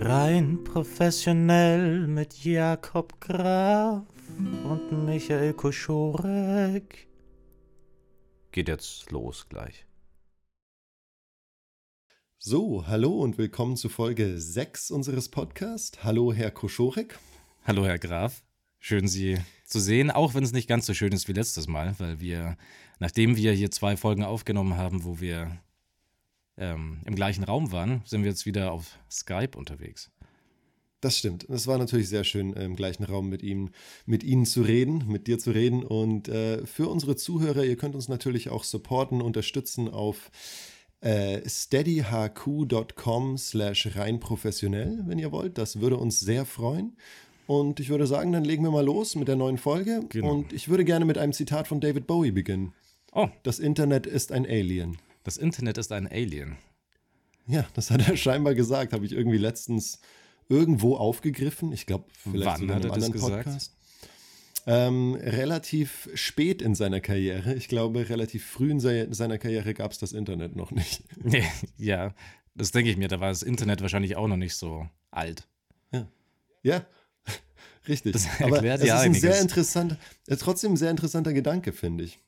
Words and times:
Rein 0.00 0.62
professionell 0.62 2.06
mit 2.06 2.44
Jakob 2.44 3.20
Graf 3.20 4.04
und 4.62 5.04
Michael 5.04 5.52
Koschorek. 5.54 7.08
Geht 8.52 8.68
jetzt 8.68 9.10
los 9.10 9.48
gleich. 9.48 9.86
So, 12.38 12.86
hallo 12.86 13.18
und 13.18 13.38
willkommen 13.38 13.74
zu 13.74 13.88
Folge 13.88 14.40
6 14.40 14.92
unseres 14.92 15.30
Podcasts. 15.30 16.04
Hallo, 16.04 16.32
Herr 16.32 16.52
Koschorek. 16.52 17.18
Hallo, 17.64 17.84
Herr 17.84 17.98
Graf. 17.98 18.44
Schön, 18.78 19.08
Sie 19.08 19.38
zu 19.64 19.80
sehen, 19.80 20.12
auch 20.12 20.34
wenn 20.34 20.44
es 20.44 20.52
nicht 20.52 20.68
ganz 20.68 20.86
so 20.86 20.94
schön 20.94 21.10
ist 21.10 21.26
wie 21.26 21.32
letztes 21.32 21.66
Mal, 21.66 21.98
weil 21.98 22.20
wir, 22.20 22.56
nachdem 23.00 23.34
wir 23.34 23.50
hier 23.50 23.72
zwei 23.72 23.96
Folgen 23.96 24.22
aufgenommen 24.22 24.76
haben, 24.76 25.02
wo 25.02 25.18
wir 25.18 25.58
ähm, 26.58 27.00
im 27.04 27.14
gleichen 27.14 27.44
Raum 27.44 27.72
waren, 27.72 28.02
sind 28.04 28.22
wir 28.22 28.30
jetzt 28.30 28.46
wieder 28.46 28.72
auf 28.72 28.98
Skype 29.10 29.56
unterwegs. 29.56 30.10
Das 31.00 31.16
stimmt. 31.16 31.48
Es 31.48 31.68
war 31.68 31.78
natürlich 31.78 32.08
sehr 32.08 32.24
schön, 32.24 32.52
im 32.54 32.74
gleichen 32.74 33.04
Raum 33.04 33.28
mit 33.28 33.44
ihm, 33.44 33.70
mit 34.04 34.24
Ihnen 34.24 34.44
zu 34.44 34.62
reden, 34.62 35.04
mit 35.06 35.28
dir 35.28 35.38
zu 35.38 35.52
reden. 35.52 35.84
Und 35.84 36.28
äh, 36.28 36.66
für 36.66 36.88
unsere 36.88 37.14
Zuhörer, 37.14 37.64
ihr 37.64 37.76
könnt 37.76 37.94
uns 37.94 38.08
natürlich 38.08 38.48
auch 38.50 38.64
supporten, 38.64 39.22
unterstützen 39.22 39.88
auf 39.88 40.32
äh, 41.00 41.48
steadyhq.com 41.48 43.38
slash 43.38 43.96
rein 43.96 44.18
professionell, 44.18 45.04
wenn 45.06 45.20
ihr 45.20 45.30
wollt. 45.30 45.56
Das 45.56 45.80
würde 45.80 45.96
uns 45.96 46.18
sehr 46.18 46.44
freuen. 46.44 46.96
Und 47.46 47.78
ich 47.78 47.88
würde 47.90 48.08
sagen, 48.08 48.32
dann 48.32 48.44
legen 48.44 48.64
wir 48.64 48.72
mal 48.72 48.84
los 48.84 49.14
mit 49.14 49.28
der 49.28 49.36
neuen 49.36 49.58
Folge. 49.58 50.00
Genau. 50.08 50.32
Und 50.32 50.52
ich 50.52 50.68
würde 50.68 50.84
gerne 50.84 51.04
mit 51.04 51.16
einem 51.16 51.32
Zitat 51.32 51.68
von 51.68 51.80
David 51.80 52.08
Bowie 52.08 52.32
beginnen. 52.32 52.74
Oh. 53.12 53.28
Das 53.44 53.60
Internet 53.60 54.06
ist 54.06 54.32
ein 54.32 54.44
Alien. 54.44 54.98
Das 55.28 55.36
Internet 55.36 55.76
ist 55.76 55.92
ein 55.92 56.06
Alien. 56.06 56.56
Ja, 57.46 57.66
das 57.74 57.90
hat 57.90 58.08
er 58.08 58.16
scheinbar 58.16 58.54
gesagt, 58.54 58.94
habe 58.94 59.04
ich 59.04 59.12
irgendwie 59.12 59.36
letztens 59.36 60.00
irgendwo 60.48 60.96
aufgegriffen. 60.96 61.70
Ich 61.70 61.84
glaube, 61.84 62.06
vielleicht 62.22 62.46
Wann 62.46 62.62
in 62.62 62.70
einem 62.70 62.90
anderen 62.90 63.12
Podcast. 63.12 63.76
Ähm, 64.64 65.18
relativ 65.20 66.08
spät 66.14 66.62
in 66.62 66.74
seiner 66.74 67.00
Karriere. 67.00 67.52
Ich 67.56 67.68
glaube, 67.68 68.08
relativ 68.08 68.46
früh 68.46 68.70
in 68.70 68.80
seiner 68.80 69.36
Karriere 69.36 69.74
gab 69.74 69.92
es 69.92 69.98
das 69.98 70.14
Internet 70.14 70.56
noch 70.56 70.70
nicht. 70.70 71.04
ja, 71.76 72.14
das 72.54 72.70
denke 72.70 72.90
ich 72.90 72.96
mir. 72.96 73.08
Da 73.08 73.20
war 73.20 73.28
das 73.28 73.42
Internet 73.42 73.82
wahrscheinlich 73.82 74.16
auch 74.16 74.28
noch 74.28 74.38
nicht 74.38 74.54
so 74.54 74.88
alt. 75.10 75.46
Ja, 75.92 76.08
ja 76.62 76.86
richtig. 77.86 78.14
Das 78.14 78.24
erklärt 78.24 78.50
Aber 78.50 78.64
es 78.64 78.82
ist 78.82 78.90
ein 78.92 79.12
sehr 79.12 79.42
interessanter, 79.42 79.98
trotzdem 80.38 80.72
ein 80.72 80.78
sehr 80.78 80.90
interessanter 80.90 81.34
Gedanke, 81.34 81.74
finde 81.74 82.04
ich 82.04 82.18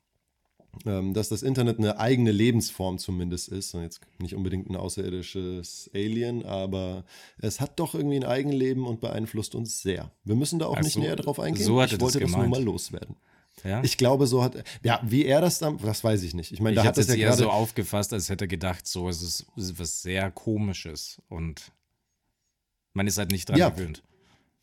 dass 0.85 1.29
das 1.29 1.43
Internet 1.43 1.79
eine 1.79 1.99
eigene 1.99 2.33
Lebensform 2.33 2.99
zumindest 2.99 3.49
ist. 3.49 3.75
Und 3.75 3.83
jetzt 3.83 4.01
nicht 4.19 4.35
unbedingt 4.35 4.71
ein 4.71 4.77
außerirdisches 4.77 5.91
Alien, 5.95 6.45
aber 6.45 7.05
es 7.39 7.61
hat 7.61 7.79
doch 7.81 7.95
irgendwie 7.95 8.17
ein 8.17 8.25
Eigenleben 8.25 8.87
und 8.87 9.01
beeinflusst 9.01 9.55
uns 9.55 9.83
sehr. 9.83 10.11
Wir 10.25 10.37
müssen 10.37 10.59
da 10.59 10.67
auch 10.67 10.77
Ach 10.79 10.83
nicht 10.83 10.97
näher 10.97 11.17
drauf 11.17 11.41
eingehen. 11.41 11.65
So 11.65 11.83
ich 11.83 11.93
wollte 11.93 11.99
das, 11.99 12.13
das, 12.13 12.31
nur 12.31 12.47
mal 12.47 12.63
loswerden. 12.63 13.17
Ja? 13.65 13.83
Ich 13.83 13.99
glaube, 13.99 14.27
so 14.27 14.43
hat. 14.43 14.63
Ja, 14.83 15.01
wie 15.05 15.27
er 15.27 15.41
das 15.41 15.59
dann, 15.59 15.79
das 15.79 16.03
weiß 16.03 16.23
ich 16.23 16.35
nicht. 16.35 16.53
Ich 16.53 16.61
meine, 16.61 16.77
da 16.77 16.83
ich 16.83 16.89
hat 16.89 16.97
das 16.97 17.09
ja 17.09 17.15
eher 17.15 17.33
so 17.35 17.51
aufgefasst, 17.51 18.13
als 18.13 18.29
hätte 18.29 18.45
er 18.45 18.49
gedacht, 18.49 18.87
so 18.87 19.09
es 19.09 19.23
ist, 19.23 19.47
es 19.57 19.79
was 19.79 20.03
sehr 20.03 20.31
Komisches 20.31 21.21
und 21.29 21.73
man 22.93 23.07
ist 23.07 23.19
halt 23.19 23.33
nicht 23.33 23.49
dran 23.49 23.59
ja, 23.59 23.69
gewöhnt. 23.69 24.03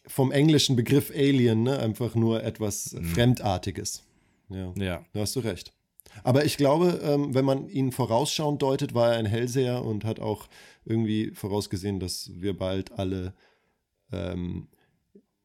Vom 0.07 0.31
englischen 0.31 0.75
Begriff 0.75 1.11
Alien, 1.11 1.63
ne? 1.63 1.79
Einfach 1.79 2.15
nur 2.15 2.43
etwas 2.43 2.93
mhm. 2.93 3.05
Fremdartiges. 3.05 4.03
Ja, 4.49 4.73
ja. 4.77 5.05
Da 5.13 5.19
hast 5.19 5.35
du 5.35 5.41
recht. 5.41 5.73
Aber 6.23 6.45
ich 6.45 6.57
glaube, 6.57 6.99
ähm, 7.03 7.33
wenn 7.33 7.45
man 7.45 7.67
ihn 7.69 7.91
vorausschauend 7.91 8.61
deutet, 8.61 8.93
war 8.93 9.13
er 9.13 9.19
ein 9.19 9.25
Hellseher 9.25 9.83
und 9.83 10.03
hat 10.03 10.19
auch 10.19 10.47
irgendwie 10.85 11.31
vorausgesehen, 11.33 11.99
dass 11.99 12.31
wir 12.33 12.57
bald 12.57 12.93
alle 12.93 13.33
ähm, 14.11 14.67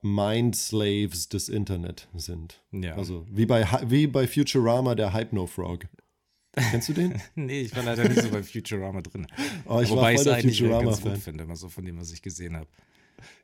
Mind-Slaves 0.03 1.29
des 1.29 1.49
Internet 1.49 2.09
sind. 2.15 2.63
Ja. 2.73 2.97
Also 2.97 3.27
wie 3.31 3.47
bei, 3.47 3.67
wie 3.87 4.07
bei 4.07 4.27
Futurama 4.27 4.95
der 4.95 5.15
Hypno-Frog. 5.15 5.87
Kennst 6.71 6.89
du 6.89 6.93
den? 6.93 7.21
nee, 7.35 7.63
ich 7.63 7.75
war 7.75 7.83
leider 7.83 8.09
nicht 8.09 8.21
so 8.21 8.29
bei 8.29 8.43
Futurama 8.43 9.01
drin. 9.01 9.27
Oh, 9.65 9.81
ich 9.81 9.89
Wobei 9.91 10.17
war 10.17 10.23
voll 10.23 10.25
der 10.25 10.41
Futurama-Fan. 10.43 11.17
finde, 11.17 11.45
immer 11.45 11.57
so 11.57 11.69
von 11.69 11.85
dem, 11.85 11.99
was 11.99 12.13
ich 12.13 12.21
gesehen 12.21 12.57
habe. 12.57 12.69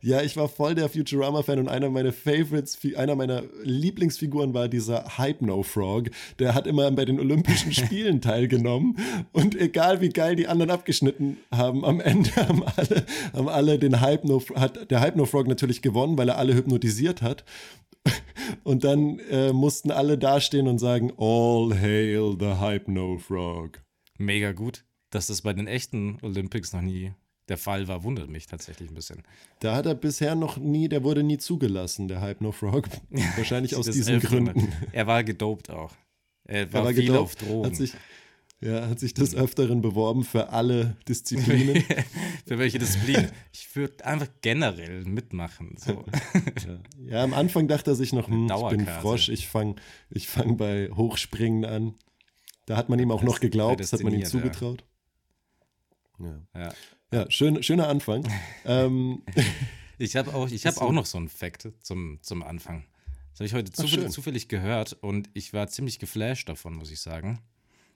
Ja, 0.01 0.23
ich 0.23 0.37
war 0.37 0.49
voll 0.49 0.75
der 0.75 0.89
Futurama-Fan 0.89 1.59
und 1.59 1.69
einer 1.69 1.91
meiner 1.91 2.13
Favorites, 2.13 2.79
einer 2.97 3.17
meiner 3.17 3.43
Lieblingsfiguren 3.63 4.55
war 4.55 4.69
dieser 4.69 5.19
Hypno-Frog. 5.19 6.11
Der 6.39 6.55
hat 6.55 6.67
immer 6.67 6.91
bei 6.91 7.05
den 7.05 7.21
Olympischen 7.21 7.73
Spielen 7.79 8.21
teilgenommen 8.21 8.97
und 9.33 9.55
egal 9.55 10.01
wie 10.01 10.11
geil 10.11 10.37
die 10.37 10.47
anderen 10.47 10.71
abgeschnitten 10.71 11.39
haben, 11.53 11.85
am 11.85 12.01
Ende 12.01 12.35
haben 12.37 12.63
alle, 12.65 13.07
haben 13.33 13.49
alle 13.49 13.79
den 13.79 14.01
Hypno, 14.01 14.43
hat 14.55 14.91
der 14.91 15.03
Hypno-Frog 15.03 15.49
natürlich 15.49 15.83
gewonnen, 15.83 16.19
weil 16.19 16.29
er 16.29 16.39
alle 16.39 16.55
hypnotisiert 16.55 17.23
hat. 17.23 17.45
Und 18.65 18.85
dann 18.85 19.19
äh, 19.31 19.53
mussten 19.53 19.91
alle 19.91 20.17
dastehen 20.17 20.69
und 20.69 20.79
sagen, 20.79 21.13
All 21.19 21.79
hail 21.79 22.37
the 22.39 22.61
Hypno-Frog. 22.61 23.83
Mega 24.17 24.53
gut, 24.53 24.85
dass 25.11 25.27
das 25.27 25.43
bei 25.43 25.53
den 25.53 25.67
echten 25.67 26.19
Olympics 26.23 26.73
noch 26.73 26.81
nie 26.81 27.13
der 27.49 27.59
Fall 27.59 27.89
war, 27.89 28.05
wundert 28.05 28.29
mich 28.29 28.47
tatsächlich 28.47 28.91
ein 28.91 28.95
bisschen. 28.95 29.23
Da 29.61 29.75
hat 29.75 29.87
er 29.87 29.95
bisher 29.95 30.35
noch 30.35 30.59
nie, 30.59 30.89
der 30.89 31.05
wurde 31.05 31.23
nie 31.23 31.39
zugelassen, 31.39 32.09
der 32.09 32.21
Hype 32.21 32.41
No 32.41 32.53
Frog. 32.53 32.89
Wahrscheinlich 33.37 33.77
aus 33.77 33.87
diesen 33.87 34.21
Gründen. 34.21 34.73
Er 34.93 35.07
war 35.07 35.25
gedopt 35.25 35.71
auch. 35.71 35.95
Er 36.45 36.73
war, 36.73 36.81
er 36.81 36.87
war 36.87 36.95
viel 36.95 37.07
gedopt, 37.07 37.21
auf 37.21 37.35
Drogen. 37.37 37.67
Hat 37.67 37.77
sich, 37.77 37.93
ja, 38.61 38.89
hat 38.89 38.99
sich 38.99 39.15
des 39.15 39.35
Öfteren 39.35 39.83
beworben 39.83 40.25
für 40.25 40.51
alle 40.51 40.97
Disziplinen. 41.09 41.85
für 42.47 42.59
welche 42.59 42.79
Disziplin? 42.79 43.29
Ich 43.53 43.75
würde 43.77 44.05
einfach 44.05 44.29
generell 44.41 45.05
mitmachen. 45.05 45.77
So. 45.79 46.05
ja. 46.67 46.81
ja. 47.07 47.25
am 47.25 47.35
Anfang 47.35 47.69
dachte 47.69 47.93
er 47.93 47.95
sich 47.95 48.13
noch, 48.13 48.29
hm, 48.29 48.51
ich 48.51 48.69
bin 48.69 48.87
Frosch, 48.87 49.29
ich 49.29 49.47
fange 49.47 49.77
ich 50.11 50.29
fang 50.29 50.57
bei 50.57 50.91
Hochspringen 50.91 51.65
an. 51.65 51.95
Da 52.67 52.77
hat 52.77 52.89
man 52.89 52.99
ihm 52.99 53.11
auch 53.11 53.23
noch 53.23 53.41
geglaubt, 53.41 53.81
das 53.81 53.93
hat 53.93 54.03
man 54.03 54.13
ihm 54.13 54.25
zugetraut. 54.25 54.85
Ja. 56.19 56.43
ja. 56.55 56.73
Ja, 57.11 57.31
schön, 57.31 57.63
schöner 57.63 57.89
Anfang. 57.89 58.31
ähm, 58.67 59.23
ich 59.99 60.15
habe 60.17 60.35
auch, 60.35 60.49
hab 60.49 60.77
auch 60.79 60.93
noch 60.93 61.07
so 61.07 61.17
einen 61.17 61.31
Fact 61.31 61.69
zum, 61.81 62.19
zum 62.21 62.43
Anfang. 62.43 62.85
Das 63.31 63.41
habe 63.41 63.47
ich 63.47 63.55
heute 63.55 63.73
zufällig, 63.73 64.11
zufällig 64.11 64.49
gehört 64.49 64.93
und 64.93 65.31
ich 65.33 65.55
war 65.55 65.69
ziemlich 65.69 65.99
geflasht 65.99 66.49
davon, 66.49 66.75
muss 66.75 66.91
ich 66.91 67.01
sagen. 67.01 67.41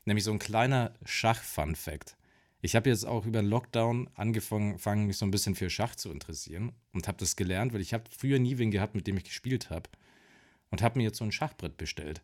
Nämlich 0.06 0.25
so 0.25 0.33
ein 0.33 0.39
kleiner 0.39 0.95
Schach-Fun-Fact. 1.05 2.17
Ich 2.62 2.75
habe 2.75 2.89
jetzt 2.89 3.05
auch 3.05 3.27
über 3.27 3.43
den 3.43 3.51
Lockdown 3.51 4.09
angefangen, 4.15 5.06
mich 5.06 5.19
so 5.19 5.27
ein 5.27 5.31
bisschen 5.31 5.56
für 5.56 5.69
Schach 5.69 5.95
zu 5.95 6.11
interessieren 6.11 6.72
und 6.93 7.06
habe 7.06 7.19
das 7.19 7.37
gelernt, 7.37 7.75
weil 7.75 7.81
ich 7.81 7.93
habe 7.93 8.05
früher 8.17 8.39
nie 8.39 8.56
wen 8.56 8.71
gehabt, 8.71 8.95
mit 8.95 9.06
dem 9.06 9.17
ich 9.19 9.25
gespielt 9.25 9.69
habe 9.69 9.91
und 10.71 10.81
habe 10.81 10.99
mir 10.99 11.05
jetzt 11.05 11.19
so 11.19 11.25
ein 11.25 11.33
Schachbrett 11.33 11.77
bestellt. 11.77 12.22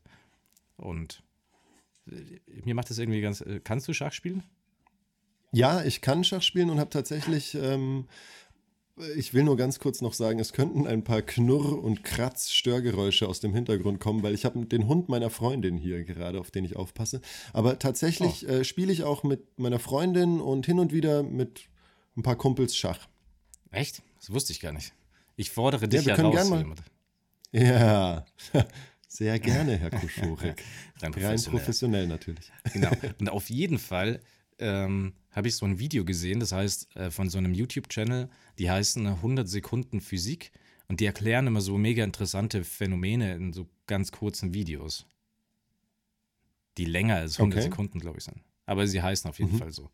Und 0.77 1.22
äh, 2.06 2.38
mir 2.65 2.75
macht 2.75 2.88
das 2.88 2.98
irgendwie 2.98 3.21
ganz. 3.21 3.43
Äh, 3.43 3.60
kannst 3.62 3.87
du 3.88 3.93
Schach 3.93 4.12
spielen? 4.12 4.43
Ja, 5.53 5.82
ich 5.82 6.00
kann 6.00 6.25
Schach 6.25 6.42
spielen 6.42 6.70
und 6.70 6.78
habe 6.78 6.91
tatsächlich, 6.91 7.54
ähm, 7.54 8.06
ich 9.16 9.32
will 9.32 9.44
nur 9.44 9.56
ganz 9.56 9.78
kurz 9.78 10.03
noch 10.03 10.12
sagen, 10.12 10.41
es 10.41 10.53
könnten 10.53 10.86
ein 10.86 11.04
paar 11.04 11.22
Knurr- 11.22 11.82
und 11.82 12.04
Kratz-Störgeräusche 12.04 13.28
aus 13.28 13.41
dem 13.41 13.54
Hintergrund 13.54 14.00
kommen, 14.00 14.22
weil 14.22 14.34
ich 14.34 14.44
habe 14.44 14.64
den 14.66 14.86
Hund 14.88 15.09
meiner 15.09 15.31
Freundin 15.31 15.76
hier 15.76 16.04
gerade, 16.04 16.41
auf 16.41 16.50
den 16.50 16.64
ich 16.64 16.76
aufpasse. 16.76 17.20
Aber 17.53 17.78
tatsächlich 17.78 18.47
oh. 18.47 18.53
äh, 18.53 18.64
spiele 18.64 18.92
ich 18.92 19.04
auch 19.04 19.22
mit 19.22 19.59
meiner 19.59 19.78
Freundin 19.78 20.41
und 20.41 20.66
hin 20.66 20.78
und 20.78 20.92
wieder 20.92 21.22
mit 21.22 21.69
ein 22.16 22.22
paar 22.22 22.36
Kumpels 22.36 22.76
Schach. 22.76 23.09
Echt? 23.70 24.03
Das 24.19 24.30
wusste 24.32 24.53
ich 24.53 24.60
gar 24.60 24.72
nicht. 24.72 24.92
Ich 25.36 25.50
fordere 25.50 25.88
dich 25.88 26.04
ja, 26.04 26.16
wir 26.16 26.25
ja 26.25 26.41
raus. 26.41 26.50
Mal, 26.50 26.66
ja, 27.53 28.26
sehr 29.09 29.38
gerne, 29.38 29.76
Herr 29.76 29.91
Kuschurek. 29.91 30.62
Rein 31.00 31.12
professionell. 31.12 31.30
Rein 31.30 31.42
professionell 31.44 32.06
natürlich. 32.06 32.53
Genau. 32.72 32.91
Und 33.20 33.30
auf 33.30 33.48
jeden 33.48 33.78
Fall 33.78 34.20
ähm, 34.58 35.14
habe 35.30 35.48
ich 35.48 35.56
so 35.56 35.66
ein 35.66 35.78
Video 35.78 36.04
gesehen, 36.04 36.41
das 36.41 36.52
heißt 36.52 36.96
äh, 36.96 37.10
von 37.10 37.28
so 37.30 37.38
einem 37.38 37.54
YouTube-Channel, 37.54 38.28
die 38.58 38.70
heißen 38.70 39.06
100 39.06 39.48
Sekunden 39.48 40.00
Physik 40.00 40.53
und 40.88 41.00
die 41.00 41.06
erklären 41.06 41.47
immer 41.47 41.60
so 41.60 41.78
mega 41.78 42.03
interessante 42.03 42.65
Phänomene 42.65 43.34
in 43.34 43.53
so 43.53 43.68
ganz 43.86 44.10
kurzen 44.10 44.54
Videos. 44.54 45.06
Die 46.77 46.86
länger 46.86 47.16
als 47.16 47.38
100 47.38 47.59
okay. 47.59 47.68
Sekunden, 47.71 47.98
glaube 48.00 48.18
ich, 48.18 48.24
sind. 48.24 48.42
Aber 48.66 48.86
sie 48.86 49.03
heißen 49.03 49.28
auf 49.28 49.38
jeden 49.38 49.54
mhm. 49.54 49.59
Fall 49.59 49.72
so. 49.72 49.91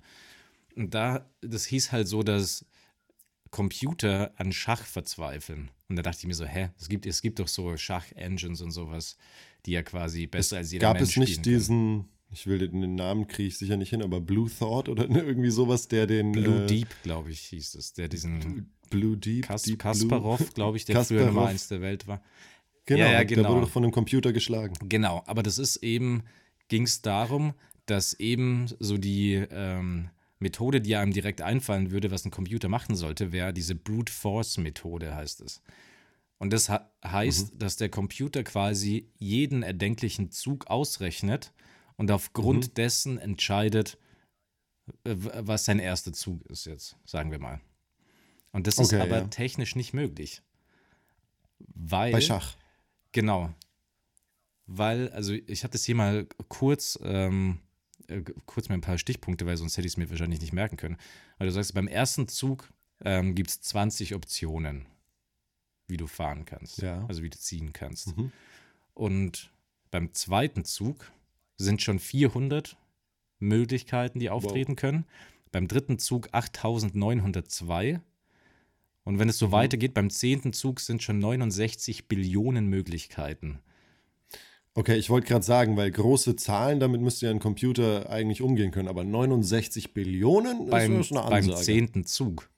Und 0.76 0.94
da, 0.94 1.30
das 1.40 1.64
hieß 1.66 1.92
halt 1.92 2.08
so, 2.08 2.22
dass 2.22 2.66
Computer 3.50 4.32
an 4.36 4.52
Schach 4.52 4.82
verzweifeln. 4.82 5.70
Und 5.88 5.96
da 5.96 6.02
dachte 6.02 6.18
ich 6.20 6.26
mir 6.26 6.34
so, 6.34 6.44
hä, 6.44 6.70
es 6.78 6.88
gibt, 6.88 7.06
es 7.06 7.22
gibt 7.22 7.38
doch 7.38 7.48
so 7.48 7.76
Schach-Engines 7.76 8.60
und 8.60 8.72
sowas, 8.72 9.16
die 9.66 9.72
ja 9.72 9.82
quasi 9.82 10.26
besser 10.26 10.56
es 10.56 10.64
als 10.64 10.72
jeder 10.72 10.88
gab 10.88 10.96
Mensch 10.96 11.14
Gab 11.14 11.22
es 11.22 11.28
nicht 11.28 11.46
diesen, 11.46 12.08
ich 12.34 12.46
will 12.46 12.58
den 12.58 12.94
Namen 12.94 13.26
kriege 13.26 13.48
ich 13.48 13.56
sicher 13.56 13.76
nicht 13.76 13.90
hin, 13.90 14.02
aber 14.02 14.20
Blue 14.20 14.50
Thought 14.50 14.88
oder 14.88 15.08
irgendwie 15.08 15.50
sowas, 15.50 15.88
der 15.88 16.06
den. 16.06 16.32
Blue 16.32 16.64
äh, 16.64 16.66
Deep, 16.66 16.88
glaube 17.02 17.30
ich, 17.30 17.40
hieß 17.40 17.74
es, 17.76 17.94
der 17.94 18.08
diesen. 18.08 18.70
Blue 18.90 19.16
Deep. 19.16 19.46
Kas 19.46 19.62
Deep 19.62 19.78
Kasparov, 19.78 20.52
glaube 20.54 20.76
ich, 20.76 20.84
der 20.84 20.96
Kasparov. 20.96 21.22
früher 21.22 21.32
Nummer 21.32 21.46
eins 21.46 21.68
der 21.68 21.80
Welt 21.80 22.06
war. 22.06 22.22
Genau, 22.86 23.00
ja, 23.00 23.12
ja, 23.12 23.22
genau. 23.24 23.42
der 23.42 23.50
wurde 23.50 23.60
doch 23.62 23.70
von 23.70 23.82
einem 23.82 23.92
Computer 23.92 24.32
geschlagen. 24.32 24.74
Genau, 24.88 25.22
aber 25.26 25.42
das 25.42 25.58
ist 25.58 25.76
eben, 25.76 26.24
ging 26.68 26.82
es 26.82 27.00
darum, 27.00 27.54
dass 27.86 28.12
eben 28.14 28.66
so 28.78 28.98
die, 28.98 29.34
ähm, 29.50 30.10
Methode, 30.44 30.80
die 30.80 30.94
einem 30.94 31.12
direkt 31.12 31.40
einfallen 31.42 31.90
würde, 31.90 32.10
was 32.10 32.24
ein 32.24 32.30
Computer 32.30 32.68
machen 32.68 32.94
sollte, 32.94 33.32
wäre 33.32 33.52
diese 33.52 33.74
Brute 33.74 34.12
Force 34.12 34.58
Methode, 34.58 35.14
heißt 35.14 35.40
es. 35.40 35.62
Und 36.38 36.52
das 36.52 36.70
heißt, 37.04 37.54
mhm. 37.54 37.58
dass 37.58 37.76
der 37.76 37.88
Computer 37.88 38.44
quasi 38.44 39.08
jeden 39.16 39.62
erdenklichen 39.62 40.30
Zug 40.30 40.66
ausrechnet 40.66 41.52
und 41.96 42.10
aufgrund 42.10 42.68
mhm. 42.68 42.74
dessen 42.74 43.18
entscheidet, 43.18 43.98
was 45.04 45.64
sein 45.64 45.78
erster 45.78 46.12
Zug 46.12 46.44
ist 46.46 46.66
jetzt, 46.66 46.96
sagen 47.04 47.30
wir 47.30 47.38
mal. 47.38 47.60
Und 48.52 48.66
das 48.66 48.78
okay, 48.78 48.96
ist 48.96 49.02
aber 49.02 49.18
ja. 49.18 49.26
technisch 49.28 49.74
nicht 49.74 49.94
möglich. 49.94 50.42
Weil, 51.58 52.12
Bei 52.12 52.20
Schach. 52.20 52.56
Genau. 53.12 53.52
Weil, 54.66 55.10
also 55.10 55.32
ich 55.32 55.62
habe 55.62 55.72
das 55.72 55.84
hier 55.84 55.94
mal 55.94 56.26
kurz, 56.48 56.98
ähm, 57.02 57.60
äh, 58.08 58.22
kurz 58.46 58.68
mir 58.68 58.74
ein 58.74 58.80
paar 58.80 58.98
Stichpunkte, 58.98 59.46
weil 59.46 59.56
sonst 59.56 59.76
hätte 59.76 59.86
ich 59.86 59.94
es 59.94 59.96
mir 59.96 60.08
wahrscheinlich 60.10 60.40
nicht 60.40 60.52
merken 60.52 60.76
können. 60.76 60.96
Weil 61.38 61.48
du 61.48 61.52
sagst, 61.52 61.74
beim 61.74 61.88
ersten 61.88 62.28
Zug 62.28 62.72
ähm, 63.04 63.34
gibt 63.34 63.50
es 63.50 63.60
20 63.62 64.14
Optionen, 64.14 64.86
wie 65.88 65.96
du 65.96 66.06
fahren 66.06 66.44
kannst. 66.44 66.82
Ja. 66.82 67.04
Also 67.06 67.22
wie 67.22 67.30
du 67.30 67.38
ziehen 67.38 67.72
kannst. 67.72 68.16
Mhm. 68.16 68.32
Und 68.94 69.50
beim 69.90 70.14
zweiten 70.14 70.64
Zug 70.64 71.10
sind 71.56 71.82
schon 71.82 71.98
400 71.98 72.76
Möglichkeiten, 73.38 74.18
die 74.18 74.30
auftreten 74.30 74.72
wow. 74.72 74.80
können. 74.80 75.04
Beim 75.52 75.68
dritten 75.68 75.98
Zug 75.98 76.28
8902. 76.32 78.00
Und 79.04 79.18
wenn 79.18 79.28
es 79.28 79.38
so 79.38 79.48
mhm. 79.48 79.52
weitergeht, 79.52 79.94
beim 79.94 80.10
zehnten 80.10 80.52
Zug 80.52 80.80
sind 80.80 81.02
schon 81.02 81.18
69 81.18 82.08
Billionen 82.08 82.66
Möglichkeiten. 82.66 83.60
Okay, 84.76 84.96
ich 84.96 85.08
wollte 85.08 85.28
gerade 85.28 85.44
sagen, 85.44 85.76
weil 85.76 85.90
große 85.92 86.34
Zahlen, 86.34 86.80
damit 86.80 87.00
müsste 87.00 87.26
ja 87.26 87.30
ein 87.30 87.38
Computer 87.38 88.10
eigentlich 88.10 88.42
umgehen 88.42 88.72
können, 88.72 88.88
aber 88.88 89.04
69 89.04 89.94
Billionen 89.94 90.68
beim, 90.68 91.00
ist 91.00 91.12
eine 91.12 91.22
Ansage. 91.22 91.46
Beim 91.46 91.56
zehnten 91.62 92.04
Zug. 92.04 92.50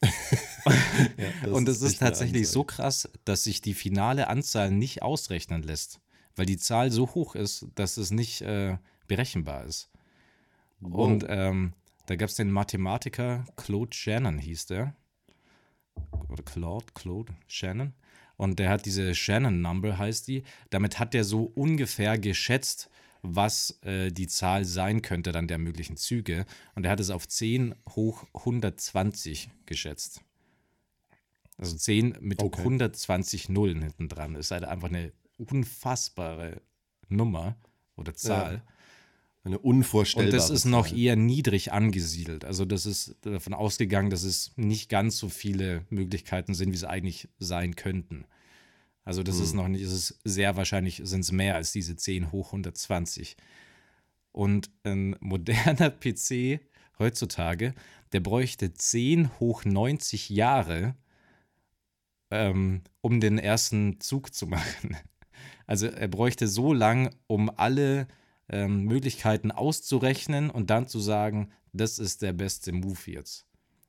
ja, 0.02 1.50
und 1.50 1.68
es 1.68 1.82
ist 1.82 1.98
tatsächlich 1.98 2.48
so 2.48 2.62
krass, 2.62 3.08
dass 3.24 3.42
sich 3.42 3.60
die 3.60 3.74
finale 3.74 4.28
Anzahl 4.28 4.70
nicht 4.70 5.02
ausrechnen 5.02 5.62
lässt, 5.62 6.00
weil 6.36 6.46
die 6.46 6.58
Zahl 6.58 6.90
so 6.90 7.08
hoch 7.14 7.34
ist, 7.34 7.66
dass 7.74 7.96
es 7.96 8.10
nicht 8.10 8.42
äh, 8.42 8.78
berechenbar 9.08 9.64
ist. 9.64 9.90
Wow. 10.80 11.06
Und 11.06 11.26
ähm, 11.28 11.72
da 12.06 12.16
gab 12.16 12.28
es 12.28 12.36
den 12.36 12.50
Mathematiker 12.50 13.44
Claude 13.56 13.94
Shannon, 13.94 14.38
hieß 14.38 14.66
der. 14.66 14.94
Oder 16.28 16.42
Claude, 16.42 16.86
Claude 16.94 17.34
Shannon. 17.46 17.94
Und 18.36 18.58
der 18.58 18.68
hat 18.68 18.84
diese 18.84 19.14
Shannon 19.14 19.62
Number, 19.62 19.98
heißt 19.98 20.28
die. 20.28 20.44
Damit 20.70 20.98
hat 20.98 21.14
er 21.14 21.24
so 21.24 21.44
ungefähr 21.54 22.18
geschätzt, 22.18 22.90
was 23.22 23.78
äh, 23.82 24.10
die 24.12 24.26
Zahl 24.26 24.64
sein 24.64 25.00
könnte, 25.02 25.32
dann 25.32 25.48
der 25.48 25.58
möglichen 25.58 25.96
Züge. 25.96 26.44
Und 26.74 26.84
er 26.84 26.92
hat 26.92 27.00
es 27.00 27.10
auf 27.10 27.26
10 27.26 27.74
hoch 27.90 28.24
120 28.34 29.50
geschätzt. 29.64 30.20
Also 31.56 31.76
10 31.76 32.18
mit 32.20 32.42
okay. 32.42 32.60
120 32.60 33.48
Nullen 33.48 33.82
hinten 33.82 34.08
dran. 34.08 34.34
Das 34.34 34.46
ist 34.46 34.50
halt 34.50 34.64
einfach 34.64 34.88
eine 34.88 35.12
unfassbare 35.36 36.60
Nummer 37.08 37.56
oder 37.96 38.14
Zahl. 38.14 38.54
Ja. 38.54 38.62
Eine 39.44 39.58
unvorstellbare. 39.60 40.32
Und 40.32 40.36
das 40.36 40.50
ist 40.50 40.64
noch 40.64 40.92
eher 40.92 41.14
niedrig 41.14 41.72
angesiedelt. 41.72 42.44
Also 42.44 42.64
das 42.64 42.84
ist 42.84 43.14
davon 43.20 43.54
ausgegangen, 43.54 44.10
dass 44.10 44.24
es 44.24 44.52
nicht 44.56 44.88
ganz 44.88 45.18
so 45.18 45.28
viele 45.28 45.84
Möglichkeiten 45.88 46.52
sind, 46.52 46.72
wie 46.72 46.76
es 46.76 46.84
eigentlich 46.84 47.28
sein 47.38 47.76
könnten. 47.76 48.26
Also 49.04 49.22
das 49.22 49.36
hm. 49.36 49.44
ist 49.44 49.54
noch 49.54 49.68
nicht, 49.68 49.82
es 49.82 49.92
ist 49.92 50.20
sehr 50.24 50.56
wahrscheinlich 50.56 51.00
sind 51.04 51.20
es 51.20 51.30
mehr 51.30 51.54
als 51.54 51.70
diese 51.70 51.94
10 51.94 52.32
hoch 52.32 52.48
120. 52.48 53.36
Und 54.32 54.68
ein 54.82 55.16
moderner 55.20 55.90
PC 55.90 56.60
heutzutage, 56.98 57.72
der 58.12 58.20
bräuchte 58.20 58.74
10 58.74 59.38
hoch 59.38 59.64
90 59.64 60.28
Jahre, 60.28 60.96
ähm, 62.32 62.82
um 63.00 63.20
den 63.20 63.38
ersten 63.38 64.00
Zug 64.00 64.34
zu 64.34 64.46
machen. 64.48 64.96
Also 65.66 65.86
er 65.86 66.08
bräuchte 66.08 66.48
so 66.48 66.72
lang, 66.72 67.14
um 67.26 67.50
alle 67.56 68.06
ähm, 68.48 68.84
Möglichkeiten 68.84 69.50
auszurechnen 69.50 70.50
und 70.50 70.70
dann 70.70 70.88
zu 70.88 71.00
sagen, 71.00 71.50
das 71.72 71.98
ist 71.98 72.22
der 72.22 72.32
beste 72.32 72.72
Move 72.72 72.98
jetzt. 73.06 73.46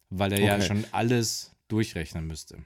Weil 0.10 0.34
er 0.34 0.40
okay. 0.40 0.48
ja 0.48 0.62
schon 0.62 0.86
alles 0.92 1.56
durchrechnen 1.68 2.28
müsste. 2.28 2.58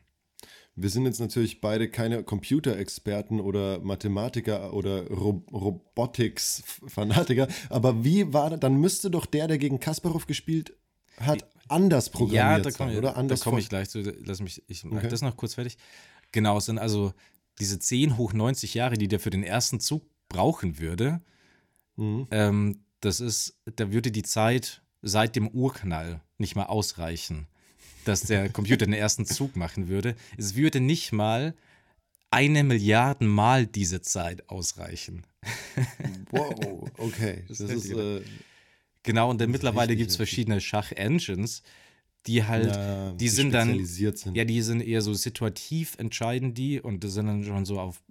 Wir 0.75 0.89
sind 0.89 1.05
jetzt 1.05 1.19
natürlich 1.19 1.59
beide 1.59 1.89
keine 1.89 2.23
Computerexperten 2.23 3.41
oder 3.41 3.79
Mathematiker 3.79 4.73
oder 4.73 5.05
Ro 5.09 5.43
Robotics-Fanatiker, 5.51 7.47
aber 7.69 8.05
wie 8.05 8.31
war 8.31 8.51
das? 8.51 8.61
Dann 8.61 8.75
müsste 8.75 9.11
doch 9.11 9.25
der, 9.25 9.49
der 9.49 9.57
gegen 9.57 9.81
Kasparov 9.81 10.27
gespielt 10.27 10.73
hat, 11.19 11.45
anders 11.67 12.09
programmiert 12.09 12.65
ja, 12.65 12.71
da 12.71 12.71
komm, 12.71 12.89
sein, 12.89 12.97
oder? 12.97 13.17
Anders 13.17 13.41
da 13.41 13.43
komme 13.43 13.59
ich 13.59 13.67
gleich 13.67 13.89
zu. 13.89 13.99
Lass 13.99 14.39
mich, 14.39 14.63
ich 14.67 14.85
mache 14.85 14.99
okay. 14.99 15.09
das 15.09 15.21
noch 15.21 15.35
kurz 15.35 15.55
fertig. 15.55 15.77
Genau, 16.31 16.57
es 16.57 16.65
sind 16.65 16.79
also 16.79 17.13
diese 17.61 17.79
10 17.79 18.17
hoch 18.17 18.33
90 18.33 18.73
Jahre, 18.73 18.97
die 18.97 19.07
der 19.07 19.21
für 19.21 19.29
den 19.29 19.43
ersten 19.43 19.79
Zug 19.79 20.03
brauchen 20.27 20.79
würde, 20.79 21.21
Mhm. 22.01 22.27
Ähm, 22.31 22.79
das 22.99 23.19
ist, 23.19 23.57
da 23.75 23.91
würde 23.91 24.11
die 24.11 24.23
Zeit 24.23 24.81
seit 25.01 25.35
dem 25.35 25.47
Urknall 25.47 26.21
nicht 26.37 26.55
mal 26.55 26.65
ausreichen, 26.65 27.47
dass 28.05 28.21
der 28.21 28.49
Computer 28.49 28.85
den 28.85 28.93
ersten 28.93 29.25
Zug 29.25 29.55
machen 29.55 29.87
würde. 29.87 30.15
Es 30.37 30.55
würde 30.55 30.79
nicht 30.79 31.11
mal 31.11 31.55
eine 32.29 32.63
Milliarde 32.63 33.25
Mal 33.25 33.65
diese 33.65 34.01
Zeit 34.01 34.49
ausreichen. 34.49 35.25
Wow, 36.33 36.89
okay. 36.97 37.43
Das, 37.49 37.57
das 37.57 37.71
ist, 37.71 37.91
äh, 37.91 38.21
genau, 39.03 39.29
und 39.29 39.41
dann 39.41 39.51
mittlerweile 39.51 39.97
gibt 39.97 40.11
es 40.11 40.15
verschiedene 40.15 40.61
Schach-Engines, 40.61 41.61
die 42.27 42.43
halt, 42.43 42.75
ja, 42.75 43.11
die, 43.11 43.17
die 43.17 43.29
sind 43.29 43.51
dann, 43.51 43.83
sind. 43.85 44.35
ja, 44.35 44.45
die 44.45 44.61
sind 44.61 44.81
eher 44.81 45.01
so 45.01 45.13
situativ 45.13 45.95
entscheiden 45.97 46.53
die 46.53 46.79
und 46.79 47.03
das 47.03 47.13
sind 47.13 47.27
dann 47.27 47.43
schon 47.43 47.65
so 47.65 47.79
auf 47.79 48.01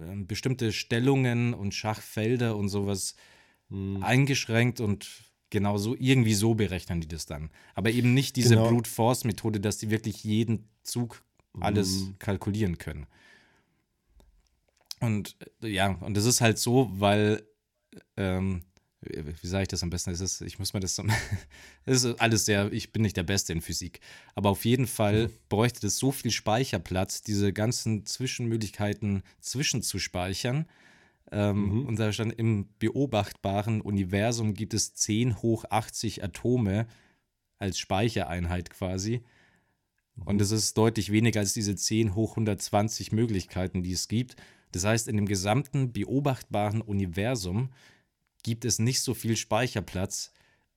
ähm, 0.00 0.26
bestimmte 0.26 0.72
Stellungen 0.72 1.54
und 1.54 1.74
Schachfelder 1.74 2.56
und 2.56 2.68
sowas 2.68 3.14
hm. 3.70 4.02
eingeschränkt 4.02 4.80
und 4.80 5.08
genau 5.50 5.78
so, 5.78 5.96
irgendwie 5.98 6.34
so 6.34 6.54
berechnen 6.54 7.00
die 7.00 7.08
das 7.08 7.26
dann. 7.26 7.50
Aber 7.74 7.90
eben 7.90 8.14
nicht 8.14 8.36
diese 8.36 8.56
genau. 8.56 8.68
Brute 8.68 8.88
Force 8.88 9.24
Methode, 9.24 9.60
dass 9.60 9.78
die 9.78 9.90
wirklich 9.90 10.22
jeden 10.24 10.68
Zug 10.82 11.22
alles 11.58 12.00
hm. 12.00 12.18
kalkulieren 12.18 12.78
können. 12.78 13.06
Und 15.00 15.36
äh, 15.62 15.68
ja, 15.68 15.92
und 16.00 16.16
das 16.16 16.24
ist 16.24 16.40
halt 16.40 16.58
so, 16.58 16.90
weil 16.92 17.42
ähm, 18.16 18.62
wie 19.00 19.46
sage 19.46 19.62
ich 19.62 19.68
das 19.68 19.82
am 19.82 19.90
besten? 19.90 20.10
Es 20.10 20.20
ist, 20.20 20.40
ich 20.40 20.58
muss 20.58 20.74
mir 20.74 20.80
das 20.80 20.98
es 21.84 22.04
ist 22.04 22.20
alles 22.20 22.44
sehr, 22.44 22.72
ich 22.72 22.92
bin 22.92 23.02
nicht 23.02 23.16
der 23.16 23.22
Beste 23.22 23.52
in 23.52 23.60
Physik. 23.60 24.00
Aber 24.34 24.50
auf 24.50 24.64
jeden 24.64 24.86
Fall 24.86 25.28
mhm. 25.28 25.32
bräuchte 25.48 25.80
das 25.80 25.98
so 25.98 26.10
viel 26.10 26.30
Speicherplatz, 26.30 27.22
diese 27.22 27.52
ganzen 27.52 28.06
Zwischenmöglichkeiten 28.06 29.22
zwischenzuspeichern. 29.40 30.66
Ähm, 31.30 31.80
mhm. 31.80 31.86
Und 31.86 31.98
da 31.98 32.12
stand 32.12 32.32
im 32.32 32.68
beobachtbaren 32.78 33.80
Universum 33.80 34.54
gibt 34.54 34.74
es 34.74 34.94
10 34.94 35.42
hoch 35.42 35.64
80 35.68 36.24
Atome 36.24 36.86
als 37.58 37.78
Speichereinheit 37.78 38.70
quasi. 38.70 39.22
Mhm. 40.16 40.22
Und 40.24 40.38
das 40.38 40.50
ist 40.50 40.76
deutlich 40.76 41.12
weniger 41.12 41.40
als 41.40 41.52
diese 41.52 41.76
10 41.76 42.16
hoch 42.16 42.32
120 42.32 43.12
Möglichkeiten, 43.12 43.82
die 43.82 43.92
es 43.92 44.08
gibt. 44.08 44.36
Das 44.72 44.84
heißt, 44.84 45.06
in 45.08 45.16
dem 45.16 45.26
gesamten 45.26 45.92
beobachtbaren 45.92 46.82
Universum 46.82 47.70
gibt 48.42 48.64
es 48.64 48.78
nicht 48.78 49.02
so 49.02 49.14
viel 49.14 49.36
Speicherplatz, 49.36 50.32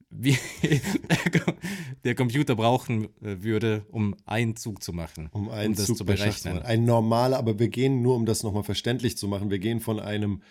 wie 0.10 0.38
der 2.04 2.16
Computer 2.16 2.56
brauchen 2.56 3.06
äh, 3.24 3.42
würde, 3.42 3.86
um 3.90 4.16
einen 4.26 4.56
Zug 4.58 4.84
zu 4.84 4.94
machen. 4.94 5.30
Um 5.32 5.50
einen 5.50 5.72
um 5.72 5.76
das 5.76 5.86
Zug 5.86 5.98
zu 5.98 6.06
berechnen. 6.06 6.60
Ein 6.60 6.84
normaler, 6.84 7.38
aber 7.38 7.60
wir 7.60 7.70
gehen 7.70 8.02
nur, 8.02 8.16
um 8.16 8.26
das 8.26 8.44
nochmal 8.44 8.64
verständlich 8.64 9.18
zu 9.18 9.28
machen, 9.28 9.50
wir 9.50 9.60
gehen 9.60 9.80
von 9.80 10.00
einem 10.00 10.42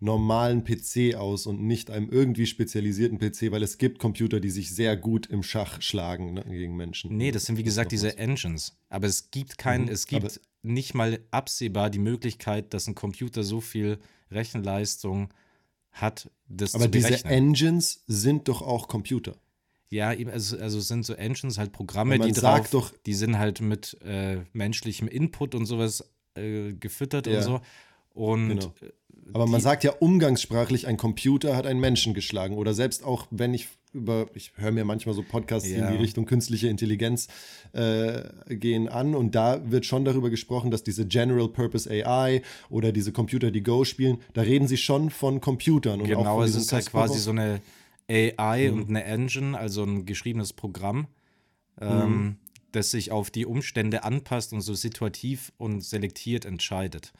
normalen 0.00 0.62
PC 0.62 1.16
aus 1.16 1.46
und 1.46 1.60
nicht 1.60 1.90
einem 1.90 2.08
irgendwie 2.08 2.46
spezialisierten 2.46 3.18
PC, 3.18 3.50
weil 3.50 3.64
es 3.64 3.78
gibt 3.78 3.98
Computer, 3.98 4.38
die 4.38 4.50
sich 4.50 4.72
sehr 4.72 4.96
gut 4.96 5.26
im 5.26 5.42
Schach 5.42 5.82
schlagen 5.82 6.34
ne, 6.34 6.44
gegen 6.44 6.76
Menschen. 6.76 7.16
Nee, 7.16 7.32
das 7.32 7.46
sind 7.46 7.58
wie 7.58 7.64
gesagt 7.64 7.90
diese 7.90 8.16
Engines. 8.16 8.78
Aber 8.88 9.08
es 9.08 9.32
gibt 9.32 9.58
keinen, 9.58 9.86
mhm, 9.86 9.90
es 9.90 10.06
gibt 10.06 10.40
nicht 10.62 10.94
mal 10.94 11.18
absehbar 11.32 11.90
die 11.90 11.98
Möglichkeit, 11.98 12.72
dass 12.74 12.86
ein 12.86 12.94
Computer 12.94 13.42
so 13.42 13.60
viel 13.60 13.98
Rechenleistung 14.30 15.30
hat, 16.00 16.30
das 16.48 16.74
Aber 16.74 16.84
zu 16.84 16.90
berechnen. 16.90 17.14
diese 17.14 17.24
Engines 17.28 18.04
sind 18.06 18.48
doch 18.48 18.62
auch 18.62 18.88
Computer. 18.88 19.36
Ja, 19.90 20.08
also, 20.08 20.58
also 20.58 20.80
sind 20.80 21.06
so 21.06 21.14
Engines 21.14 21.56
halt 21.56 21.72
Programme, 21.72 22.18
die 22.18 22.32
drauf, 22.32 22.68
doch, 22.70 22.92
die 23.06 23.14
sind 23.14 23.38
halt 23.38 23.60
mit 23.60 23.96
äh, 24.02 24.40
menschlichem 24.52 25.08
Input 25.08 25.54
und 25.54 25.64
sowas 25.64 26.04
äh, 26.34 26.74
gefüttert 26.74 27.26
ja. 27.26 27.38
und 27.38 27.42
so. 27.42 27.60
Und 28.12 28.48
genau. 28.48 28.74
Äh, 28.82 28.90
Aber 29.32 29.46
man 29.46 29.60
sagt 29.60 29.84
ja 29.84 29.92
umgangssprachlich, 29.92 30.86
ein 30.86 30.96
Computer 30.98 31.56
hat 31.56 31.66
einen 31.66 31.80
Menschen 31.80 32.12
geschlagen. 32.12 32.56
Oder 32.56 32.74
selbst 32.74 33.02
auch, 33.02 33.26
wenn 33.30 33.54
ich 33.54 33.68
über, 33.94 34.26
ich 34.34 34.52
höre 34.56 34.72
mir 34.72 34.84
manchmal 34.84 35.14
so 35.14 35.22
Podcasts 35.22 35.68
ja. 35.68 35.88
in 35.88 35.92
die 35.92 36.02
Richtung 36.02 36.26
künstliche 36.26 36.68
Intelligenz 36.68 37.28
äh, 37.72 38.22
gehen 38.48 38.88
an 38.88 39.14
und 39.14 39.34
da 39.34 39.70
wird 39.70 39.86
schon 39.86 40.04
darüber 40.04 40.30
gesprochen, 40.30 40.70
dass 40.70 40.82
diese 40.82 41.06
General 41.06 41.48
Purpose 41.48 41.90
AI 41.90 42.42
oder 42.70 42.92
diese 42.92 43.12
Computer, 43.12 43.50
die 43.50 43.62
Go 43.62 43.84
spielen, 43.84 44.18
da 44.34 44.42
reden 44.42 44.68
sie 44.68 44.76
schon 44.76 45.10
von 45.10 45.40
Computern. 45.40 46.00
Und 46.00 46.08
genau, 46.08 46.42
es 46.42 46.54
ist 46.54 46.72
halt 46.72 46.86
quasi 46.90 47.18
so 47.18 47.30
eine 47.30 47.60
AI 48.10 48.70
mhm. 48.70 48.78
und 48.78 48.88
eine 48.88 49.04
Engine, 49.04 49.58
also 49.58 49.84
ein 49.84 50.06
geschriebenes 50.06 50.52
Programm, 50.52 51.08
ähm, 51.80 52.10
mhm. 52.10 52.36
das 52.72 52.90
sich 52.90 53.12
auf 53.12 53.30
die 53.30 53.46
Umstände 53.46 54.04
anpasst 54.04 54.52
und 54.52 54.60
so 54.62 54.74
situativ 54.74 55.52
und 55.58 55.82
selektiert 55.82 56.44
entscheidet. 56.44 57.12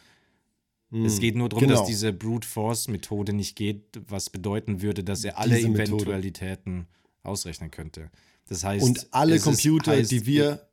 Mhm. 0.90 1.04
Es 1.04 1.20
geht 1.20 1.36
nur 1.36 1.48
darum, 1.48 1.66
genau. 1.66 1.80
dass 1.80 1.86
diese 1.86 2.12
Brute 2.12 2.46
Force 2.46 2.88
Methode 2.88 3.32
nicht 3.32 3.56
geht, 3.56 4.00
was 4.08 4.30
bedeuten 4.30 4.80
würde, 4.80 5.04
dass 5.04 5.24
er 5.24 5.38
alle 5.38 5.56
diese 5.56 5.68
Eventualitäten 5.68 6.72
Methode. 6.72 6.88
ausrechnen 7.24 7.70
könnte. 7.70 8.10
Das 8.48 8.64
heißt, 8.64 8.84
und 8.84 9.06
alle 9.10 9.38
Computer, 9.38 9.92
heißt, 9.92 10.10
die 10.10 10.24
wir 10.24 10.66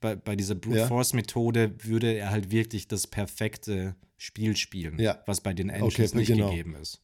bei, 0.00 0.16
bei 0.16 0.34
dieser 0.34 0.54
Brute 0.54 0.78
ja. 0.78 0.86
Force 0.86 1.12
Methode 1.12 1.74
würde 1.82 2.12
er 2.14 2.30
halt 2.30 2.50
wirklich 2.50 2.88
das 2.88 3.06
perfekte 3.06 3.94
Spiel 4.16 4.56
spielen, 4.56 4.98
ja. 4.98 5.22
was 5.26 5.42
bei 5.42 5.52
den 5.52 5.68
Engines 5.68 6.12
okay, 6.12 6.18
nicht 6.18 6.28
genau. 6.28 6.50
gegeben 6.50 6.74
ist. 6.76 7.02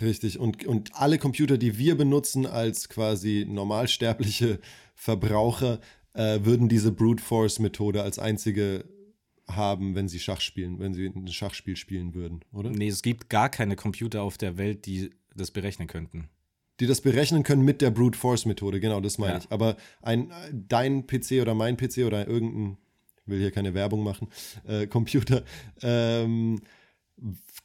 Richtig. 0.00 0.38
Und, 0.38 0.64
und 0.66 0.94
alle 0.94 1.18
Computer, 1.18 1.58
die 1.58 1.78
wir 1.78 1.96
benutzen 1.96 2.46
als 2.46 2.88
quasi 2.88 3.46
normalsterbliche 3.48 4.60
Verbraucher, 4.94 5.80
äh, 6.12 6.40
würden 6.44 6.68
diese 6.68 6.92
Brute 6.92 7.22
Force 7.22 7.58
Methode 7.58 8.02
als 8.02 8.18
einzige 8.18 8.84
haben, 9.48 9.94
wenn 9.94 10.08
sie 10.08 10.18
Schach 10.18 10.40
spielen, 10.40 10.78
wenn 10.78 10.94
sie 10.94 11.06
ein 11.06 11.28
Schachspiel 11.28 11.76
spielen 11.76 12.14
würden, 12.14 12.40
oder? 12.52 12.70
Nee, 12.70 12.88
es 12.88 13.02
gibt 13.02 13.30
gar 13.30 13.48
keine 13.48 13.76
Computer 13.76 14.22
auf 14.22 14.38
der 14.38 14.58
Welt, 14.58 14.86
die 14.86 15.10
das 15.34 15.50
berechnen 15.50 15.88
könnten. 15.88 16.28
Die 16.80 16.86
das 16.86 17.00
berechnen 17.00 17.42
können 17.42 17.62
mit 17.62 17.80
der 17.80 17.90
Brute 17.90 18.18
Force 18.18 18.44
Methode, 18.44 18.80
genau, 18.80 19.00
das 19.00 19.18
meine 19.18 19.34
ja. 19.34 19.38
ich. 19.38 19.50
Aber 19.50 19.76
ein, 20.02 20.32
dein 20.52 21.06
PC 21.06 21.40
oder 21.40 21.54
mein 21.54 21.76
PC 21.76 21.98
oder 21.98 22.26
irgendein, 22.26 22.76
ich 23.22 23.28
will 23.28 23.38
hier 23.38 23.50
keine 23.50 23.72
Werbung 23.72 24.02
machen, 24.02 24.28
äh, 24.66 24.86
Computer, 24.86 25.42
ähm, 25.80 26.60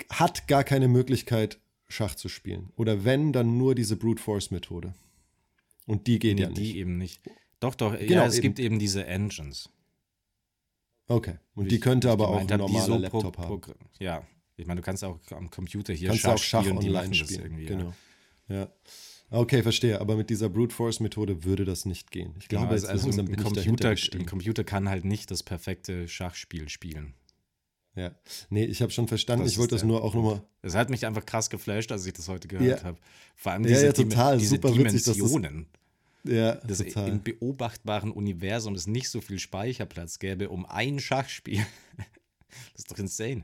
hat 0.10 0.48
gar 0.48 0.64
keine 0.64 0.88
Möglichkeit, 0.88 1.60
Schach 1.90 2.16
zu 2.16 2.30
spielen. 2.30 2.70
Oder 2.78 3.04
wenn, 3.04 3.34
dann 3.34 3.58
nur 3.58 3.76
diese 3.76 3.98
Brute 3.98 4.22
Force 4.22 4.52
Methode. 4.52 4.94
Und 5.88 6.08
die 6.08 6.20
geht 6.20 6.36
nee, 6.36 6.44
ja 6.44 6.50
nicht. 6.50 6.62
Die 6.62 6.78
eben 6.78 6.98
nicht. 6.98 7.22
Doch, 7.60 7.76
doch, 7.76 7.98
genau, 7.98 8.22
ja, 8.22 8.26
es 8.26 8.36
eben. 8.36 8.44
gibt 8.44 8.60
eben 8.60 8.80
diese 8.80 9.06
Engines. 9.06 9.70
Okay. 11.12 11.36
Und 11.56 11.72
die 11.72 11.80
könnte 11.80 12.10
aber 12.10 12.30
auch 12.30 12.40
ein 12.40 12.48
normaler 12.48 12.86
so 12.86 12.98
Laptop 12.98 13.36
pro, 13.36 13.58
pro, 13.58 13.72
haben. 13.72 13.90
Ja. 14.00 14.24
Ich 14.58 14.68
meine, 14.68 14.82
du 14.82 14.86
kannst 14.86 15.04
auch 15.04 15.20
am 15.32 15.50
Computer 15.50 15.94
hier 15.94 16.10
kannst 16.10 16.22
Schach, 16.22 16.34
auch 16.34 16.38
Schach 16.38 16.64
spielen, 16.64 16.78
online 16.78 17.14
spielen. 17.14 17.66
Genau. 17.66 17.94
Ja. 18.48 18.56
ja. 18.56 18.68
Okay, 19.32 19.64
verstehe. 19.64 20.00
Aber 20.00 20.16
mit 20.16 20.30
dieser 20.30 20.50
Brute 20.50 20.76
Force 20.76 21.00
Methode 21.00 21.44
würde 21.44 21.66
das 21.66 21.86
nicht 21.86 22.12
gehen. 22.12 22.36
Ich 22.40 22.48
glaube, 22.48 22.66
genau, 22.66 22.74
also, 22.74 22.88
also 22.88 23.22
ein, 23.22 23.36
Computer, 23.38 23.96
ein 24.14 24.26
Computer 24.26 24.64
kann 24.64 24.90
halt 24.90 25.06
nicht 25.06 25.32
das 25.32 25.42
perfekte 25.42 26.08
Schachspiel 26.08 26.70
spielen. 26.70 27.14
Ja, 27.96 28.12
nee, 28.50 28.64
ich 28.64 28.82
habe 28.82 28.92
schon 28.92 29.08
verstanden. 29.08 29.44
Das 29.44 29.52
ich 29.52 29.58
wollte 29.58 29.76
das 29.76 29.84
nur 29.84 30.04
auch 30.04 30.14
nochmal. 30.14 30.42
Es 30.62 30.76
hat 30.76 30.90
mich 30.90 31.06
einfach 31.06 31.26
krass 31.26 31.50
geflasht, 31.50 31.92
als 31.92 32.06
ich 32.06 32.14
das 32.14 32.30
heute 32.30 32.48
gehört 32.48 32.80
ja. 32.80 32.86
habe. 32.86 32.98
Vor 33.36 33.52
allem 33.52 33.64
diese, 33.64 33.82
ja, 33.82 33.88
ja, 33.88 33.94
total. 33.94 34.38
diese 34.38 34.56
Super 34.56 34.72
Dimensionen. 34.72 35.60
Witzig, 35.60 35.81
ja, 36.24 36.56
dass 36.56 36.80
total. 36.80 37.10
im 37.10 37.24
beobachtbaren 37.24 38.12
Universum 38.12 38.76
es 38.76 38.88
nicht 38.88 39.10
so 39.10 39.22
viel 39.22 39.40
Speicherplatz 39.40 40.20
gäbe, 40.20 40.50
um 40.50 40.66
ein 40.66 41.00
Schachspiel. 41.00 41.66
das 42.48 42.80
ist 42.80 42.92
doch 42.92 43.00
insane. 43.00 43.44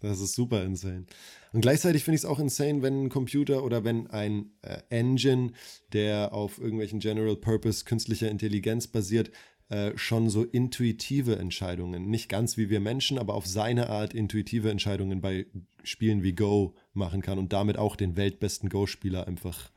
Das 0.00 0.20
ist 0.20 0.34
super 0.34 0.62
insane. 0.62 1.06
Und 1.52 1.62
gleichzeitig 1.62 2.04
finde 2.04 2.16
ich 2.16 2.22
es 2.22 2.26
auch 2.26 2.38
insane, 2.38 2.82
wenn 2.82 3.04
ein 3.04 3.08
Computer 3.08 3.64
oder 3.64 3.84
wenn 3.84 4.08
ein 4.08 4.50
äh, 4.62 4.82
Engine, 4.90 5.52
der 5.92 6.34
auf 6.34 6.58
irgendwelchen 6.58 7.00
General 7.00 7.36
Purpose 7.36 7.84
künstlicher 7.84 8.30
Intelligenz 8.30 8.86
basiert, 8.86 9.30
äh, 9.68 9.96
schon 9.96 10.30
so 10.30 10.44
intuitive 10.44 11.36
Entscheidungen, 11.36 12.08
nicht 12.08 12.28
ganz 12.28 12.56
wie 12.56 12.70
wir 12.70 12.78
Menschen, 12.78 13.18
aber 13.18 13.34
auf 13.34 13.46
seine 13.46 13.88
Art 13.88 14.14
intuitive 14.14 14.70
Entscheidungen 14.70 15.20
bei 15.20 15.46
Spielen 15.82 16.22
wie 16.22 16.34
Go 16.34 16.74
machen 16.92 17.22
kann 17.22 17.38
und 17.38 17.52
damit 17.52 17.76
auch 17.78 17.96
den 17.96 18.16
weltbesten 18.16 18.68
Go-Spieler 18.68 19.26
einfach 19.26 19.70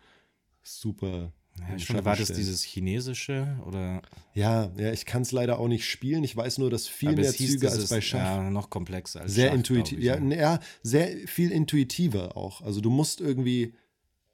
super 0.62 1.34
ja, 1.70 1.80
schon 1.80 2.06
war 2.06 2.16
das 2.16 2.32
dieses 2.32 2.64
chinesische 2.64 3.58
oder? 3.66 4.02
Ja, 4.34 4.72
ja, 4.78 4.92
ich 4.92 5.06
kann 5.06 5.22
es 5.24 5.32
leider 5.32 5.60
auch 5.60 5.68
nicht 5.68 5.86
spielen. 5.86 6.24
Ich 6.24 6.36
weiß 6.36 6.58
nur, 6.58 6.70
dass 6.70 6.88
viel 6.88 7.16
mehr 7.16 7.32
Züge 7.34 7.70
als 7.70 7.90
bei 7.90 8.02
Schach. 8.02 8.20
Ja, 8.20 8.50
noch 8.50 8.70
komplexer 8.70 9.22
als 9.22 9.34
sehr. 9.34 9.52
Intuitiv, 9.54 10.00
ja, 10.00 10.18
ja, 10.18 10.60
sehr 10.84 11.28
viel 11.28 11.52
intuitiver 11.52 12.38
auch. 12.38 12.62
Also 12.62 12.82
du 12.82 12.90
musst 12.90 13.22
irgendwie, 13.22 13.74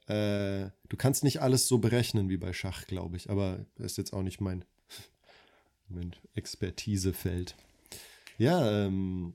äh, 0.07 0.69
du 0.89 0.97
kannst 0.97 1.23
nicht 1.23 1.41
alles 1.41 1.67
so 1.67 1.77
berechnen 1.77 2.29
wie 2.29 2.37
bei 2.37 2.53
Schach, 2.53 2.85
glaube 2.87 3.17
ich. 3.17 3.29
Aber 3.29 3.65
das 3.75 3.93
ist 3.93 3.97
jetzt 3.97 4.13
auch 4.13 4.23
nicht 4.23 4.41
mein 4.41 4.65
Moment, 5.89 6.21
Expertisefeld. 6.33 7.55
Ja, 8.37 8.85
ähm, 8.85 9.33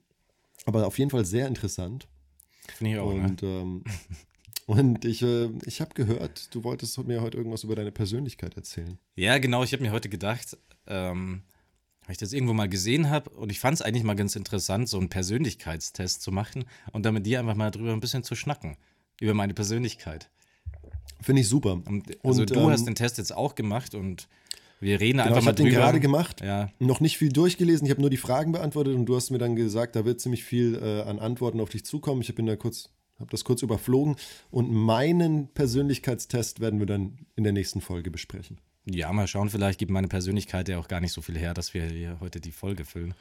aber 0.66 0.86
auf 0.86 0.98
jeden 0.98 1.10
Fall 1.10 1.24
sehr 1.24 1.48
interessant. 1.48 2.06
Finde 2.76 2.92
ich 2.92 2.98
auch. 2.98 3.12
Ne? 3.12 3.20
Und, 3.22 3.42
ne? 3.42 3.48
ähm, 3.48 3.84
und 4.70 5.04
ich, 5.04 5.22
äh, 5.22 5.48
ich 5.64 5.80
habe 5.80 5.94
gehört, 5.94 6.54
du 6.54 6.62
wolltest 6.62 6.96
mir 7.04 7.22
heute 7.22 7.36
irgendwas 7.36 7.64
über 7.64 7.74
deine 7.74 7.90
Persönlichkeit 7.90 8.56
erzählen. 8.56 8.98
Ja, 9.16 9.38
genau. 9.38 9.64
Ich 9.64 9.72
habe 9.72 9.82
mir 9.82 9.90
heute 9.90 10.08
gedacht, 10.08 10.56
ähm, 10.86 11.42
weil 12.06 12.12
ich 12.12 12.18
das 12.18 12.32
irgendwo 12.32 12.52
mal 12.52 12.68
gesehen 12.68 13.10
habe 13.10 13.30
und 13.30 13.50
ich 13.50 13.58
fand 13.58 13.74
es 13.74 13.82
eigentlich 13.82 14.04
mal 14.04 14.14
ganz 14.14 14.36
interessant, 14.36 14.88
so 14.88 14.96
einen 14.96 15.08
Persönlichkeitstest 15.08 16.22
zu 16.22 16.30
machen 16.30 16.66
und 16.92 17.04
dann 17.04 17.14
mit 17.14 17.26
dir 17.26 17.40
einfach 17.40 17.56
mal 17.56 17.72
drüber 17.72 17.92
ein 17.92 17.98
bisschen 17.98 18.22
zu 18.22 18.36
schnacken. 18.36 18.76
Über 19.20 19.34
meine 19.34 19.54
Persönlichkeit. 19.54 20.30
Finde 21.20 21.42
ich 21.42 21.48
super. 21.48 21.82
Und, 21.84 22.04
also 22.24 22.42
und, 22.42 22.50
du 22.50 22.60
ähm, 22.60 22.70
hast 22.70 22.86
den 22.86 22.94
Test 22.94 23.18
jetzt 23.18 23.34
auch 23.34 23.56
gemacht 23.56 23.96
und 23.96 24.28
wir 24.78 25.00
reden 25.00 25.18
genau, 25.18 25.30
einfach 25.30 25.42
mal 25.42 25.52
drüber. 25.52 25.68
Ich 25.68 25.74
habe 25.74 25.82
den 25.82 25.82
gerade 25.82 26.00
gemacht, 26.00 26.42
ja. 26.42 26.70
noch 26.78 27.00
nicht 27.00 27.18
viel 27.18 27.30
durchgelesen. 27.30 27.86
Ich 27.86 27.90
habe 27.90 28.00
nur 28.00 28.08
die 28.08 28.16
Fragen 28.16 28.52
beantwortet 28.52 28.94
und 28.94 29.06
du 29.06 29.16
hast 29.16 29.30
mir 29.30 29.38
dann 29.38 29.56
gesagt, 29.56 29.96
da 29.96 30.04
wird 30.04 30.20
ziemlich 30.20 30.44
viel 30.44 30.80
äh, 30.80 31.02
an 31.02 31.18
Antworten 31.18 31.60
auf 31.60 31.70
dich 31.70 31.84
zukommen. 31.84 32.22
Ich 32.22 32.32
bin 32.36 32.46
da 32.46 32.54
kurz, 32.54 32.88
habe 33.20 33.30
das 33.30 33.44
kurz 33.44 33.62
überflogen 33.62 34.16
und 34.50 34.72
meinen 34.72 35.48
Persönlichkeitstest 35.48 36.60
werden 36.60 36.80
wir 36.80 36.86
dann 36.86 37.18
in 37.36 37.44
der 37.44 37.52
nächsten 37.52 37.80
Folge 37.80 38.10
besprechen. 38.10 38.58
Ja, 38.86 39.12
mal 39.12 39.26
schauen, 39.26 39.50
vielleicht 39.50 39.78
gibt 39.78 39.90
meine 39.90 40.08
Persönlichkeit 40.08 40.68
ja 40.68 40.78
auch 40.78 40.88
gar 40.88 41.00
nicht 41.00 41.12
so 41.12 41.20
viel 41.20 41.38
her, 41.38 41.54
dass 41.54 41.74
wir 41.74 41.84
hier 41.84 42.18
heute 42.20 42.40
die 42.40 42.52
Folge 42.52 42.84
füllen. 42.84 43.14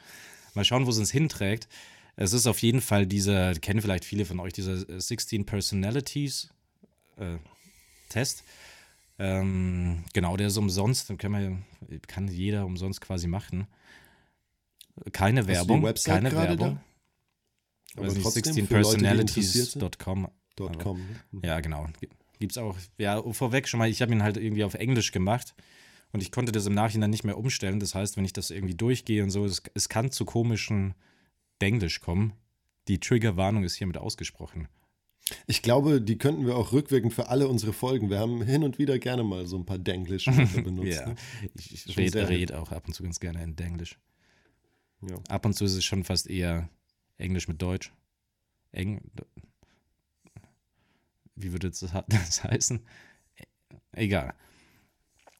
Mal 0.54 0.64
schauen, 0.64 0.86
wo 0.86 0.90
es 0.90 0.98
uns 0.98 1.10
hinträgt. 1.10 1.68
Es 2.16 2.32
ist 2.32 2.46
auf 2.46 2.58
jeden 2.60 2.80
Fall 2.80 3.06
dieser, 3.06 3.54
kennen 3.54 3.80
vielleicht 3.80 4.04
viele 4.04 4.24
von 4.24 4.40
euch, 4.40 4.52
dieser 4.52 5.00
16 5.00 5.46
Personalities 5.46 6.50
äh, 7.16 7.36
Test. 8.08 8.42
Ähm, 9.18 10.04
genau, 10.12 10.36
der 10.36 10.48
ist 10.48 10.56
umsonst, 10.56 11.10
den 11.10 11.18
kann, 11.18 11.32
man, 11.32 11.64
kann 12.08 12.26
jeder 12.28 12.64
umsonst 12.64 13.00
quasi 13.00 13.26
machen. 13.28 13.66
Keine 15.12 15.46
Werbung, 15.46 15.82
keine 16.04 16.32
Werbung. 16.32 16.74
Da? 16.76 16.84
Also 18.02 18.20
16personalities.com. 18.20 20.28
Ne? 21.32 21.40
Ja, 21.42 21.60
genau. 21.60 21.86
Gibt 22.38 22.52
es 22.52 22.58
auch, 22.58 22.76
ja, 22.98 23.22
vorweg 23.32 23.68
schon 23.68 23.78
mal, 23.78 23.88
ich 23.88 24.02
habe 24.02 24.12
ihn 24.12 24.22
halt 24.22 24.36
irgendwie 24.36 24.64
auf 24.64 24.74
Englisch 24.74 25.12
gemacht 25.12 25.54
und 26.12 26.22
ich 26.22 26.32
konnte 26.32 26.52
das 26.52 26.66
im 26.66 26.74
Nachhinein 26.74 27.10
nicht 27.10 27.24
mehr 27.24 27.38
umstellen. 27.38 27.80
Das 27.80 27.94
heißt, 27.94 28.16
wenn 28.16 28.24
ich 28.24 28.32
das 28.32 28.50
irgendwie 28.50 28.74
durchgehe 28.74 29.22
und 29.22 29.30
so, 29.30 29.44
es, 29.44 29.62
es 29.74 29.88
kann 29.88 30.10
zu 30.10 30.24
komischen 30.24 30.94
Denglisch 31.60 32.00
kommen. 32.00 32.32
Die 32.88 32.98
Triggerwarnung 32.98 33.64
ist 33.64 33.76
hiermit 33.76 33.98
ausgesprochen. 33.98 34.68
Ich 35.46 35.62
glaube, 35.62 36.00
die 36.00 36.18
könnten 36.18 36.46
wir 36.46 36.56
auch 36.56 36.72
rückwirkend 36.72 37.12
für 37.12 37.28
alle 37.28 37.46
unsere 37.46 37.72
Folgen. 37.72 38.10
Wir 38.10 38.18
haben 38.18 38.42
hin 38.42 38.64
und 38.64 38.78
wieder 38.78 38.98
gerne 38.98 39.22
mal 39.22 39.46
so 39.46 39.56
ein 39.56 39.66
paar 39.66 39.78
Denglisch 39.78 40.24
benutzt. 40.54 40.98
ja, 40.98 41.08
ne? 41.08 41.14
ich, 41.54 41.86
ich 41.86 41.96
rede, 41.96 42.28
red 42.28 42.52
auch 42.52 42.72
ab 42.72 42.84
und 42.86 42.94
zu 42.94 43.02
ganz 43.02 43.20
gerne 43.20 43.42
in 43.42 43.54
Denglisch. 43.54 43.98
Ja. 45.02 45.16
Ab 45.28 45.46
und 45.46 45.54
zu 45.54 45.64
ist 45.64 45.74
es 45.74 45.84
schon 45.84 46.04
fast 46.04 46.28
eher 46.28 46.68
Englisch 47.20 47.48
mit 47.48 47.60
Deutsch. 47.60 47.92
Eng. 48.72 49.00
Wie 51.34 51.52
würde 51.52 51.70
das, 51.70 51.80
das 52.08 52.44
heißen? 52.44 52.80
Egal. 53.92 54.34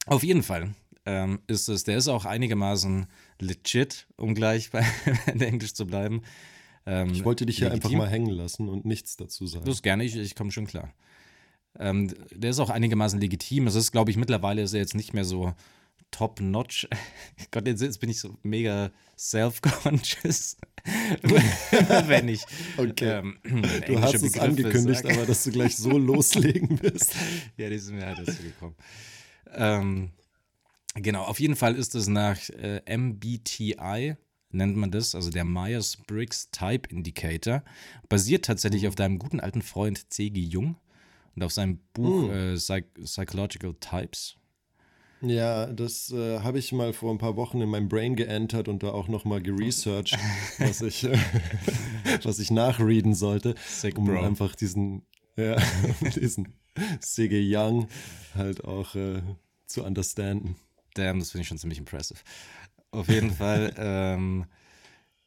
Auf 0.07 0.23
jeden 0.23 0.43
Fall 0.43 0.75
ähm, 1.07 1.41
ist 1.47 1.69
es, 1.69 1.85
der 1.85 1.97
ist 1.97 2.09
auch 2.09 2.25
einigermaßen 2.25 3.07
legit, 3.41 4.07
um 4.17 4.35
gleich 4.35 4.71
bei 4.71 4.85
Englisch 5.27 5.75
zu 5.75 5.87
bleiben. 5.87 6.23
Ähm, 6.87 7.11
ich 7.11 7.25
wollte 7.25 7.47
dich 7.47 7.59
hier 7.59 7.71
einfach 7.71 7.91
mal 7.91 8.09
hängen 8.09 8.31
lassen 8.31 8.69
und 8.69 8.85
nichts 8.85 9.17
dazu 9.17 9.47
sagen. 9.47 9.65
Das 9.65 9.83
gerne, 9.83 10.05
ich, 10.05 10.17
ich 10.17 10.35
komme 10.35 10.51
schon 10.51 10.67
klar. 10.67 10.93
Ähm, 11.79 12.13
der 12.33 12.51
ist 12.51 12.59
auch 12.59 12.71
einigermaßen 12.71 13.21
legitim. 13.21 13.67
Es 13.67 13.75
ist, 13.75 13.93
glaube 13.93 14.11
ich, 14.11 14.17
mittlerweile 14.17 14.63
ist 14.63 14.73
er 14.73 14.81
jetzt 14.81 14.95
nicht 14.95 15.15
mehr 15.15 15.25
so 15.25 15.55
top-notch. 16.11 16.89
Gott, 17.51 17.67
jetzt, 17.67 18.01
bin 18.01 18.11
ich 18.11 18.21
so 18.21 18.37
mega 18.43 18.91
self-conscious, 19.19 20.57
wenn 22.07 22.29
ich. 22.29 22.43
Okay. 22.77 23.19
Ähm, 23.19 23.39
du 23.87 24.01
hast 24.01 24.15
es 24.15 24.39
angekündigt, 24.39 25.05
aber 25.05 25.27
dass 25.27 25.45
du 25.45 25.51
gleich 25.51 25.77
so 25.77 25.91
loslegen 25.99 26.83
wirst. 26.83 27.15
ja, 27.57 27.69
die 27.69 27.79
sind 27.79 27.97
mir 27.97 28.07
halt 28.07 28.27
dazu 28.27 28.43
gekommen. 28.43 28.77
Ähm, 29.53 30.11
genau, 30.95 31.23
auf 31.23 31.41
jeden 31.41 31.57
Fall 31.57 31.77
ist 31.77 31.95
es 31.95 32.07
nach 32.07 32.49
äh, 32.51 32.81
MBTI 32.97 34.17
nennt 34.53 34.77
man 34.77 34.91
das, 34.91 35.15
also 35.15 35.31
der 35.31 35.45
Myers-Briggs 35.45 36.51
Type 36.51 36.89
Indicator, 36.91 37.63
basiert 38.09 38.45
tatsächlich 38.45 38.89
auf 38.89 38.95
deinem 38.95 39.19
guten 39.19 39.41
alten 39.41 39.63
Freund 39.63 40.13
C.G. 40.13 40.41
Jung 40.41 40.77
und 41.37 41.43
auf 41.43 41.53
seinem 41.53 41.79
Buch 41.93 42.29
mm. 42.29 42.31
äh, 42.31 42.55
Psych 42.55 42.85
Psychological 43.05 43.75
Types. 43.79 44.37
Ja, 45.23 45.67
das 45.67 46.11
äh, 46.13 46.41
habe 46.41 46.59
ich 46.59 46.73
mal 46.73 46.93
vor 46.93 47.13
ein 47.13 47.19
paar 47.19 47.37
Wochen 47.37 47.61
in 47.61 47.69
meinem 47.69 47.89
Brain 47.89 48.17
geentert 48.17 48.69
und 48.69 48.83
da 48.83 48.91
auch 48.93 49.09
nochmal 49.09 49.43
geresearched, 49.43 50.19
was 50.59 50.81
ich, 50.81 51.05
äh, 51.05 51.19
was 52.23 52.39
ich 52.39 52.51
nachreden 52.51 53.15
sollte, 53.15 53.55
Sick, 53.67 53.99
um 53.99 54.07
Bro. 54.07 54.23
einfach 54.23 54.55
diesen 54.55 55.03
Ja, 55.37 55.57
diesen 56.17 56.55
C.G. 57.01 57.55
Young 57.55 57.89
halt 58.35 58.65
auch 58.65 58.95
äh, 58.95 59.21
zu 59.67 59.85
understanden. 59.85 60.57
Damn, 60.95 61.19
das 61.19 61.33
finde 61.33 61.43
ich 61.43 61.49
schon 61.49 61.59
ziemlich 61.59 61.79
impressive. 61.79 62.19
Auf 62.91 63.09
jeden 63.09 63.31
Fall, 63.31 63.75
ähm, 63.77 64.47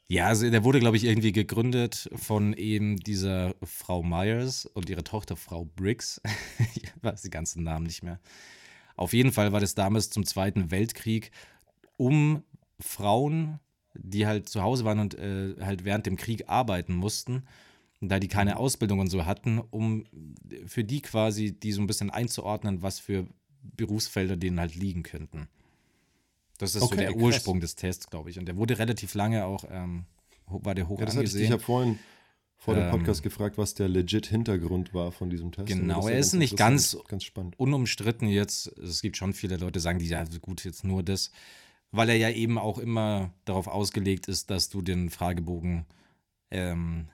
ja, 0.08 0.28
also 0.28 0.50
der 0.50 0.64
wurde, 0.64 0.80
glaube 0.80 0.98
ich, 0.98 1.06
irgendwie 1.06 1.32
gegründet 1.32 2.10
von 2.16 2.54
eben 2.54 2.98
dieser 2.98 3.56
Frau 3.64 4.04
Myers 4.04 4.66
und 4.66 4.90
ihrer 4.90 5.04
Tochter 5.04 5.36
Frau 5.36 5.66
Briggs. 5.66 6.22
ich 6.76 6.92
weiß 7.02 7.22
die 7.22 7.30
ganzen 7.30 7.64
Namen 7.64 7.86
nicht 7.86 8.04
mehr. 8.04 8.20
Auf 8.96 9.14
jeden 9.14 9.32
Fall 9.32 9.52
war 9.52 9.60
das 9.60 9.76
damals 9.76 10.10
zum 10.10 10.26
Zweiten 10.26 10.72
Weltkrieg, 10.72 11.32
um 11.98 12.44
Frauen, 12.80 13.60
die 13.94 14.26
halt 14.28 14.50
zu 14.50 14.62
Hause 14.62 14.86
waren 14.86 15.00
und 15.00 15.16
äh, 15.16 15.56
halt 15.62 15.86
während 15.86 16.06
dem 16.06 16.18
Krieg 16.18 16.50
arbeiten 16.50 16.96
mussten, 16.96 17.44
da 18.02 18.20
die 18.20 18.28
keine 18.28 18.58
Ausbildung 18.58 19.00
und 19.00 19.08
so 19.08 19.26
hatten, 19.26 19.60
um 19.60 20.06
für 20.66 20.84
die 20.84 21.02
quasi 21.02 21.54
die 21.54 21.72
so 21.72 21.82
ein 21.82 21.88
bisschen 21.88 22.10
einzuordnen, 22.10 22.82
was 22.82 23.00
für 23.00 23.28
Berufsfelder 23.62 24.36
denen 24.36 24.60
halt 24.60 24.76
liegen 24.76 25.04
könnten. 25.04 25.48
Das 26.58 26.76
ist 26.76 26.82
okay, 26.82 26.96
so 26.96 27.02
der 27.02 27.12
krass. 27.14 27.22
Ursprung 27.22 27.60
des 27.62 27.76
Tests, 27.76 28.10
glaube 28.10 28.30
ich. 28.30 28.40
Und 28.40 28.46
der 28.46 28.58
wurde 28.58 28.78
relativ 28.78 29.14
lange 29.16 29.46
auch, 29.46 29.66
ähm, 29.70 30.06
war 30.48 30.76
der 30.76 30.88
hoch 30.88 31.00
ja, 31.00 31.06
das 31.06 31.18
angesehen. 31.18 31.42
Ich, 31.42 31.48
ich 31.48 31.52
habe 31.52 31.64
vorhin 31.64 32.00
vor 32.64 32.76
dem 32.76 32.86
ähm, 32.86 32.92
Podcast 32.92 33.20
ähm, 33.20 33.24
gefragt, 33.24 33.58
was 33.58 33.74
der 33.74 33.90
legit 33.90 34.26
Hintergrund 34.28 34.94
war 34.94 35.12
von 35.12 35.30
diesem 35.30 35.52
Test. 35.52 35.68
Genau, 35.68 36.08
er 36.08 36.18
ist 36.18 36.34
nicht 36.34 36.56
ganz, 36.56 36.98
ganz 37.10 37.26
spannend. 37.26 37.60
unumstritten 37.60 38.30
jetzt. 38.30 38.68
Es 38.78 39.02
gibt 39.02 39.18
schon 39.18 39.34
viele 39.34 39.58
Leute, 39.58 39.74
die 39.74 39.80
sagen, 39.80 40.00
die 40.00 40.08
ja 40.08 40.24
gut, 40.42 40.64
jetzt 40.64 40.86
nur 40.86 41.04
das, 41.04 41.32
weil 41.92 42.08
er 42.08 42.16
ja 42.16 42.30
eben 42.30 42.58
auch 42.58 42.78
immer 42.78 43.34
darauf 43.44 43.68
ausgelegt 43.68 44.30
ist, 44.30 44.50
dass 44.50 44.70
du 44.70 44.82
den 44.82 45.10
Fragebogen 45.10 45.86
ähm, 46.52 47.10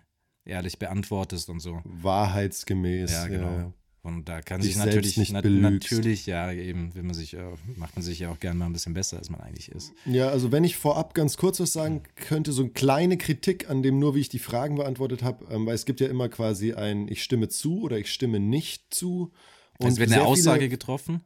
ehrlich 0.45 0.77
beantwortest 0.77 1.49
und 1.49 1.61
so. 1.61 1.81
Wahrheitsgemäß. 1.83 3.11
Ja, 3.11 3.27
genau. 3.27 3.57
Ja. 3.57 3.73
Und 4.01 4.29
da 4.29 4.41
kann 4.41 4.61
sich 4.61 4.77
natürlich, 4.77 5.17
nicht 5.17 5.33
na, 5.33 5.41
natürlich, 5.41 6.25
ja, 6.25 6.51
eben, 6.53 6.95
will 6.95 7.03
man 7.03 7.13
sich, 7.13 7.33
äh, 7.33 7.43
macht 7.75 7.97
man 7.97 8.03
sich 8.03 8.19
ja 8.19 8.31
auch 8.31 8.39
gerne 8.39 8.57
mal 8.57 8.65
ein 8.65 8.73
bisschen 8.73 8.93
besser, 8.93 9.17
als 9.17 9.29
man 9.29 9.41
eigentlich 9.41 9.69
ist. 9.69 9.91
Ja, 10.05 10.29
also 10.29 10.53
wenn 10.53 10.63
ich 10.63 10.77
vorab 10.77 11.13
ganz 11.13 11.35
kurz 11.35 11.59
was 11.59 11.73
sagen 11.73 12.03
könnte, 12.15 12.53
so 12.53 12.61
eine 12.61 12.71
kleine 12.71 13.17
Kritik 13.17 13.69
an 13.69 13.83
dem 13.83 13.99
nur, 13.99 14.15
wie 14.15 14.21
ich 14.21 14.29
die 14.29 14.39
Fragen 14.39 14.75
beantwortet 14.75 15.21
habe, 15.21 15.45
ähm, 15.53 15.65
weil 15.65 15.75
es 15.75 15.85
gibt 15.85 15.99
ja 15.99 16.07
immer 16.07 16.29
quasi 16.29 16.73
ein, 16.73 17.09
ich 17.09 17.23
stimme 17.23 17.49
zu 17.49 17.81
oder 17.81 17.97
ich 17.97 18.11
stimme 18.11 18.39
nicht 18.39 18.93
zu. 18.93 19.33
Und 19.79 19.89
es 19.89 19.97
wird 19.97 20.13
eine 20.13 20.23
Aussage 20.23 20.59
viele, 20.59 20.69
getroffen? 20.69 21.21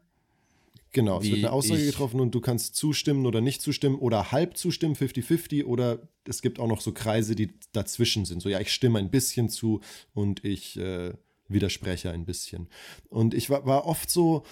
Genau, 0.94 1.20
es 1.20 1.26
wird 1.26 1.40
eine 1.40 1.52
Aussage 1.52 1.86
getroffen 1.86 2.20
und 2.20 2.34
du 2.36 2.40
kannst 2.40 2.76
zustimmen 2.76 3.26
oder 3.26 3.42
nicht 3.42 3.62
zustimmen 3.62 3.98
oder 3.98 4.32
halb 4.32 4.58
zustimmen, 4.58 4.96
50-50 4.96 5.66
oder 5.66 6.08
es 6.26 6.42
gibt 6.42 6.60
auch 6.60 6.68
noch 6.68 6.82
so 6.82 6.92
Kreise, 6.92 7.36
die 7.36 7.50
dazwischen 7.72 8.26
sind. 8.26 8.42
So, 8.42 8.50
ja, 8.50 8.60
ich 8.60 8.72
stimme 8.72 9.00
ein 9.00 9.10
bisschen 9.10 9.50
zu 9.50 9.82
und 10.14 10.46
ich 10.46 10.78
äh, 10.78 11.14
widerspreche 11.48 12.12
ein 12.12 12.26
bisschen. 12.26 12.70
Und 13.10 13.34
ich 13.34 13.50
war, 13.50 13.66
war 13.66 13.86
oft 13.86 14.10
so, 14.10 14.44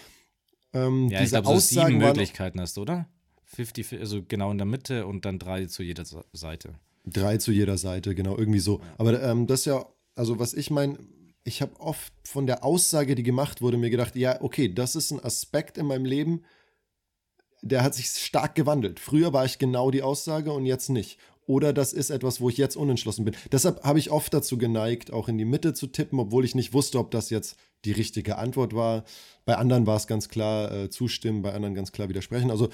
ähm, 0.74 1.10
ja, 1.10 1.22
diese 1.22 1.38
ich 1.38 1.44
glaube, 1.44 1.60
so 1.60 1.82
sieben 1.82 1.98
Möglichkeiten 1.98 2.60
hast, 2.60 2.78
oder? 2.78 3.08
50, 3.46 4.00
also 4.00 4.24
genau 4.24 4.52
in 4.52 4.58
der 4.58 4.66
Mitte 4.66 5.06
und 5.06 5.26
dann 5.26 5.40
drei 5.40 5.66
zu 5.66 5.84
jeder 5.84 6.06
Seite. 6.34 6.76
Drei 7.06 7.38
zu 7.38 7.52
jeder 7.52 7.78
Seite, 7.78 8.16
genau, 8.16 8.38
irgendwie 8.38 8.60
so. 8.60 8.80
Ja. 8.80 8.86
Aber 8.98 9.22
ähm, 9.22 9.48
das 9.48 9.66
ja, 9.66 9.86
also 10.16 10.40
was 10.40 10.54
ich 10.54 10.72
meine, 10.72 11.00
ich 11.44 11.62
habe 11.62 11.80
oft 11.80 12.14
von 12.24 12.46
der 12.46 12.64
Aussage, 12.64 13.16
die 13.16 13.24
gemacht 13.24 13.62
wurde, 13.62 13.78
mir 13.78 13.90
gedacht, 13.90 14.16
ja, 14.16 14.42
okay, 14.42 14.74
das 14.74 14.96
ist 14.96 15.12
ein 15.12 15.24
Aspekt 15.24 15.78
in 15.78 15.88
meinem 15.88 16.06
Leben, 16.06 16.44
der 17.62 17.84
hat 17.84 17.94
sich 17.94 18.08
stark 18.10 18.56
gewandelt. 18.56 19.00
Früher 19.00 19.34
war 19.34 19.46
ich 19.46 19.60
genau 19.60 19.92
die 19.92 20.04
Aussage 20.04 20.52
und 20.52 20.66
jetzt 20.66 20.90
nicht. 20.90 21.20
Oder 21.52 21.74
das 21.74 21.92
ist 21.92 22.12
etwas, 22.12 22.40
wo 22.40 22.48
ich 22.48 22.56
jetzt 22.56 22.78
unentschlossen 22.78 23.26
bin. 23.26 23.36
Deshalb 23.52 23.84
habe 23.84 24.00
ich 24.00 24.10
oft 24.10 24.34
dazu 24.34 24.58
geneigt, 24.58 25.12
auch 25.12 25.28
in 25.28 25.38
die 25.38 25.44
Mitte 25.44 25.74
zu 25.74 25.88
tippen, 25.88 26.18
obwohl 26.18 26.46
ich 26.46 26.56
nicht 26.56 26.72
wusste, 26.72 26.98
ob 26.98 27.12
das 27.12 27.30
jetzt 27.30 27.58
die 27.84 27.92
richtige 27.92 28.38
Antwort 28.38 28.74
war. 28.74 29.04
Bei 29.44 29.58
anderen 29.58 29.86
war 29.86 29.98
es 29.98 30.08
ganz 30.08 30.30
klar 30.30 30.72
äh, 30.72 30.90
zustimmen, 30.90 31.42
bei 31.42 31.52
anderen 31.52 31.76
ganz 31.76 31.92
klar 31.92 32.08
widersprechen. 32.08 32.52
Also 32.52 32.70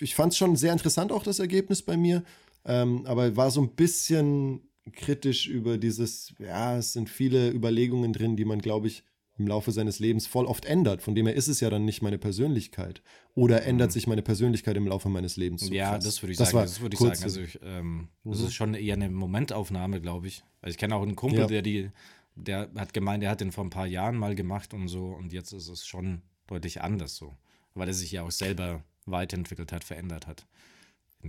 ich 0.00 0.14
fand 0.14 0.32
es 0.32 0.38
schon 0.38 0.56
sehr 0.56 0.72
interessant, 0.72 1.12
auch 1.12 1.24
das 1.24 1.40
Ergebnis 1.40 1.82
bei 1.82 1.98
mir. 1.98 2.24
Ähm, 2.64 3.04
aber 3.04 3.36
war 3.36 3.50
so 3.50 3.60
ein 3.60 3.74
bisschen 3.74 4.62
kritisch 4.94 5.46
über 5.46 5.76
dieses, 5.76 6.32
ja, 6.38 6.78
es 6.78 6.94
sind 6.94 7.10
viele 7.10 7.50
Überlegungen 7.50 8.14
drin, 8.14 8.36
die 8.36 8.46
man, 8.46 8.60
glaube 8.60 8.86
ich, 8.86 9.04
im 9.38 9.46
Laufe 9.46 9.72
seines 9.72 9.98
Lebens 9.98 10.26
voll 10.26 10.44
oft 10.44 10.64
ändert. 10.64 11.02
Von 11.02 11.14
dem 11.14 11.26
her 11.26 11.34
ist 11.34 11.48
es 11.48 11.60
ja 11.60 11.70
dann 11.70 11.84
nicht 11.84 12.02
meine 12.02 12.18
Persönlichkeit. 12.18 13.02
Oder 13.34 13.64
ändert 13.64 13.90
mhm. 13.90 13.92
sich 13.92 14.06
meine 14.06 14.22
Persönlichkeit 14.22 14.76
im 14.76 14.86
Laufe 14.86 15.08
meines 15.08 15.36
Lebens? 15.36 15.62
So 15.62 15.72
ja, 15.72 15.92
krass. 15.92 16.04
das 16.04 16.22
würde 16.22 16.32
ich 16.32 16.38
das 16.38 16.50
sagen. 16.50 16.66
Das 16.66 16.80
würde 16.80 16.94
ich 16.94 17.00
sagen. 17.00 17.22
Also 17.22 17.40
ich, 17.40 17.58
ähm, 17.62 18.08
mhm. 18.24 18.30
das 18.30 18.40
ist 18.40 18.54
schon 18.54 18.74
eher 18.74 18.94
eine 18.94 19.08
Momentaufnahme, 19.08 20.00
glaube 20.00 20.26
ich. 20.26 20.44
Also 20.60 20.72
ich 20.72 20.78
kenne 20.78 20.94
auch 20.94 21.02
einen 21.02 21.16
Kumpel, 21.16 21.40
ja. 21.40 21.46
der 21.46 21.62
die, 21.62 21.90
der 22.34 22.70
hat 22.76 22.92
gemeint, 22.92 23.22
der 23.22 23.30
hat 23.30 23.40
den 23.40 23.52
vor 23.52 23.64
ein 23.64 23.70
paar 23.70 23.86
Jahren 23.86 24.16
mal 24.16 24.34
gemacht 24.34 24.74
und 24.74 24.88
so. 24.88 25.06
Und 25.06 25.32
jetzt 25.32 25.52
ist 25.52 25.68
es 25.68 25.86
schon 25.86 26.22
deutlich 26.46 26.82
anders 26.82 27.16
so. 27.16 27.34
Weil 27.74 27.88
er 27.88 27.94
sich 27.94 28.12
ja 28.12 28.22
auch 28.24 28.30
selber 28.30 28.84
weiterentwickelt 29.06 29.72
hat, 29.72 29.82
verändert 29.82 30.26
hat. 30.26 30.46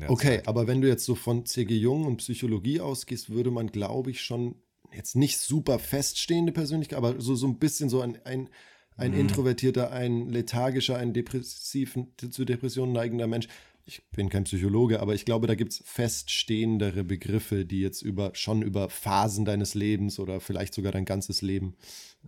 Okay, 0.07 0.37
Zeit. 0.37 0.47
aber 0.47 0.67
wenn 0.67 0.81
du 0.81 0.87
jetzt 0.87 1.05
so 1.05 1.15
von 1.15 1.45
C.G. 1.45 1.75
Jung 1.75 2.05
und 2.05 2.17
Psychologie 2.17 2.79
ausgehst, 2.79 3.29
würde 3.29 3.51
man, 3.51 3.67
glaube 3.67 4.11
ich, 4.11 4.21
schon 4.21 4.55
jetzt 4.91 5.15
nicht 5.15 5.39
super 5.39 5.79
feststehende 5.79 6.51
Persönlichkeit, 6.51 6.97
aber 6.97 7.19
so, 7.19 7.35
so 7.35 7.47
ein 7.47 7.59
bisschen 7.59 7.89
so 7.89 8.01
ein, 8.01 8.19
ein, 8.25 8.49
ein 8.97 9.11
mhm. 9.11 9.21
introvertierter, 9.21 9.91
ein 9.91 10.29
lethargischer, 10.29 10.97
ein 10.97 11.13
depressiv, 11.13 11.97
zu 12.29 12.45
Depressionen 12.45 12.93
neigender 12.93 13.27
Mensch. 13.27 13.47
Ich 13.85 14.01
bin 14.11 14.29
kein 14.29 14.45
Psychologe, 14.45 15.01
aber 15.01 15.13
ich 15.13 15.25
glaube, 15.25 15.45
da 15.45 15.55
gibt 15.55 15.73
es 15.73 15.83
feststehendere 15.85 17.03
Begriffe, 17.03 17.65
die 17.65 17.81
jetzt 17.81 18.01
über, 18.01 18.31
schon 18.33 18.61
über 18.61 18.89
Phasen 18.89 19.43
deines 19.43 19.73
Lebens 19.73 20.19
oder 20.19 20.39
vielleicht 20.39 20.73
sogar 20.73 20.93
dein 20.93 21.03
ganzes 21.03 21.41
Leben 21.41 21.75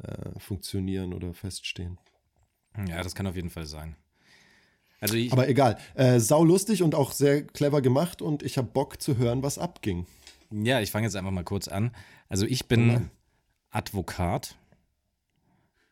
äh, 0.04 0.38
funktionieren 0.38 1.14
oder 1.14 1.34
feststehen. 1.34 1.98
Ja, 2.90 3.02
das 3.02 3.16
kann 3.16 3.26
auf 3.26 3.38
jeden 3.38 3.50
Fall 3.50 3.68
sein. 3.68 3.96
Also 5.00 5.18
aber 5.32 5.48
egal. 5.48 5.78
Äh, 5.94 6.20
sau 6.20 6.44
lustig 6.44 6.84
und 6.84 6.96
auch 6.96 7.12
sehr 7.12 7.44
clever 7.44 7.82
gemacht 7.82 8.22
und 8.22 8.44
ich 8.44 8.58
habe 8.58 8.68
Bock 8.68 9.02
zu 9.02 9.18
hören, 9.18 9.44
was 9.44 9.58
abging. 9.58 10.06
Ja, 10.64 10.80
ich 10.80 10.92
fange 10.92 11.06
jetzt 11.06 11.16
einfach 11.16 11.32
mal 11.32 11.44
kurz 11.44 11.68
an. 11.68 11.92
Also 12.30 12.46
ich 12.46 12.68
bin 12.68 12.88
mhm. 12.88 13.10
Advokat. 13.72 14.56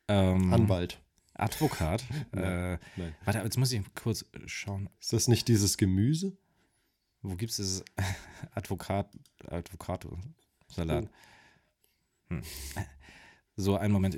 Ähm, 0.07 0.53
Anwalt. 0.53 0.99
Advokat. 1.33 2.03
äh, 2.31 2.77
nein. 2.95 3.15
Warte, 3.25 3.39
jetzt 3.39 3.57
muss 3.57 3.71
ich 3.71 3.81
kurz 3.95 4.25
schauen. 4.45 4.89
Ist 4.99 5.13
das 5.13 5.27
nicht 5.27 5.47
dieses 5.47 5.77
Gemüse? 5.77 6.37
Wo 7.21 7.35
gibt 7.35 7.51
es 7.51 7.57
dieses 7.57 7.83
Advokat, 8.53 9.09
Advocato-Salat? 9.47 11.09
Hm. 12.29 12.41
So, 13.55 13.77
einen 13.77 13.93
Moment, 13.93 14.17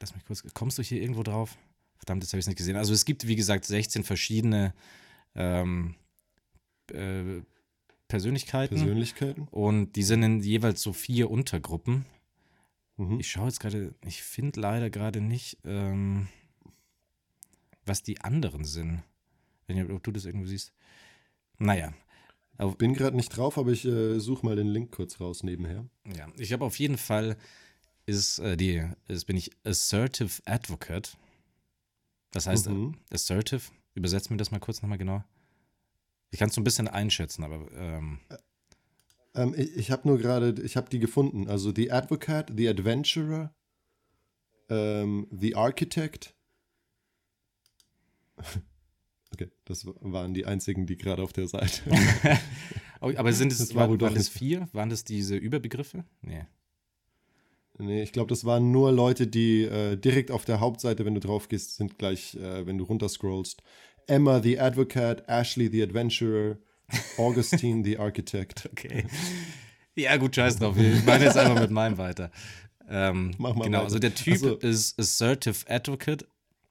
lass 0.00 0.14
mich 0.14 0.24
kurz. 0.24 0.42
Kommst 0.52 0.78
du 0.78 0.82
hier 0.82 1.00
irgendwo 1.00 1.22
drauf? 1.22 1.56
Verdammt, 1.96 2.22
das 2.22 2.32
habe 2.32 2.40
ich 2.40 2.46
nicht 2.46 2.58
gesehen. 2.58 2.76
Also 2.76 2.92
es 2.92 3.04
gibt, 3.04 3.26
wie 3.26 3.36
gesagt, 3.36 3.64
16 3.64 4.04
verschiedene 4.04 4.74
ähm, 5.34 5.94
äh, 6.92 7.40
Persönlichkeiten. 8.08 8.76
Persönlichkeiten. 8.76 9.48
Und 9.50 9.94
die 9.96 10.02
sind 10.02 10.22
in 10.22 10.40
jeweils 10.40 10.82
so 10.82 10.92
vier 10.92 11.30
Untergruppen. 11.30 12.06
Mhm. 12.96 13.20
Ich 13.20 13.30
schaue 13.30 13.46
jetzt 13.46 13.60
gerade, 13.60 13.94
ich 14.04 14.22
finde 14.22 14.60
leider 14.60 14.90
gerade 14.90 15.20
nicht, 15.20 15.58
ähm, 15.64 16.28
was 17.84 18.02
die 18.02 18.20
anderen 18.20 18.64
sind. 18.64 19.02
Wenn 19.66 19.90
ob 19.90 20.02
du 20.02 20.12
das 20.12 20.24
irgendwo 20.24 20.46
siehst. 20.46 20.72
Naja. 21.58 21.92
Ich 22.58 22.74
bin 22.76 22.94
gerade 22.94 23.16
nicht 23.16 23.36
drauf, 23.36 23.58
aber 23.58 23.72
ich 23.72 23.84
äh, 23.84 24.18
suche 24.18 24.46
mal 24.46 24.56
den 24.56 24.68
Link 24.68 24.92
kurz 24.92 25.20
raus 25.20 25.42
nebenher. 25.42 25.84
Ja, 26.16 26.28
ich 26.38 26.52
habe 26.52 26.64
auf 26.64 26.78
jeden 26.78 26.96
Fall 26.96 27.36
ist 28.06 28.38
äh, 28.38 28.56
die, 28.56 28.82
ist, 29.08 29.26
bin 29.26 29.36
ich 29.36 29.50
Assertive 29.64 30.40
Advocate. 30.46 31.18
Das 32.30 32.46
heißt, 32.46 32.70
mhm. 32.70 32.94
Assertive, 33.12 33.62
übersetzt 33.94 34.30
mir 34.30 34.36
das 34.36 34.50
mal 34.50 34.60
kurz 34.60 34.80
nochmal 34.80 34.98
genau. 34.98 35.24
Ich 36.30 36.38
kann 36.38 36.48
es 36.48 36.54
so 36.54 36.60
ein 36.60 36.64
bisschen 36.64 36.88
einschätzen, 36.88 37.44
aber. 37.44 37.70
Ähm 37.72 38.20
ähm, 39.34 39.54
ich 39.56 39.76
ich 39.76 39.90
habe 39.90 40.08
nur 40.08 40.18
gerade, 40.18 40.54
ich 40.62 40.76
habe 40.76 40.88
die 40.90 40.98
gefunden. 40.98 41.48
Also 41.48 41.72
The 41.74 41.92
Advocate, 41.92 42.52
The 42.56 42.68
Adventurer, 42.68 43.54
ähm, 44.68 45.28
The 45.30 45.54
Architect. 45.54 46.34
okay, 49.32 49.50
das 49.64 49.86
waren 49.86 50.34
die 50.34 50.46
einzigen, 50.46 50.86
die 50.86 50.96
gerade 50.96 51.22
auf 51.22 51.32
der 51.32 51.48
Seite. 51.48 51.82
Oh, 53.02 53.12
aber 53.14 53.30
sind 53.34 53.52
es, 53.52 53.74
war, 53.74 53.90
waren 54.00 54.14
das 54.14 54.30
vier? 54.30 54.70
Waren 54.72 54.88
das 54.88 55.04
diese 55.04 55.36
Überbegriffe? 55.36 56.06
Nee. 56.22 56.46
Nee, 57.78 58.02
ich 58.02 58.12
glaube, 58.12 58.28
das 58.28 58.46
waren 58.46 58.72
nur 58.72 58.90
Leute, 58.90 59.26
die 59.26 59.64
äh, 59.64 59.96
direkt 59.96 60.30
auf 60.30 60.46
der 60.46 60.60
Hauptseite, 60.60 61.04
wenn 61.04 61.14
du 61.14 61.20
drauf 61.20 61.48
gehst, 61.48 61.76
sind 61.76 61.98
gleich, 61.98 62.34
äh, 62.36 62.66
wenn 62.66 62.78
du 62.78 62.84
runterscrollst, 62.84 63.62
Emma 64.06 64.40
the 64.40 64.58
Advocate, 64.58 65.24
Ashley 65.28 65.68
the 65.68 65.82
Adventurer, 65.82 66.58
Augustine 67.18 67.84
the 67.84 67.98
Architect. 67.98 68.68
Okay. 68.72 69.06
Ja, 69.98 70.16
gut, 70.18 70.36
scheiß 70.36 70.58
drauf. 70.58 70.76
Ich 70.76 71.04
mache 71.06 71.24
jetzt 71.24 71.38
einfach 71.38 71.58
mit 71.58 71.70
meinem 71.70 71.96
weiter. 71.96 72.30
Ähm, 72.86 73.34
Mach 73.38 73.54
mal 73.54 73.64
genau, 73.64 73.78
weiter. 73.78 73.84
also 73.84 73.98
der 73.98 74.14
Typ 74.14 74.36
so. 74.36 74.56
ist 74.56 74.98
Assertive 75.00 75.68
Advocate, 75.68 76.26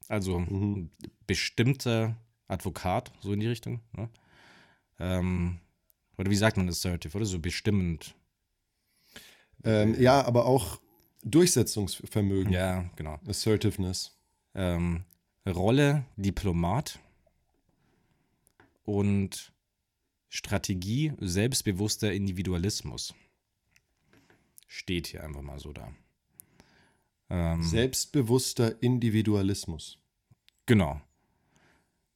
also 0.08 0.40
mhm. 0.40 0.92
bestimmter 1.26 2.16
Advokat, 2.48 3.12
so 3.22 3.34
in 3.34 3.40
die 3.40 3.48
Richtung. 3.48 3.82
Ne? 3.94 4.10
Ähm, 5.00 5.58
oder 6.18 6.30
wie 6.30 6.36
sagt 6.36 6.58
man 6.58 6.70
Assertive, 6.70 7.18
oder 7.18 7.26
so 7.26 7.40
bestimmend? 7.40 8.16
Ähm, 9.64 10.00
ja, 10.00 10.24
aber 10.24 10.46
auch 10.46 10.80
Durchsetzungsvermögen. 11.24 12.54
Ja, 12.54 12.86
genau. 12.96 13.20
Assertiveness. 13.28 14.16
Ähm, 14.54 15.04
Rolle 15.48 16.06
Diplomat 16.16 17.00
und 18.86 19.54
Strategie 20.30 21.14
selbstbewusster 21.20 22.14
Individualismus. 22.14 23.14
Steht 24.68 25.08
hier 25.08 25.24
einfach 25.24 25.42
mal 25.42 25.60
so 25.60 25.74
da. 25.74 25.94
Ähm, 27.30 27.64
Selbstbewusster 27.64 28.82
Individualismus. 28.82 29.98
Genau. 30.66 31.02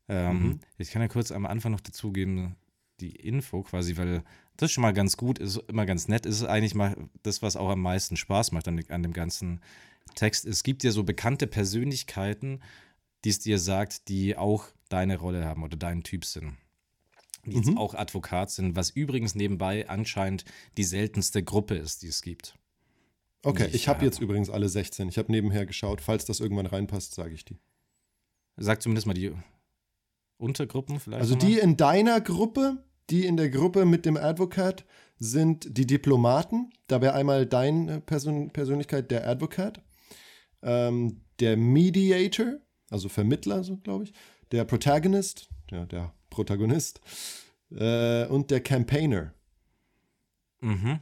Ähm, 0.08 0.44
mhm. 0.44 0.60
Ich 0.78 0.92
kann 0.92 1.02
ja 1.02 1.08
kurz 1.08 1.32
am 1.32 1.46
Anfang 1.46 1.72
noch 1.72 1.82
dazugeben, 1.82 2.56
die 3.00 3.16
Info 3.16 3.64
quasi, 3.64 3.98
weil 3.98 4.24
das 4.58 4.72
schon 4.72 4.82
mal 4.82 4.94
ganz 4.94 5.16
gut 5.16 5.40
ist, 5.40 5.58
immer 5.68 5.86
ganz 5.86 6.08
nett, 6.08 6.26
ist 6.26 6.44
eigentlich 6.44 6.76
mal 6.76 6.98
das, 7.24 7.42
was 7.42 7.56
auch 7.56 7.70
am 7.70 7.82
meisten 7.82 8.18
Spaß 8.18 8.52
macht 8.52 8.68
an, 8.68 8.84
an 8.90 9.04
dem 9.04 9.14
ganzen 9.14 9.62
Text. 10.16 10.46
Es 10.46 10.64
gibt 10.64 10.84
ja 10.84 10.92
so 10.92 11.04
bekannte 11.04 11.48
Persönlichkeiten, 11.48 12.62
die 13.24 13.30
es 13.30 13.40
dir 13.40 13.60
sagt, 13.60 14.10
die 14.10 14.36
auch 14.36 14.66
deine 14.90 15.18
Rolle 15.18 15.46
haben 15.46 15.64
oder 15.64 15.78
deinen 15.78 16.04
Typ 16.04 16.26
sind. 16.26 16.58
Die 17.46 17.52
mhm. 17.52 17.58
jetzt 17.58 17.78
auch 17.78 17.94
Advokat 17.94 18.52
sind, 18.52 18.76
was 18.76 18.90
übrigens 18.90 19.36
nebenbei 19.36 19.88
anscheinend 19.88 20.46
die 20.78 20.84
seltenste 20.84 21.44
Gruppe 21.44 21.76
ist, 21.76 22.02
die 22.02 22.08
es 22.08 22.22
gibt. 22.22 22.58
Okay, 23.44 23.68
ich, 23.68 23.76
ich 23.76 23.88
habe 23.88 24.04
jetzt 24.04 24.20
übrigens 24.20 24.50
alle 24.50 24.68
16. 24.68 25.08
Ich 25.08 25.18
habe 25.18 25.32
nebenher 25.32 25.66
geschaut. 25.66 26.02
Falls 26.02 26.26
das 26.26 26.42
irgendwann 26.42 26.66
reinpasst, 26.66 27.14
sage 27.16 27.34
ich 27.34 27.46
die. 27.46 27.58
Sag 28.58 28.82
zumindest 28.82 29.08
mal 29.08 29.14
die 29.14 29.32
Untergruppen 30.38 31.00
vielleicht. 31.00 31.22
Also 31.22 31.36
die 31.36 31.58
in 31.58 31.78
deiner 31.78 32.20
Gruppe, 32.20 32.84
die 33.10 33.26
in 33.26 33.38
der 33.38 33.50
Gruppe 33.50 33.86
mit 33.86 34.06
dem 34.06 34.18
Advocat 34.18 34.86
sind 35.18 35.78
die 35.78 35.86
Diplomaten. 35.86 36.72
Da 36.88 37.02
wäre 37.02 37.14
einmal 37.14 37.46
deine 37.46 38.02
Person 38.02 38.52
Persönlichkeit 38.52 39.12
der 39.12 39.28
Advocat, 39.28 39.82
ähm, 40.62 41.22
der 41.40 41.56
Mediator, 41.56 42.58
also 42.90 43.08
Vermittler, 43.08 43.64
so 43.64 43.78
glaube 43.78 44.06
ich, 44.06 44.14
der 44.52 44.66
Protagonist, 44.66 45.50
ja, 45.72 45.86
der 45.86 46.14
Protagonist 46.30 47.02
äh, 47.72 48.26
und 48.28 48.52
der 48.52 48.62
Campaigner. 48.62 49.34
Mhm. 50.62 51.00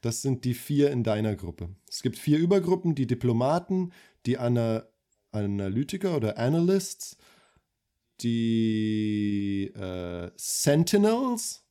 Das 0.00 0.22
sind 0.22 0.44
die 0.44 0.54
vier 0.54 0.90
in 0.90 1.02
deiner 1.02 1.34
Gruppe. 1.34 1.70
Es 1.88 2.02
gibt 2.02 2.16
vier 2.16 2.38
Übergruppen, 2.38 2.94
die 2.94 3.06
Diplomaten, 3.06 3.92
die 4.26 4.38
Ana 4.38 4.84
Analytiker 5.30 6.16
oder 6.16 6.38
Analysts, 6.38 7.16
die 8.20 9.70
äh, 9.74 10.30
Sentinels 10.36 11.64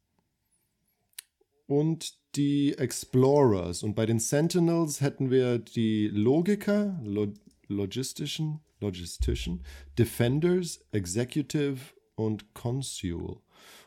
und 1.66 2.18
die 2.36 2.78
Explorers. 2.78 3.84
Und 3.84 3.96
bei 3.96 4.06
den 4.06 4.20
Sentinels 4.20 5.02
hätten 5.02 5.32
wir 5.32 5.60
die 5.60 6.08
Logiker, 6.08 7.00
Lo 7.04 7.34
logistischen, 7.70 8.62
logistischen, 8.80 9.63
Defenders, 9.98 10.80
Executive 10.92 11.80
und 12.16 12.54
Consul. 12.54 13.38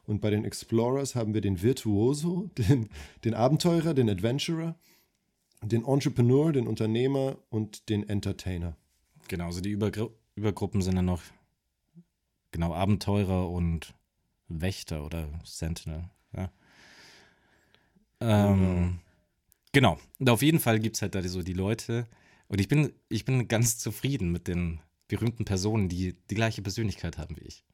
Und 0.06 0.20
bei 0.20 0.30
den 0.30 0.44
Explorers 0.44 1.14
haben 1.14 1.34
wir 1.34 1.40
den 1.40 1.62
Virtuoso, 1.62 2.50
den, 2.58 2.88
den 3.24 3.34
Abenteurer, 3.34 3.94
den 3.94 4.10
Adventurer, 4.10 4.76
den 5.62 5.84
Entrepreneur, 5.84 6.52
den 6.52 6.66
Unternehmer 6.66 7.38
und 7.50 7.88
den 7.88 8.08
Entertainer. 8.08 8.76
Genau, 9.28 9.46
also 9.46 9.60
die 9.60 9.70
Übergru 9.70 10.10
Übergruppen 10.36 10.80
sind 10.80 10.96
dann 10.96 11.04
noch 11.04 11.22
genau 12.50 12.72
Abenteurer 12.72 13.50
und 13.50 13.94
Wächter 14.48 15.04
oder 15.04 15.28
Sentinel. 15.44 16.08
Ja. 16.34 16.50
Ähm, 18.20 19.00
genau. 19.72 19.98
Und 20.18 20.30
auf 20.30 20.42
jeden 20.42 20.60
Fall 20.60 20.80
gibt 20.80 20.96
es 20.96 21.02
halt 21.02 21.14
da 21.14 21.22
so 21.22 21.42
die 21.42 21.52
Leute. 21.52 22.06
Und 22.50 22.60
ich 22.60 22.66
bin, 22.66 22.92
ich 23.08 23.24
bin 23.24 23.46
ganz 23.46 23.78
zufrieden 23.78 24.32
mit 24.32 24.48
den 24.48 24.80
berühmten 25.06 25.44
Personen, 25.44 25.88
die 25.88 26.16
die 26.30 26.34
gleiche 26.34 26.62
Persönlichkeit 26.62 27.16
haben 27.16 27.36
wie 27.36 27.44
ich. 27.44 27.64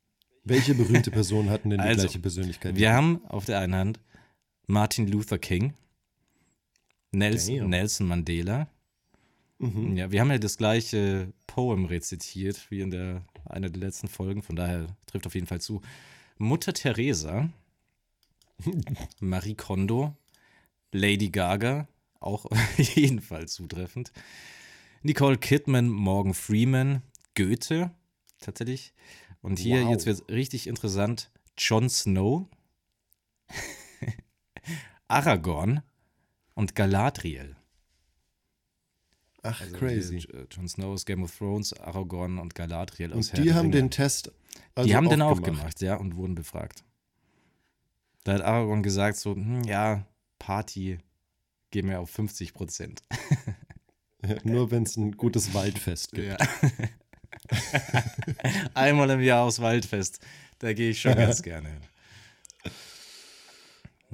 Welche 0.44 0.74
berühmte 0.74 1.10
Personen 1.20 1.48
hatten 1.48 1.70
denn 1.70 1.80
die 1.80 1.86
also, 1.86 2.02
gleiche 2.02 2.18
Persönlichkeit? 2.18 2.76
Wir 2.76 2.92
haben 2.92 3.24
auf 3.24 3.46
der 3.46 3.58
einen 3.58 3.74
Hand 3.74 4.00
Martin 4.66 5.06
Luther 5.08 5.38
King, 5.38 5.72
Nelson, 7.10 7.70
Nelson 7.70 8.06
Mandela. 8.06 8.68
Mhm. 9.58 9.96
Ja, 9.96 10.12
wir 10.12 10.20
haben 10.20 10.30
ja 10.30 10.36
das 10.36 10.58
gleiche 10.58 11.32
Poem 11.46 11.86
rezitiert 11.86 12.70
wie 12.70 12.82
in 12.82 12.90
der 12.90 13.24
einer 13.46 13.70
der 13.70 13.80
letzten 13.80 14.08
Folgen, 14.08 14.42
von 14.42 14.56
daher 14.56 14.94
trifft 15.06 15.26
auf 15.26 15.34
jeden 15.34 15.46
Fall 15.46 15.62
zu. 15.62 15.80
Mutter 16.36 16.74
Teresa, 16.74 17.48
Marie 19.20 19.54
Kondo, 19.54 20.14
Lady 20.92 21.30
Gaga, 21.30 21.88
auch 22.20 22.44
jedenfalls 22.76 23.54
zutreffend. 23.54 24.12
Nicole 25.06 25.38
Kidman, 25.38 25.88
Morgan 25.88 26.34
Freeman, 26.34 27.02
Goethe, 27.36 27.92
tatsächlich, 28.40 28.92
und 29.40 29.60
hier, 29.60 29.82
wow. 29.82 29.90
jetzt 29.90 30.04
wird 30.04 30.20
es 30.20 30.28
richtig 30.28 30.66
interessant, 30.66 31.30
Jon 31.56 31.88
Snow, 31.88 32.48
Aragorn 35.08 35.82
und 36.54 36.74
Galadriel. 36.74 37.54
Ach, 39.44 39.60
also 39.60 39.76
crazy. 39.76 40.16
Äh, 40.16 40.46
Jon 40.50 40.68
Snow 40.68 40.86
aus 40.86 41.06
Game 41.06 41.22
of 41.22 41.38
Thrones, 41.38 41.72
Aragorn 41.74 42.38
und 42.38 42.56
Galadriel 42.56 43.12
aus 43.12 43.30
und 43.30 43.44
Die 43.44 43.54
haben 43.54 43.70
den 43.70 43.92
Test. 43.92 44.32
Also 44.74 44.88
die 44.88 44.96
haben 44.96 45.08
den 45.08 45.22
auch 45.22 45.40
gemacht. 45.40 45.60
gemacht, 45.60 45.82
ja, 45.82 45.94
und 45.94 46.16
wurden 46.16 46.34
befragt. 46.34 46.84
Da 48.24 48.32
hat 48.32 48.42
Aragorn 48.42 48.82
gesagt: 48.82 49.18
so, 49.18 49.36
hm, 49.36 49.62
ja, 49.62 50.04
Party 50.40 50.98
gehen 51.70 51.88
wir 51.88 52.00
auf 52.00 52.10
50 52.10 52.54
Prozent. 52.54 53.04
Nur 54.44 54.70
wenn 54.70 54.84
es 54.84 54.96
ein 54.96 55.12
gutes 55.12 55.54
Waldfest 55.54 56.12
gibt. 56.12 56.28
Ja. 56.28 56.36
Einmal 58.74 59.10
im 59.10 59.20
Jahr 59.20 59.44
aufs 59.44 59.60
Waldfest. 59.60 60.20
Da 60.58 60.72
gehe 60.72 60.90
ich 60.90 61.00
schon 61.00 61.14
ganz 61.14 61.42
gerne 61.42 61.68
hin. 61.68 61.80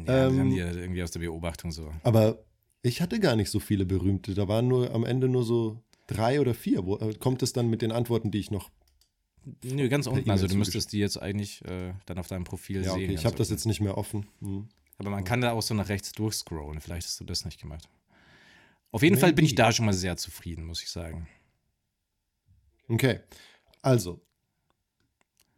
Ja, 0.07 0.27
ähm, 0.27 0.39
haben 0.39 0.51
die 0.51 0.57
ja 0.57 0.73
irgendwie 0.73 1.03
aus 1.03 1.11
der 1.11 1.21
Beobachtung 1.21 1.71
so. 1.71 1.93
Aber 2.03 2.45
ich 2.83 3.01
hatte 3.01 3.21
gar 3.21 3.37
nicht 3.37 3.51
so 3.51 3.61
viele 3.61 3.85
berühmte. 3.85 4.35
Da 4.35 4.49
waren 4.49 4.69
nur 4.69 4.93
am 4.93 5.05
Ende 5.05 5.29
nur 5.29 5.45
so 5.45 5.83
drei 6.07 6.41
oder 6.41 6.55
vier. 6.55 6.85
Wo, 6.85 6.99
äh, 6.99 7.15
kommt 7.15 7.43
es 7.43 7.53
dann 7.53 7.69
mit 7.69 7.83
den 7.83 7.93
Antworten, 7.93 8.31
die 8.31 8.39
ich 8.39 8.51
noch. 8.51 8.71
Nö, 9.65 9.89
ganz 9.89 10.07
unten. 10.07 10.31
Also 10.31 10.47
du 10.47 10.57
müsstest 10.57 10.93
die 10.93 10.99
jetzt 10.99 11.21
eigentlich 11.21 11.65
äh, 11.65 11.95
dann 12.07 12.19
auf 12.19 12.29
deinem 12.29 12.45
Profil 12.45 12.85
ja, 12.85 12.93
okay. 12.93 13.07
sehen. 13.07 13.11
Ich 13.11 13.27
habe 13.27 13.37
das 13.37 13.51
jetzt 13.51 13.67
nicht 13.67 13.81
mehr 13.81 13.99
offen. 13.99 14.27
Hm. 14.41 14.69
Aber 14.99 15.11
man 15.11 15.25
kann 15.25 15.41
da 15.41 15.53
auch 15.53 15.63
so 15.63 15.75
nach 15.75 15.89
rechts 15.89 16.13
durchscrollen. 16.13 16.81
Vielleicht 16.81 17.07
hast 17.07 17.21
du 17.21 17.25
das 17.25 17.45
nicht 17.45 17.61
gemacht. 17.61 17.89
Auf 18.93 19.03
jeden 19.03 19.15
Maybe. 19.15 19.21
Fall 19.21 19.33
bin 19.33 19.45
ich 19.45 19.55
da 19.55 19.73
schon 19.73 19.87
mal 19.87 19.93
sehr 19.95 20.17
zufrieden, 20.17 20.65
muss 20.65 20.83
ich 20.83 20.91
sagen. 20.91 21.27
Okay. 22.89 23.21
Also, 23.81 24.21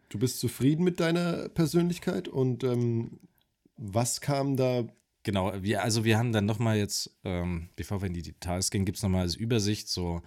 du 0.08 0.18
bist 0.18 0.38
zufrieden 0.38 0.84
mit 0.84 1.00
deiner 1.00 1.48
Persönlichkeit 1.48 2.28
und 2.28 2.64
ähm, 2.64 3.18
was 3.76 4.20
kam 4.20 4.56
da? 4.56 4.86
Genau, 5.24 5.52
wir, 5.62 5.82
also 5.82 6.04
wir 6.04 6.16
haben 6.16 6.32
dann 6.32 6.46
nochmal 6.46 6.78
jetzt, 6.78 7.18
ähm, 7.24 7.70
bevor 7.76 8.00
wir 8.00 8.06
in 8.06 8.14
die 8.14 8.22
Details 8.22 8.70
gehen, 8.70 8.84
gibt 8.84 8.98
es 8.98 9.02
nochmal 9.02 9.22
als 9.22 9.34
Übersicht 9.34 9.88
so 9.88 10.22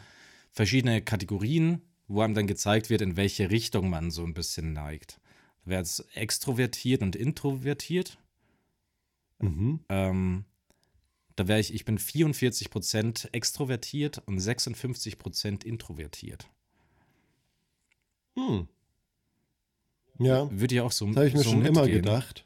verschiedene 0.52 1.02
Kategorien, 1.02 1.82
wo 2.08 2.22
einem 2.22 2.34
dann 2.34 2.48
gezeigt 2.48 2.90
wird, 2.90 3.02
in 3.02 3.16
welche 3.16 3.50
Richtung 3.50 3.90
man 3.90 4.12
so 4.12 4.24
ein 4.24 4.34
bisschen 4.34 4.74
neigt. 4.74 5.22
Wäre 5.64 5.82
es 5.82 6.00
extrovertiert 6.14 7.02
und 7.04 7.16
introvertiert. 7.16 8.18
Mhm. 9.40 9.80
Ähm, 9.88 10.46
da 11.38 11.48
wäre 11.48 11.60
ich, 11.60 11.74
ich 11.74 11.86
bin 11.86 12.00
44% 12.00 13.30
extrovertiert 13.32 14.24
und 14.26 14.40
56% 14.40 15.64
introvertiert. 15.64 16.50
Hm. 18.36 18.68
Ja. 20.20 20.50
Würde 20.52 20.76
ja 20.76 20.84
auch 20.84 20.92
so. 20.92 21.06
Das 21.06 21.16
habe 21.16 21.28
ich 21.28 21.34
mir 21.36 21.44
so 21.44 21.52
schon 21.52 21.60
mitgehen. 21.60 21.76
immer 21.76 21.88
gedacht. 21.88 22.46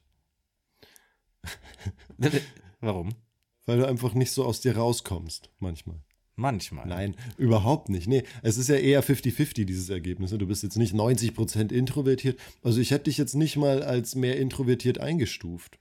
Warum? 2.81 3.15
Weil 3.65 3.77
du 3.77 3.87
einfach 3.87 4.13
nicht 4.13 4.31
so 4.31 4.43
aus 4.43 4.59
dir 4.59 4.75
rauskommst, 4.75 5.49
manchmal. 5.59 6.01
Manchmal. 6.35 6.85
Nein, 6.85 7.15
überhaupt 7.37 7.87
nicht. 7.87 8.07
Nee, 8.07 8.23
es 8.41 8.57
ist 8.57 8.67
ja 8.67 8.75
eher 8.75 9.03
50-50, 9.03 9.63
dieses 9.65 9.89
Ergebnis. 9.89 10.31
Ne? 10.31 10.37
Du 10.37 10.47
bist 10.47 10.63
jetzt 10.63 10.77
nicht 10.77 10.93
90% 10.93 11.71
introvertiert. 11.71 12.39
Also 12.61 12.81
ich 12.81 12.91
hätte 12.91 13.05
dich 13.05 13.17
jetzt 13.17 13.35
nicht 13.35 13.55
mal 13.55 13.83
als 13.83 14.15
mehr 14.15 14.37
introvertiert 14.37 14.99
eingestuft. 14.99 15.77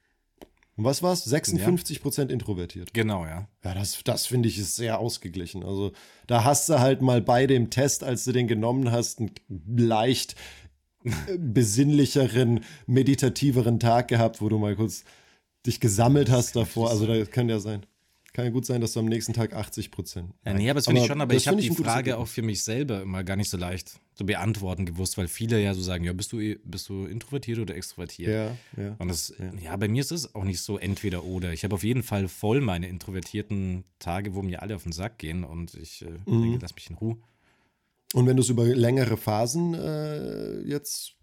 Und 0.76 0.84
was 0.84 1.02
war's? 1.02 1.24
56 1.24 2.00
Prozent 2.00 2.30
ja. 2.30 2.34
introvertiert. 2.34 2.94
Genau, 2.94 3.26
ja. 3.26 3.48
Ja, 3.64 3.74
das, 3.74 4.00
das 4.04 4.26
finde 4.26 4.48
ich 4.48 4.58
ist 4.58 4.76
sehr 4.76 4.98
ausgeglichen. 4.98 5.62
Also 5.62 5.92
da 6.26 6.44
hast 6.44 6.68
du 6.68 6.78
halt 6.78 7.02
mal 7.02 7.20
bei 7.20 7.46
dem 7.46 7.70
Test, 7.70 8.02
als 8.02 8.24
du 8.24 8.32
den 8.32 8.48
genommen 8.48 8.90
hast, 8.90 9.20
einen 9.20 9.32
leicht 9.76 10.36
äh, 11.04 11.10
besinnlicheren, 11.38 12.64
meditativeren 12.86 13.78
Tag 13.78 14.08
gehabt, 14.08 14.40
wo 14.40 14.48
du 14.48 14.58
mal 14.58 14.76
kurz 14.76 15.04
dich 15.66 15.80
gesammelt 15.80 16.30
hast 16.30 16.56
davor. 16.56 16.90
Also 16.90 17.06
da 17.06 17.24
kann 17.24 17.48
ja 17.48 17.58
sein. 17.58 17.84
Kann 18.32 18.44
ja 18.44 18.50
gut 18.50 18.66
sein, 18.66 18.80
dass 18.80 18.92
du 18.92 19.00
am 19.00 19.06
nächsten 19.06 19.32
Tag 19.32 19.52
80 19.52 19.90
Prozent. 19.90 20.32
Ja, 20.44 20.54
nee, 20.54 20.70
aber 20.70 20.78
das 20.78 20.86
finde 20.86 21.00
ich 21.00 21.06
schon, 21.06 21.20
aber 21.20 21.34
ich 21.34 21.48
habe 21.48 21.60
die 21.60 21.70
Frage 21.70 22.18
auch 22.18 22.28
für 22.28 22.42
mich 22.42 22.62
selber 22.62 23.02
immer 23.02 23.24
gar 23.24 23.36
nicht 23.36 23.50
so 23.50 23.56
leicht 23.56 24.00
zu 24.14 24.24
beantworten 24.26 24.86
gewusst, 24.86 25.18
weil 25.18 25.28
viele 25.28 25.60
ja 25.60 25.74
so 25.74 25.80
sagen, 25.82 26.04
ja, 26.04 26.12
bist 26.12 26.32
du, 26.32 26.38
bist 26.64 26.88
du 26.88 27.06
introvertiert 27.06 27.58
oder 27.58 27.74
extrovertiert? 27.74 28.56
Ja, 28.76 28.82
ja. 28.82 28.94
Und 28.98 29.08
das, 29.08 29.34
ja. 29.38 29.70
ja, 29.70 29.76
bei 29.76 29.88
mir 29.88 30.00
ist 30.00 30.12
es 30.12 30.34
auch 30.34 30.44
nicht 30.44 30.60
so 30.60 30.78
entweder 30.78 31.24
oder. 31.24 31.52
Ich 31.52 31.64
habe 31.64 31.74
auf 31.74 31.82
jeden 31.82 32.02
Fall 32.02 32.28
voll 32.28 32.60
meine 32.60 32.88
introvertierten 32.88 33.84
Tage, 33.98 34.34
wo 34.34 34.42
mir 34.42 34.62
alle 34.62 34.76
auf 34.76 34.84
den 34.84 34.92
Sack 34.92 35.18
gehen 35.18 35.44
und 35.44 35.74
ich 35.74 36.02
äh, 36.02 36.10
mhm. 36.30 36.42
denke, 36.42 36.58
lass 36.62 36.74
mich 36.74 36.90
in 36.90 36.96
Ruhe. 36.96 37.16
Und 38.12 38.26
wenn 38.26 38.36
du 38.36 38.42
es 38.42 38.48
über 38.48 38.64
längere 38.64 39.16
Phasen 39.16 39.74
äh, 39.74 40.60
jetzt 40.62 41.14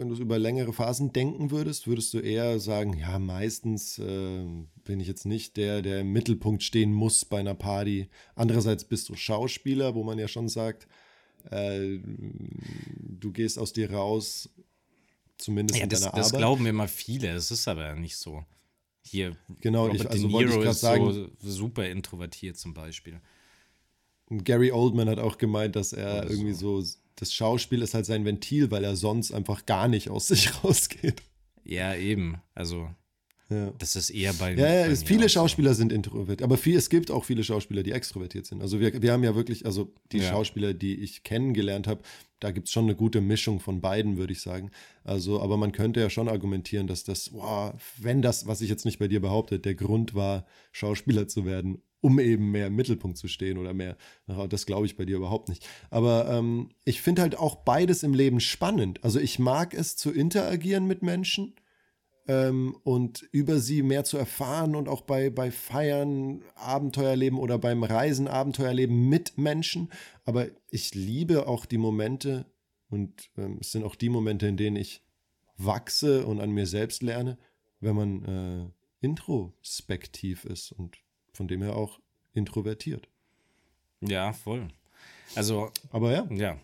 wenn 0.00 0.08
du 0.08 0.14
es 0.14 0.20
über 0.20 0.38
längere 0.38 0.72
Phasen 0.72 1.12
denken 1.12 1.50
würdest, 1.50 1.86
würdest 1.86 2.14
du 2.14 2.20
eher 2.20 2.58
sagen, 2.58 2.94
ja, 2.94 3.18
meistens 3.18 3.98
äh, 3.98 4.46
bin 4.82 4.98
ich 4.98 5.06
jetzt 5.06 5.26
nicht 5.26 5.58
der, 5.58 5.82
der 5.82 6.00
im 6.00 6.12
Mittelpunkt 6.12 6.62
stehen 6.62 6.90
muss 6.90 7.26
bei 7.26 7.38
einer 7.38 7.54
Party. 7.54 8.08
Andererseits 8.34 8.84
bist 8.84 9.10
du 9.10 9.14
Schauspieler, 9.14 9.94
wo 9.94 10.02
man 10.02 10.18
ja 10.18 10.26
schon 10.26 10.48
sagt, 10.48 10.88
äh, 11.50 11.98
du 12.00 13.30
gehst 13.30 13.58
aus 13.58 13.74
dir 13.74 13.92
raus, 13.92 14.48
zumindest 15.36 15.78
ja, 15.78 15.84
in 15.84 15.90
das, 15.90 16.00
deiner 16.00 16.12
das 16.12 16.28
Arbeit. 16.28 16.32
Das 16.32 16.38
glauben 16.38 16.66
immer 16.66 16.88
viele, 16.88 17.28
es 17.32 17.50
ist 17.50 17.68
aber 17.68 17.94
nicht 17.94 18.16
so. 18.16 18.42
Hier, 19.02 19.36
genau, 19.60 19.84
Robert 19.86 20.00
ich, 20.00 20.10
also 20.10 20.28
De 20.28 20.36
Niro 20.46 20.62
ich 20.62 20.70
ist 20.70 20.80
sagen, 20.80 21.12
so 21.12 21.28
super 21.38 21.86
introvertiert 21.86 22.56
zum 22.56 22.72
Beispiel. 22.72 23.20
Gary 24.30 24.72
Oldman 24.72 25.10
hat 25.10 25.18
auch 25.18 25.36
gemeint, 25.36 25.76
dass 25.76 25.92
er 25.92 26.30
irgendwie 26.30 26.54
so. 26.54 26.80
so, 26.80 26.96
das 27.20 27.34
Schauspiel 27.34 27.82
ist 27.82 27.94
halt 27.94 28.06
sein 28.06 28.24
Ventil, 28.24 28.70
weil 28.70 28.82
er 28.82 28.96
sonst 28.96 29.32
einfach 29.32 29.66
gar 29.66 29.88
nicht 29.88 30.08
aus 30.08 30.28
sich 30.28 30.64
rausgeht. 30.64 31.22
Ja, 31.64 31.94
eben. 31.94 32.40
Also, 32.54 32.88
ja. 33.50 33.72
das 33.78 33.94
ist 33.94 34.10
eher 34.10 34.32
bei. 34.32 34.54
Ja, 34.54 34.74
ja 34.74 34.86
bei 34.88 34.96
viele 34.96 35.28
Schauspieler 35.28 35.74
so. 35.74 35.78
sind 35.78 35.92
introvertiert, 35.92 36.42
aber 36.42 36.56
viel, 36.56 36.76
es 36.76 36.88
gibt 36.88 37.10
auch 37.10 37.24
viele 37.24 37.44
Schauspieler, 37.44 37.82
die 37.82 37.92
extrovertiert 37.92 38.46
sind. 38.46 38.62
Also, 38.62 38.80
wir, 38.80 39.02
wir 39.02 39.12
haben 39.12 39.22
ja 39.22 39.34
wirklich, 39.34 39.66
also 39.66 39.92
die 40.12 40.18
ja. 40.18 40.30
Schauspieler, 40.30 40.72
die 40.72 40.94
ich 40.96 41.22
kennengelernt 41.22 41.86
habe, 41.86 42.00
da 42.40 42.52
gibt 42.52 42.68
es 42.68 42.72
schon 42.72 42.84
eine 42.84 42.96
gute 42.96 43.20
Mischung 43.20 43.60
von 43.60 43.82
beiden, 43.82 44.16
würde 44.16 44.32
ich 44.32 44.40
sagen. 44.40 44.70
Also, 45.04 45.42
aber 45.42 45.58
man 45.58 45.72
könnte 45.72 46.00
ja 46.00 46.08
schon 46.08 46.28
argumentieren, 46.28 46.86
dass 46.86 47.04
das, 47.04 47.34
wow, 47.34 47.74
wenn 47.98 48.22
das, 48.22 48.46
was 48.46 48.62
ich 48.62 48.70
jetzt 48.70 48.86
nicht 48.86 48.98
bei 48.98 49.08
dir 49.08 49.20
behaupte, 49.20 49.58
der 49.58 49.74
Grund 49.74 50.14
war, 50.14 50.46
Schauspieler 50.72 51.28
zu 51.28 51.44
werden 51.44 51.82
um 52.00 52.18
eben 52.18 52.50
mehr 52.50 52.68
im 52.68 52.76
Mittelpunkt 52.76 53.18
zu 53.18 53.28
stehen 53.28 53.58
oder 53.58 53.74
mehr. 53.74 53.96
Das 54.48 54.66
glaube 54.66 54.86
ich 54.86 54.96
bei 54.96 55.04
dir 55.04 55.16
überhaupt 55.16 55.48
nicht. 55.48 55.66
Aber 55.90 56.28
ähm, 56.30 56.70
ich 56.84 57.02
finde 57.02 57.22
halt 57.22 57.36
auch 57.36 57.56
beides 57.56 58.02
im 58.02 58.14
Leben 58.14 58.40
spannend. 58.40 59.02
Also 59.04 59.20
ich 59.20 59.38
mag 59.38 59.74
es 59.74 59.96
zu 59.96 60.10
interagieren 60.10 60.86
mit 60.86 61.02
Menschen 61.02 61.54
ähm, 62.26 62.76
und 62.84 63.22
über 63.32 63.58
sie 63.58 63.82
mehr 63.82 64.04
zu 64.04 64.16
erfahren 64.16 64.74
und 64.76 64.88
auch 64.88 65.02
bei, 65.02 65.30
bei 65.30 65.50
Feiern, 65.50 66.42
Abenteuerleben 66.54 67.38
oder 67.38 67.58
beim 67.58 67.82
Reisen, 67.82 68.28
Abenteuerleben 68.28 69.08
mit 69.08 69.36
Menschen. 69.36 69.90
Aber 70.24 70.46
ich 70.70 70.94
liebe 70.94 71.46
auch 71.46 71.66
die 71.66 71.78
Momente 71.78 72.46
und 72.88 73.30
ähm, 73.36 73.58
es 73.60 73.72
sind 73.72 73.84
auch 73.84 73.94
die 73.94 74.08
Momente, 74.08 74.46
in 74.46 74.56
denen 74.56 74.76
ich 74.76 75.02
wachse 75.56 76.24
und 76.24 76.40
an 76.40 76.50
mir 76.50 76.66
selbst 76.66 77.02
lerne, 77.02 77.36
wenn 77.80 77.96
man 77.96 78.24
äh, 78.24 78.70
introspektiv 79.00 80.44
ist 80.44 80.72
und 80.72 80.98
von 81.32 81.48
dem 81.48 81.62
her 81.62 81.76
auch 81.76 82.00
introvertiert. 82.34 83.08
Ja, 84.00 84.32
voll. 84.32 84.68
Also, 85.34 85.72
aber 85.90 86.12
ja. 86.12 86.26
Ja. 86.30 86.58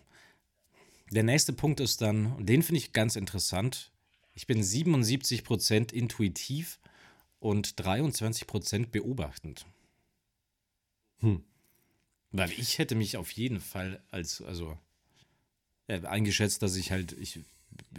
Der 1.11 1.23
nächste 1.23 1.53
Punkt 1.53 1.79
ist 1.79 2.01
dann, 2.01 2.33
und 2.33 2.47
den 2.47 2.63
finde 2.63 2.79
ich 2.79 2.93
ganz 2.93 3.15
interessant. 3.15 3.91
Ich 4.33 4.45
bin 4.45 4.61
77% 4.61 5.93
intuitiv 5.93 6.79
und 7.39 7.75
23% 7.75 8.87
beobachtend. 8.87 9.65
Hm. 11.19 11.43
Weil 12.31 12.51
ich 12.51 12.77
hätte 12.77 12.95
mich 12.95 13.17
auf 13.17 13.31
jeden 13.31 13.61
Fall 13.61 14.01
als, 14.11 14.41
also 14.41 14.77
äh, 15.87 16.01
eingeschätzt, 16.05 16.61
dass 16.61 16.75
ich 16.75 16.91
halt, 16.91 17.13
ich 17.13 17.39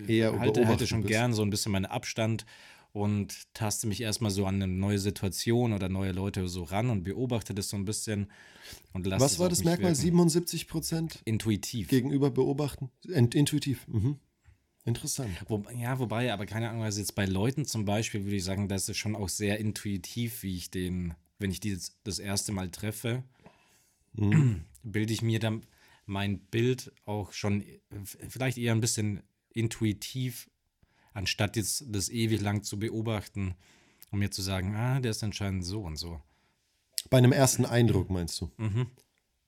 Eher 0.07 0.39
halte, 0.39 0.67
halte 0.67 0.87
schon 0.87 1.03
bist. 1.03 1.09
gern 1.11 1.33
so 1.33 1.43
ein 1.43 1.51
bisschen 1.51 1.73
meinen 1.73 1.87
Abstand 1.87 2.45
und 2.93 3.53
taste 3.55 3.87
mich 3.87 4.01
erstmal 4.01 4.31
so 4.31 4.47
an 4.47 4.57
eine 4.57 4.69
neue 4.69 4.99
Situation 4.99 5.73
oder 5.73 5.89
neue 5.89 6.13
Leute 6.13 6.49
so 6.49 6.63
ran 6.63 6.91
und 6.91 7.05
beobachte 7.05 7.55
das 7.55 7.69
so 7.69 7.77
ein 7.77 7.85
bisschen. 7.85 8.31
Und 8.93 9.07
lasse 9.07 9.25
Was 9.25 9.39
war 9.39 9.49
das 9.49 9.65
Merkmal? 9.65 9.93
Wirken. 9.93 10.03
77 10.03 10.69
Prozent? 10.69 11.21
Intuitiv. 11.25 11.89
Gegenüber 11.89 12.31
beobachten? 12.31 12.91
Intuitiv. 13.05 13.87
Mhm. 13.89 14.19
Interessant. 14.85 15.45
Wo, 15.49 15.63
ja, 15.77 15.99
wobei, 15.99 16.33
aber 16.33 16.47
keine 16.47 16.71
Ahnung, 16.71 16.83
also 16.83 17.01
jetzt 17.01 17.15
bei 17.15 17.27
Leuten 17.27 17.67
zum 17.67 17.85
Beispiel 17.85 18.25
würde 18.25 18.37
ich 18.37 18.45
sagen, 18.45 18.69
das 18.69 18.89
ist 18.89 18.97
schon 18.97 19.17
auch 19.17 19.29
sehr 19.29 19.59
intuitiv, 19.59 20.43
wie 20.43 20.57
ich 20.57 20.71
den, 20.71 21.15
wenn 21.39 21.51
ich 21.51 21.61
die 21.61 21.75
das, 21.75 21.99
das 22.05 22.19
erste 22.19 22.53
Mal 22.53 22.71
treffe, 22.71 23.23
mhm. 24.15 24.65
bilde 24.83 25.13
ich 25.13 25.21
mir 25.21 25.41
dann 25.41 25.63
mein 26.07 26.39
Bild 26.39 26.91
auch 27.05 27.33
schon 27.33 27.65
vielleicht 28.29 28.57
eher 28.57 28.73
ein 28.73 28.81
bisschen 28.81 29.23
intuitiv 29.53 30.49
anstatt 31.19 31.57
jetzt 31.57 31.85
das 31.89 32.09
ewig 32.09 32.41
lang 32.41 32.63
zu 32.63 32.79
beobachten 32.79 33.55
und 34.11 34.21
mir 34.21 34.31
zu 34.31 34.41
sagen, 34.41 34.75
ah, 34.75 35.01
der 35.01 35.11
ist 35.11 35.23
anscheinend 35.23 35.65
so 35.65 35.83
und 35.83 35.97
so. 35.97 36.21
Bei 37.11 37.19
einem 37.19 37.33
ersten 37.33 37.67
Eindruck 37.67 38.09
meinst 38.09 38.41
du? 38.41 38.51
Mhm. 38.57 38.87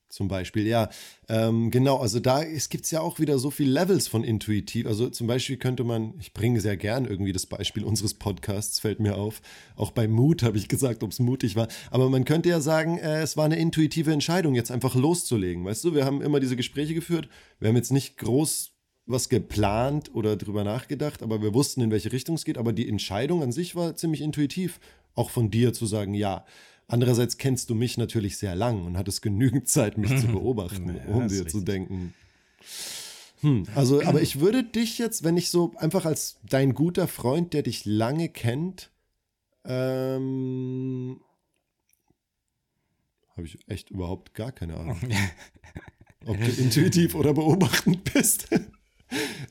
Zum 0.09 0.27
Beispiel, 0.27 0.67
ja. 0.67 0.89
Ähm, 1.29 1.71
genau, 1.71 1.99
also 1.99 2.19
da 2.19 2.43
gibt 2.43 2.83
es 2.83 2.91
ja 2.91 2.99
auch 2.99 3.19
wieder 3.19 3.39
so 3.39 3.49
viele 3.49 3.71
Levels 3.71 4.09
von 4.09 4.25
intuitiv. 4.25 4.85
Also 4.85 5.09
zum 5.09 5.25
Beispiel 5.25 5.55
könnte 5.55 5.85
man, 5.85 6.15
ich 6.19 6.33
bringe 6.33 6.59
sehr 6.59 6.75
gern 6.75 7.05
irgendwie 7.05 7.31
das 7.31 7.45
Beispiel 7.45 7.85
unseres 7.85 8.15
Podcasts, 8.15 8.79
fällt 8.79 8.99
mir 8.99 9.15
auf. 9.15 9.41
Auch 9.77 9.91
bei 9.91 10.09
Mut 10.09 10.43
habe 10.43 10.57
ich 10.57 10.67
gesagt, 10.67 11.03
ob 11.03 11.11
es 11.11 11.19
mutig 11.19 11.55
war. 11.55 11.69
Aber 11.91 12.09
man 12.09 12.25
könnte 12.25 12.49
ja 12.49 12.59
sagen, 12.59 12.97
äh, 12.97 13.21
es 13.21 13.37
war 13.37 13.45
eine 13.45 13.57
intuitive 13.57 14.11
Entscheidung, 14.11 14.53
jetzt 14.53 14.71
einfach 14.71 14.95
loszulegen. 14.95 15.63
Weißt 15.63 15.85
du, 15.85 15.95
wir 15.95 16.03
haben 16.03 16.21
immer 16.21 16.41
diese 16.41 16.57
Gespräche 16.57 16.93
geführt. 16.93 17.29
Wir 17.59 17.69
haben 17.69 17.77
jetzt 17.77 17.93
nicht 17.93 18.17
groß 18.17 18.73
was 19.11 19.29
geplant 19.29 20.13
oder 20.13 20.35
drüber 20.35 20.63
nachgedacht, 20.63 21.23
aber 21.23 21.41
wir 21.41 21.53
wussten, 21.53 21.81
in 21.81 21.91
welche 21.91 22.11
Richtung 22.11 22.35
es 22.35 22.45
geht. 22.45 22.57
Aber 22.57 22.73
die 22.73 22.87
Entscheidung 22.87 23.43
an 23.43 23.51
sich 23.51 23.75
war 23.75 23.95
ziemlich 23.95 24.21
intuitiv, 24.21 24.79
auch 25.15 25.29
von 25.29 25.49
dir 25.51 25.73
zu 25.73 25.85
sagen, 25.85 26.13
ja. 26.13 26.45
Andererseits 26.87 27.37
kennst 27.37 27.69
du 27.69 27.75
mich 27.75 27.97
natürlich 27.97 28.37
sehr 28.37 28.53
lang 28.53 28.85
und 28.85 28.97
hattest 28.97 29.21
genügend 29.21 29.69
Zeit, 29.69 29.97
mich 29.97 30.19
zu 30.19 30.27
beobachten, 30.31 30.95
ja, 30.95 31.13
um 31.13 31.27
dir 31.27 31.47
zu 31.47 31.61
denken. 31.61 32.13
Hm, 33.39 33.63
also, 33.75 34.03
aber 34.03 34.21
ich 34.21 34.39
würde 34.39 34.63
dich 34.63 34.97
jetzt, 34.97 35.23
wenn 35.23 35.37
ich 35.37 35.49
so 35.49 35.73
einfach 35.77 36.05
als 36.05 36.39
dein 36.43 36.73
guter 36.73 37.07
Freund, 37.07 37.53
der 37.53 37.63
dich 37.63 37.85
lange 37.85 38.29
kennt, 38.29 38.91
ähm, 39.63 41.21
habe 43.37 43.47
ich 43.47 43.57
echt 43.67 43.89
überhaupt 43.89 44.33
gar 44.33 44.51
keine 44.51 44.75
Ahnung. 44.75 44.99
ob 46.25 46.37
du 46.37 46.51
intuitiv 46.51 47.15
oder 47.15 47.33
beobachtend 47.33 48.13
bist 48.13 48.49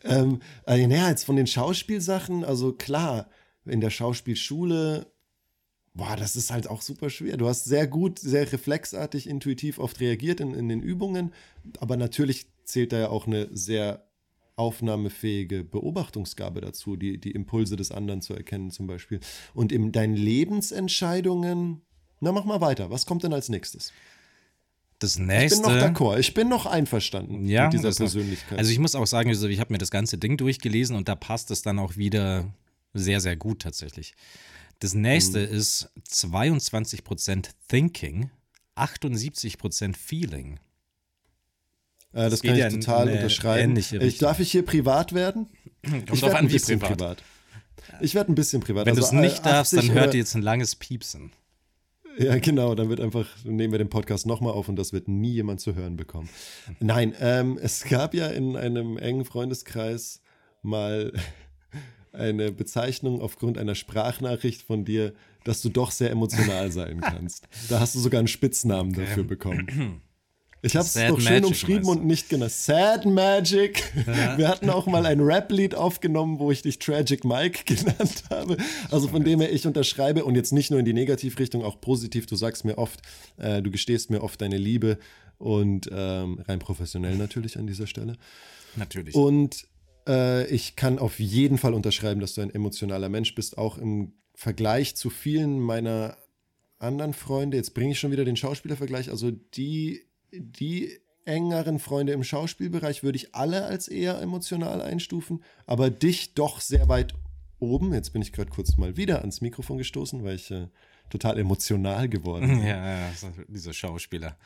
ähm, 0.05 0.41
äh, 0.67 0.87
naja, 0.87 1.09
jetzt 1.11 1.25
von 1.25 1.37
den 1.37 1.47
Schauspielsachen, 1.47 2.45
also 2.45 2.73
klar, 2.73 3.29
in 3.65 3.81
der 3.81 3.91
Schauspielschule, 3.91 5.07
boah, 5.95 6.17
das 6.17 6.37
ist 6.37 6.51
halt 6.51 6.69
auch 6.69 6.83
super 6.83 7.11
schwer. 7.11 7.37
Du 7.37 7.49
hast 7.49 7.65
sehr 7.65 7.87
gut, 7.87 8.19
sehr 8.19 8.51
reflexartig, 8.51 9.29
intuitiv 9.29 9.79
oft 9.79 10.01
reagiert 10.01 10.41
in, 10.41 10.55
in 10.55 10.69
den 10.69 10.83
Übungen, 10.83 11.33
aber 11.79 11.97
natürlich 11.97 12.47
zählt 12.65 12.93
da 12.93 12.99
ja 13.01 13.09
auch 13.09 13.27
eine 13.27 13.49
sehr 13.53 14.07
aufnahmefähige 14.57 15.65
Beobachtungsgabe 15.65 16.61
dazu, 16.61 16.97
die, 16.97 17.19
die 17.19 17.31
Impulse 17.31 17.77
des 17.77 17.93
anderen 17.93 18.21
zu 18.21 18.35
erkennen 18.35 18.71
zum 18.71 18.87
Beispiel. 18.87 19.21
Und 19.55 19.73
in 19.73 19.91
deinen 19.91 20.17
Lebensentscheidungen, 20.17 21.81
na 22.21 22.31
mach 22.33 22.45
mal 22.45 22.61
weiter, 22.61 22.91
was 22.91 23.07
kommt 23.07 23.25
denn 23.25 23.33
als 23.33 23.49
nächstes? 23.49 23.93
Das 25.01 25.19
nächste. 25.19 25.57
Ich 25.57 25.63
bin 25.63 25.73
noch 25.73 25.83
d'accord, 25.83 26.19
ich 26.19 26.35
bin 26.35 26.49
noch 26.49 26.67
einverstanden 26.67 27.49
ja, 27.49 27.65
mit 27.65 27.73
dieser 27.73 27.91
Persönlichkeit. 27.91 28.59
Also 28.59 28.71
ich 28.71 28.79
muss 28.79 28.95
auch 28.95 29.07
sagen, 29.07 29.31
also 29.31 29.49
ich 29.49 29.59
habe 29.59 29.73
mir 29.73 29.79
das 29.79 29.91
ganze 29.91 30.19
Ding 30.19 30.37
durchgelesen 30.37 30.95
und 30.95 31.09
da 31.09 31.17
passt 31.17 31.51
es 31.51 31.63
dann 31.63 31.79
auch 31.79 31.97
wieder 31.97 32.53
sehr, 32.93 33.21
sehr 33.21 33.35
gut 33.35 33.63
tatsächlich. 33.63 34.15
Das 34.79 34.93
nächste 34.93 35.47
mhm. 35.47 35.55
ist 35.55 35.91
22% 36.11 37.49
Thinking, 37.69 38.31
78% 38.77 39.97
Feeling. 39.97 40.61
Äh, 42.13 42.29
das, 42.29 42.33
das 42.33 42.43
kann 42.43 42.57
ich 42.57 42.69
total 42.69 43.09
unterschreiben. 43.09 43.77
Ich, 43.77 44.19
darf 44.19 44.39
ich 44.39 44.53
hier 44.53 44.67
privat 44.67 45.15
werden? 45.15 45.49
Kommt 45.83 46.13
ich 46.13 46.21
werde 46.21 46.37
ein 46.37 46.49
bisschen 46.49 46.79
privat. 46.79 46.99
privat. 46.99 47.23
Ich 48.01 48.15
werde 48.15 48.33
ein 48.33 48.35
bisschen 48.35 48.61
privat. 48.61 48.85
Wenn 48.85 48.97
also, 48.97 49.11
du 49.11 49.17
es 49.17 49.23
nicht 49.23 49.47
darfst, 49.47 49.73
dann 49.73 49.91
hört 49.93 50.13
ihr 50.13 50.21
jetzt 50.21 50.35
ein 50.35 50.43
langes 50.43 50.77
Piepsen. 50.77 51.33
Ja, 52.19 52.39
genau, 52.39 52.75
dann 52.75 52.89
wird 52.89 53.01
einfach, 53.01 53.27
nehmen 53.45 53.73
wir 53.73 53.79
den 53.79 53.89
Podcast 53.89 54.27
nochmal 54.27 54.53
auf 54.53 54.69
und 54.69 54.77
das 54.77 54.93
wird 54.93 55.09
nie 55.09 55.33
jemand 55.33 55.61
zu 55.61 55.75
hören 55.75 55.97
bekommen. 55.97 56.29
Nein, 56.81 57.15
ähm, 57.21 57.59
es 57.61 57.85
gab 57.85 58.15
ja 58.15 58.27
in 58.27 58.57
einem 58.57 58.99
engen 58.99 59.25
Freundeskreis 59.25 60.21
mal 60.63 61.13
eine 62.13 62.53
Bezeichnung 62.53 63.21
aufgrund 63.21 63.59
einer 63.59 63.75
Sprachnachricht 63.75 64.63
von 64.63 64.85
dir, 64.85 65.13
dass 65.45 65.63
du 65.63 65.69
doch 65.69 65.91
sehr 65.91 66.11
emotional 66.11 66.71
sein 66.73 67.01
kannst. 67.01 67.49
Da 67.69 67.81
hast 67.81 67.95
du 67.95 68.01
sogar 68.01 68.19
einen 68.19 68.29
Spitznamen 68.29 68.93
dafür 68.93 69.25
bekommen. 69.25 70.03
Ich 70.63 70.77
habe 70.77 70.85
es 70.85 70.95
doch 70.95 71.21
schön 71.21 71.45
umschrieben 71.45 71.89
und 71.89 72.05
nicht 72.05 72.29
genannt. 72.29 72.53
Sad 72.53 73.07
Magic. 73.07 73.93
Ja. 74.07 74.37
Wir 74.37 74.49
hatten 74.49 74.69
auch 74.69 74.87
mal 74.87 75.07
ein 75.07 75.21
Rap-Lied 75.21 75.75
aufgenommen, 75.75 76.39
wo 76.39 76.51
ich 76.51 76.63
dich 76.63 76.79
Tragic 76.79 77.25
Mike 77.25 77.65
genannt 77.75 78.25
habe. 78.29 78.59
Also 78.91 79.09
von 79.09 79.25
dem 79.25 79.41
her, 79.41 79.53
ich 79.53 79.67
unterschreibe 79.67 80.25
und 80.25 80.35
jetzt 80.35 80.53
nicht 80.53 80.71
nur 80.71 80.79
in 80.79 80.85
die 80.85 80.93
Negativrichtung, 80.93 81.65
auch 81.65 81.81
positiv. 81.81 82.27
Du 82.27 82.37
sagst 82.37 82.65
mir 82.65 82.77
oft, 82.77 83.01
äh, 83.39 83.63
du 83.63 83.71
gestehst 83.71 84.11
mir 84.11 84.23
oft 84.23 84.41
deine 84.41 84.59
Liebe 84.59 84.99
und 85.39 85.89
ähm, 85.91 86.43
rein 86.47 86.59
professionell 86.59 87.17
natürlich 87.17 87.59
an 87.59 87.67
dieser 87.67 87.87
Stelle. 87.87 88.17
Natürlich. 88.77 89.15
Und 89.15 89.67
äh, 90.07 90.47
ich 90.49 90.77
kann 90.77 90.99
auf 90.99 91.19
jeden 91.19 91.57
Fall 91.57 91.73
unterschreiben, 91.73 92.21
dass 92.21 92.35
du 92.35 92.43
ein 92.43 92.55
emotionaler 92.55 93.09
Mensch 93.09 93.35
bist, 93.35 93.57
auch 93.57 93.79
im 93.79 94.13
Vergleich 94.35 94.95
zu 94.97 95.09
vielen 95.09 95.59
meiner 95.59 96.19
anderen 96.79 97.15
Freunde. 97.15 97.57
Jetzt 97.57 97.75
bringe 97.75 97.93
ich 97.93 98.01
schon 98.01 98.13
wieder 98.13 98.25
den 98.25 98.37
Schauspielervergleich. 98.37 99.11
Also 99.11 99.31
die 99.31 100.03
die 100.33 100.99
engeren 101.25 101.79
Freunde 101.79 102.13
im 102.13 102.25
Schauspielbereich 102.25 103.03
würde 103.03 103.17
ich 103.17 103.35
alle 103.35 103.65
als 103.65 103.89
eher 103.89 104.21
emotional 104.21 104.81
einstufen, 104.83 105.45
aber 105.67 105.91
dich 105.91 106.35
doch 106.35 106.61
sehr 106.61 106.89
weit 106.89 107.15
oben. 107.59 107.93
Jetzt 107.93 108.13
bin 108.13 108.23
ich 108.23 108.33
gerade 108.33 108.51
kurz 108.51 108.77
mal 108.77 108.97
wieder 108.97 109.21
ans 109.21 109.41
Mikrofon 109.41 109.79
gestoßen, 109.79 110.25
weil 110.25 110.37
ich 110.37 110.51
äh, 110.51 110.69
total 111.11 111.39
emotional 111.39 112.09
geworden 112.09 112.49
bin. 112.49 112.63
Ja, 112.67 113.09
ja, 113.09 113.13
dieser 113.49 113.73
Schauspieler. 113.73 114.37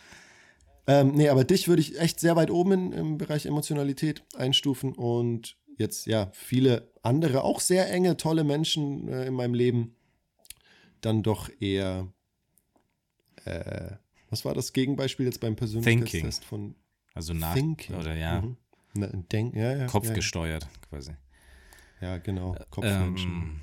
Ähm, 0.86 1.12
nee, 1.12 1.28
aber 1.28 1.44
dich 1.44 1.68
würde 1.68 1.80
ich 1.80 1.98
echt 1.98 2.20
sehr 2.20 2.36
weit 2.36 2.50
oben 2.50 2.72
in, 2.72 2.92
im 2.92 3.18
Bereich 3.18 3.46
Emotionalität 3.46 4.22
einstufen 4.36 4.92
und 4.92 5.56
jetzt, 5.78 6.06
ja, 6.06 6.30
viele 6.32 6.92
andere, 7.02 7.42
auch 7.42 7.60
sehr 7.60 7.90
enge, 7.90 8.16
tolle 8.16 8.44
Menschen 8.44 9.08
äh, 9.08 9.26
in 9.26 9.34
meinem 9.34 9.54
Leben, 9.54 9.96
dann 11.00 11.22
doch 11.22 11.50
eher 11.60 12.12
äh, 13.44 13.92
was 14.34 14.44
war 14.44 14.52
das 14.52 14.72
Gegenbeispiel 14.72 15.26
jetzt 15.26 15.38
beim 15.38 15.54
Persönlichkeitstest 15.54 16.44
von 16.44 16.74
Also 17.14 17.34
nach 17.34 17.54
Thinking. 17.54 17.94
oder 17.94 18.16
ja. 18.16 18.42
Mhm. 18.42 18.56
Na, 18.94 19.06
denk, 19.06 19.54
ja, 19.54 19.76
ja 19.76 19.86
Kopfgesteuert 19.86 20.64
ja. 20.64 20.70
quasi. 20.88 21.12
Ja, 22.00 22.18
genau. 22.18 22.56
Kopfmenschen. 22.70 23.60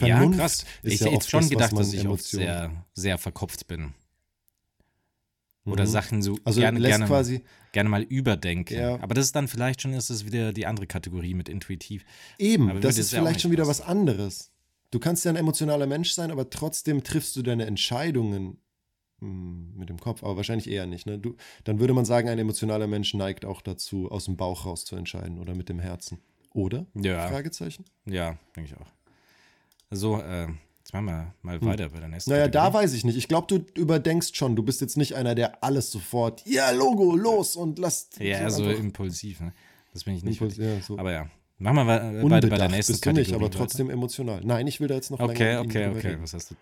Ähm, 0.00 0.06
ja, 0.06 0.28
krass. 0.30 0.64
ich 0.82 0.98
ja 0.98 1.12
hätte 1.12 1.28
schon 1.28 1.42
das, 1.42 1.50
gedacht, 1.50 1.78
dass 1.78 1.92
ich 1.92 2.08
oft 2.08 2.24
sehr, 2.24 2.84
sehr 2.92 3.18
verkopft 3.18 3.68
bin. 3.68 3.94
Oder 5.64 5.84
mhm. 5.84 5.88
Sachen 5.88 6.22
so 6.22 6.36
also 6.42 6.60
gerne, 6.60 6.80
gerne, 6.80 7.06
quasi, 7.06 7.42
gerne 7.70 7.88
mal 7.88 8.02
überdenke. 8.02 8.74
Ja. 8.74 9.00
Aber 9.00 9.14
das 9.14 9.26
ist 9.26 9.36
dann 9.36 9.46
vielleicht 9.46 9.80
schon, 9.80 9.92
ist 9.92 10.10
es 10.10 10.26
wieder 10.26 10.52
die 10.52 10.66
andere 10.66 10.88
Kategorie 10.88 11.34
mit 11.34 11.48
intuitiv. 11.48 12.04
Eben, 12.38 12.68
aber 12.68 12.80
das 12.80 12.98
ist 12.98 13.10
vielleicht 13.10 13.40
schon 13.40 13.52
wieder 13.52 13.68
was 13.68 13.80
anderes. 13.80 14.50
Du 14.90 14.98
kannst 14.98 15.24
ja 15.24 15.30
ein 15.30 15.36
emotionaler 15.36 15.86
Mensch 15.86 16.10
sein, 16.10 16.32
aber 16.32 16.50
trotzdem 16.50 17.04
triffst 17.04 17.36
du 17.36 17.42
deine 17.42 17.66
Entscheidungen 17.66 18.58
mit 19.24 19.88
dem 19.88 19.98
Kopf, 19.98 20.22
aber 20.22 20.36
wahrscheinlich 20.36 20.70
eher 20.70 20.86
nicht. 20.86 21.06
Ne? 21.06 21.18
Du, 21.18 21.36
dann 21.64 21.80
würde 21.80 21.94
man 21.94 22.04
sagen, 22.04 22.28
ein 22.28 22.38
emotionaler 22.38 22.86
Mensch 22.86 23.14
neigt 23.14 23.44
auch 23.44 23.62
dazu, 23.62 24.10
aus 24.10 24.26
dem 24.26 24.36
Bauch 24.36 24.66
raus 24.66 24.84
zu 24.84 24.96
entscheiden 24.96 25.38
oder 25.38 25.54
mit 25.54 25.68
dem 25.68 25.78
Herzen. 25.78 26.18
Oder? 26.52 26.86
Ja. 26.94 27.28
Fragezeichen? 27.28 27.84
Ja, 28.06 28.38
denke 28.54 28.70
ich 28.70 28.80
auch. 28.80 28.86
So, 29.90 30.20
äh, 30.20 30.46
jetzt 30.78 30.92
machen 30.92 31.06
wir 31.06 31.34
mal 31.42 31.60
hm. 31.60 31.66
weiter 31.66 31.88
bei 31.88 32.00
der 32.00 32.08
nächsten. 32.08 32.30
Naja, 32.30 32.44
Kategorie. 32.44 32.72
da 32.72 32.74
weiß 32.74 32.92
ich 32.94 33.04
nicht. 33.04 33.16
Ich 33.16 33.28
glaube, 33.28 33.46
du 33.48 33.80
überdenkst 33.80 34.36
schon. 34.36 34.54
Du 34.54 34.62
bist 34.62 34.80
jetzt 34.80 34.96
nicht 34.96 35.14
einer, 35.14 35.34
der 35.34 35.64
alles 35.64 35.90
sofort, 35.90 36.46
ja, 36.46 36.70
Logo, 36.70 37.16
los 37.16 37.56
und 37.56 37.78
lass. 37.78 38.10
Ja, 38.18 38.48
so, 38.50 38.64
so 38.64 38.70
impulsiv. 38.70 39.40
Ne? 39.40 39.52
Das 39.92 40.04
bin 40.04 40.14
ich 40.14 40.24
nicht. 40.24 40.40
Impuls, 40.40 40.56
ja, 40.56 40.80
so. 40.80 40.98
Aber 40.98 41.12
ja. 41.12 41.28
Machen 41.58 41.76
wir 41.76 41.84
bei, 41.84 42.40
bei 42.40 42.56
der 42.56 42.68
nächsten 42.68 42.94
bist 42.94 43.06
du 43.06 43.12
nicht, 43.12 43.32
aber 43.32 43.50
trotzdem 43.50 43.88
emotional. 43.88 44.40
Nein, 44.44 44.66
ich 44.66 44.80
will 44.80 44.88
da 44.88 44.94
jetzt 44.94 45.10
noch 45.10 45.20
Okay, 45.20 45.56
okay, 45.56 45.88
okay. 45.88 46.16
Was 46.20 46.34
hast 46.34 46.50
du? 46.50 46.54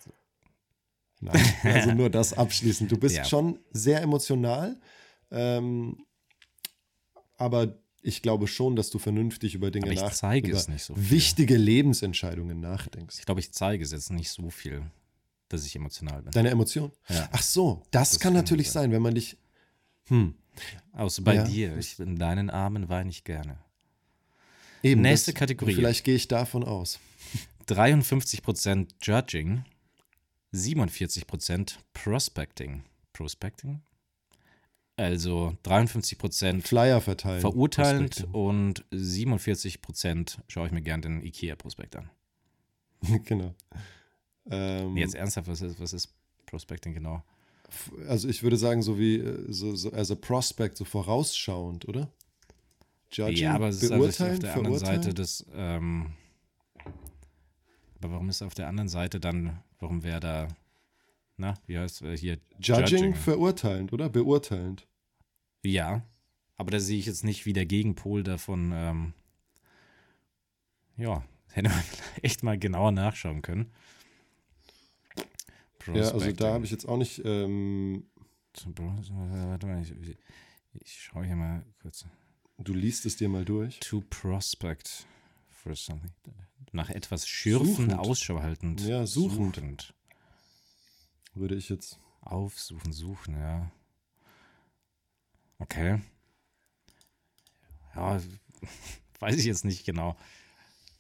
Nein, 1.23 1.41
also 1.63 1.93
nur 1.93 2.11
das 2.11 2.33
abschließend. 2.33 2.91
Du 2.91 2.99
bist 2.99 3.17
ja. 3.17 3.25
schon 3.25 3.59
sehr 3.71 4.03
emotional, 4.03 4.79
ähm, 5.31 6.05
aber 7.37 7.79
ich 8.03 8.23
glaube 8.23 8.49
schon, 8.49 8.75
dass 8.75 8.91
du 8.91 8.99
vernünftig 8.99 9.55
über 9.55 9.71
Dinge 9.71 9.87
nachdenkst. 9.87 10.13
Ich 10.13 10.19
zeige 10.19 10.53
es 10.53 10.69
nicht 10.69 10.83
so 10.83 10.95
viel. 10.95 11.11
Wichtige 11.11 11.57
Lebensentscheidungen 11.57 12.61
nachdenkst. 12.61 13.21
Ich 13.21 13.25
glaube, 13.25 13.41
ich 13.41 13.53
zeige 13.53 13.85
es 13.85 13.93
jetzt 13.93 14.11
nicht 14.11 14.31
so 14.31 14.51
viel, 14.51 14.83
dass 15.49 15.65
ich 15.65 15.77
emotional 15.77 16.23
bin. 16.23 16.33
Deine 16.33 16.51
Emotion? 16.51 16.91
Ja. 17.09 17.29
Ach 17.31 17.43
so, 17.43 17.85
das, 17.93 18.11
das 18.11 18.21
kann, 18.21 18.33
natürlich 18.33 18.73
sein. 18.73 18.85
sein, 18.85 18.93
wenn 18.93 19.03
man 19.03 19.15
dich. 19.15 19.39
Hm. 20.09 20.35
Außer 20.93 21.23
bei 21.23 21.37
ja. 21.37 21.45
dir. 21.45 21.77
Ich, 21.79 22.01
in 22.01 22.17
deinen 22.17 22.51
Armen 22.51 22.89
weine 22.89 23.11
ich 23.11 23.23
gerne. 23.23 23.59
Eben. 24.83 25.01
Nächste 25.03 25.33
das, 25.33 25.39
Kategorie. 25.39 25.75
Vielleicht 25.75 26.03
gehe 26.03 26.17
ich 26.17 26.27
davon 26.27 26.65
aus. 26.65 26.99
53% 27.69 28.89
Judging 29.01 29.65
47% 30.53 31.77
Prospecting. 31.95 32.85
Prospecting? 33.13 33.83
Also 34.97 35.57
53% 35.65 36.63
Flyer 36.63 37.01
verteilen. 37.01 37.41
Verurteilend 37.41 38.29
und 38.33 38.85
47% 38.93 40.39
schaue 40.49 40.67
ich 40.67 40.73
mir 40.73 40.83
gerne 40.83 41.03
den 41.03 41.23
IKEA-Prospekt 41.23 41.97
an. 41.97 42.11
genau. 43.25 43.55
Ähm, 44.51 44.97
Jetzt 44.97 45.15
ernsthaft, 45.15 45.49
was 45.49 45.63
ist, 45.63 45.81
was 45.81 45.93
ist 45.93 46.15
Prospecting 46.47 46.93
genau? 46.95 47.25
Also 48.07 48.29
ich 48.29 48.43
würde 48.43 48.59
sagen, 48.59 48.83
so 48.83 48.99
wie 48.99 49.17
äh, 49.17 49.51
so, 49.51 49.75
so 49.75 49.93
as 49.93 50.11
a 50.11 50.15
Prospect, 50.15 50.77
so 50.77 50.85
vorausschauend, 50.85 51.89
oder? 51.89 52.13
Judging, 53.11 53.37
ja, 53.37 53.55
aber 53.55 53.69
es 53.69 53.83
ist 53.83 53.93
also 53.93 54.05
auf 54.25 54.39
der 54.39 54.55
anderen 54.55 54.79
Seite 54.79 55.15
des. 55.15 55.47
Ähm, 55.55 56.13
aber 58.01 58.13
warum 58.13 58.29
ist 58.29 58.43
auf 58.43 58.55
der 58.55 58.69
anderen 58.69 58.89
Seite 58.89 59.21
dann 59.21 59.63
Warum 59.83 60.05
wäre 60.05 60.21
da, 60.21 60.49
na, 61.37 61.55
wie 61.67 61.77
heißt 61.77 62.03
äh, 62.03 62.17
hier? 62.17 62.39
Judging, 62.61 62.87
Judging 62.87 63.15
verurteilend, 63.17 63.93
oder? 63.93 64.09
Beurteilend. 64.09 64.87
Ja, 65.65 66.07
aber 66.57 66.71
da 66.71 66.79
sehe 66.79 67.01
ich 67.01 67.07
jetzt 67.07 67.25
nicht 67.25 67.47
wie 67.47 67.53
der 67.53 67.67
Gegenpol 67.67 68.23
davon, 68.23 68.71
ähm, 68.73 69.13
ja, 70.97 71.25
hätte 71.49 71.69
man 71.71 71.83
echt 72.23 72.45
mal 72.45 72.57
genauer 72.57 72.93
nachschauen 72.93 73.43
können. 73.43 73.73
Ja, 75.93 76.13
also 76.13 76.31
da 76.31 76.53
habe 76.53 76.65
ich 76.65 76.71
jetzt 76.71 76.89
auch 76.89 76.97
nicht. 76.97 77.21
Ähm, 77.25 78.05
Warte 78.55 79.67
mal, 79.67 79.83
ich, 79.83 80.17
ich 80.75 81.03
schaue 81.03 81.25
hier 81.25 81.35
mal 81.35 81.65
kurz. 81.81 82.05
Du 82.59 82.73
liest 82.73 83.05
es 83.05 83.17
dir 83.17 83.29
mal 83.29 83.45
durch. 83.45 83.81
To 83.81 84.01
prospect 84.09 85.09
for 85.49 85.75
something. 85.75 86.13
Nach 86.73 86.89
etwas 86.89 87.29
schürfen, 87.29 87.67
suchend. 87.67 87.99
Ausschau 87.99 88.41
haltend. 88.41 88.81
Ja, 88.81 89.07
suchend. 89.07 89.57
suchend. 89.57 89.95
Würde 91.35 91.55
ich 91.55 91.69
jetzt. 91.69 91.99
Aufsuchen, 92.23 92.93
suchen, 92.93 93.37
ja. 93.37 93.71
Okay. 95.59 96.01
Ja, 97.95 98.21
weiß 99.21 99.37
ich 99.37 99.45
jetzt 99.45 99.65
nicht 99.65 99.85
genau. 99.85 100.17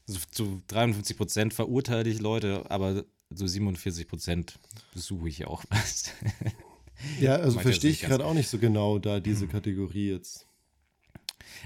So, 0.06 0.18
zu 0.30 0.62
53 0.66 1.16
Prozent 1.16 1.54
verurteile 1.54 2.11
ich 2.11 2.20
Leute, 2.20 2.70
aber 2.70 3.04
zu 3.35 3.46
47 3.46 4.08
Prozent 4.08 4.58
suche 4.94 5.28
ich 5.28 5.46
auch 5.46 5.64
was. 5.70 6.11
Ja, 7.20 7.37
also 7.37 7.58
verstehe 7.61 7.90
ich 7.90 8.00
gerade 8.00 8.24
auch 8.24 8.35
nicht 8.35 8.48
so 8.48 8.58
genau 8.58 8.98
da 8.98 9.20
diese 9.20 9.46
Kategorie 9.46 10.11
jetzt. 10.11 10.46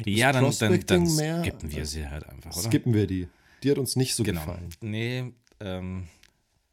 Ja, 0.04 0.32
dann, 0.32 0.54
dann, 0.58 0.86
dann 0.86 1.06
skippen 1.06 1.72
wir 1.72 1.86
sie 1.86 2.06
halt 2.08 2.28
einfach, 2.28 2.54
oder? 2.54 2.68
Skippen 2.68 2.92
wir 2.94 3.06
die. 3.06 3.28
Die 3.62 3.70
hat 3.70 3.78
uns 3.78 3.96
nicht 3.96 4.14
so 4.14 4.22
genau. 4.22 4.40
gefallen. 4.40 4.68
Nee, 4.80 5.32
ähm, 5.60 6.08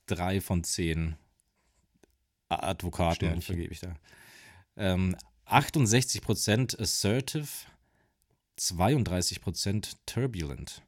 drei 0.06 0.42
von 0.42 0.64
zehn 0.64 1.16
Advokaten 2.50 3.42
vergebe 3.42 3.74
ich 3.74 3.80
da. 3.80 3.96
Ähm, 4.76 5.16
68% 5.48 6.80
assertive, 6.80 7.48
32% 8.58 9.94
turbulent. 10.06 10.84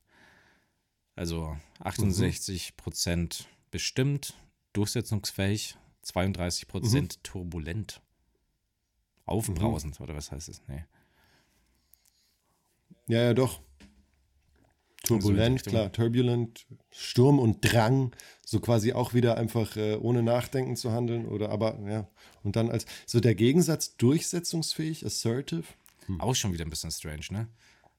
Also 1.15 1.57
68% 1.79 3.15
mhm. 3.15 3.29
bestimmt, 3.71 4.33
durchsetzungsfähig, 4.73 5.77
32% 6.03 7.01
mhm. 7.01 7.09
turbulent. 7.23 8.01
Aufbrausend, 9.25 9.99
mhm. 9.99 10.03
oder 10.03 10.15
was 10.15 10.31
heißt 10.31 10.49
es? 10.49 10.61
Nee. 10.67 10.85
Ja, 13.07 13.21
ja, 13.21 13.33
doch. 13.33 13.61
Turbulent, 15.05 15.63
so 15.63 15.69
klar, 15.69 15.91
turbulent, 15.91 16.65
Sturm 16.91 17.39
und 17.39 17.61
Drang, 17.61 18.11
so 18.45 18.59
quasi 18.59 18.93
auch 18.93 19.13
wieder 19.13 19.37
einfach 19.37 19.77
äh, 19.77 19.95
ohne 19.95 20.23
Nachdenken 20.23 20.75
zu 20.75 20.91
handeln 20.91 21.25
oder 21.25 21.49
aber, 21.49 21.79
ja. 21.87 22.07
Und 22.43 22.55
dann 22.55 22.69
als, 22.69 22.85
so 23.05 23.19
der 23.19 23.35
Gegensatz 23.35 23.97
durchsetzungsfähig, 23.97 25.05
assertive. 25.05 25.63
Hm. 26.07 26.21
Auch 26.21 26.35
schon 26.35 26.53
wieder 26.53 26.65
ein 26.65 26.69
bisschen 26.69 26.91
strange, 26.91 27.25
ne? 27.31 27.47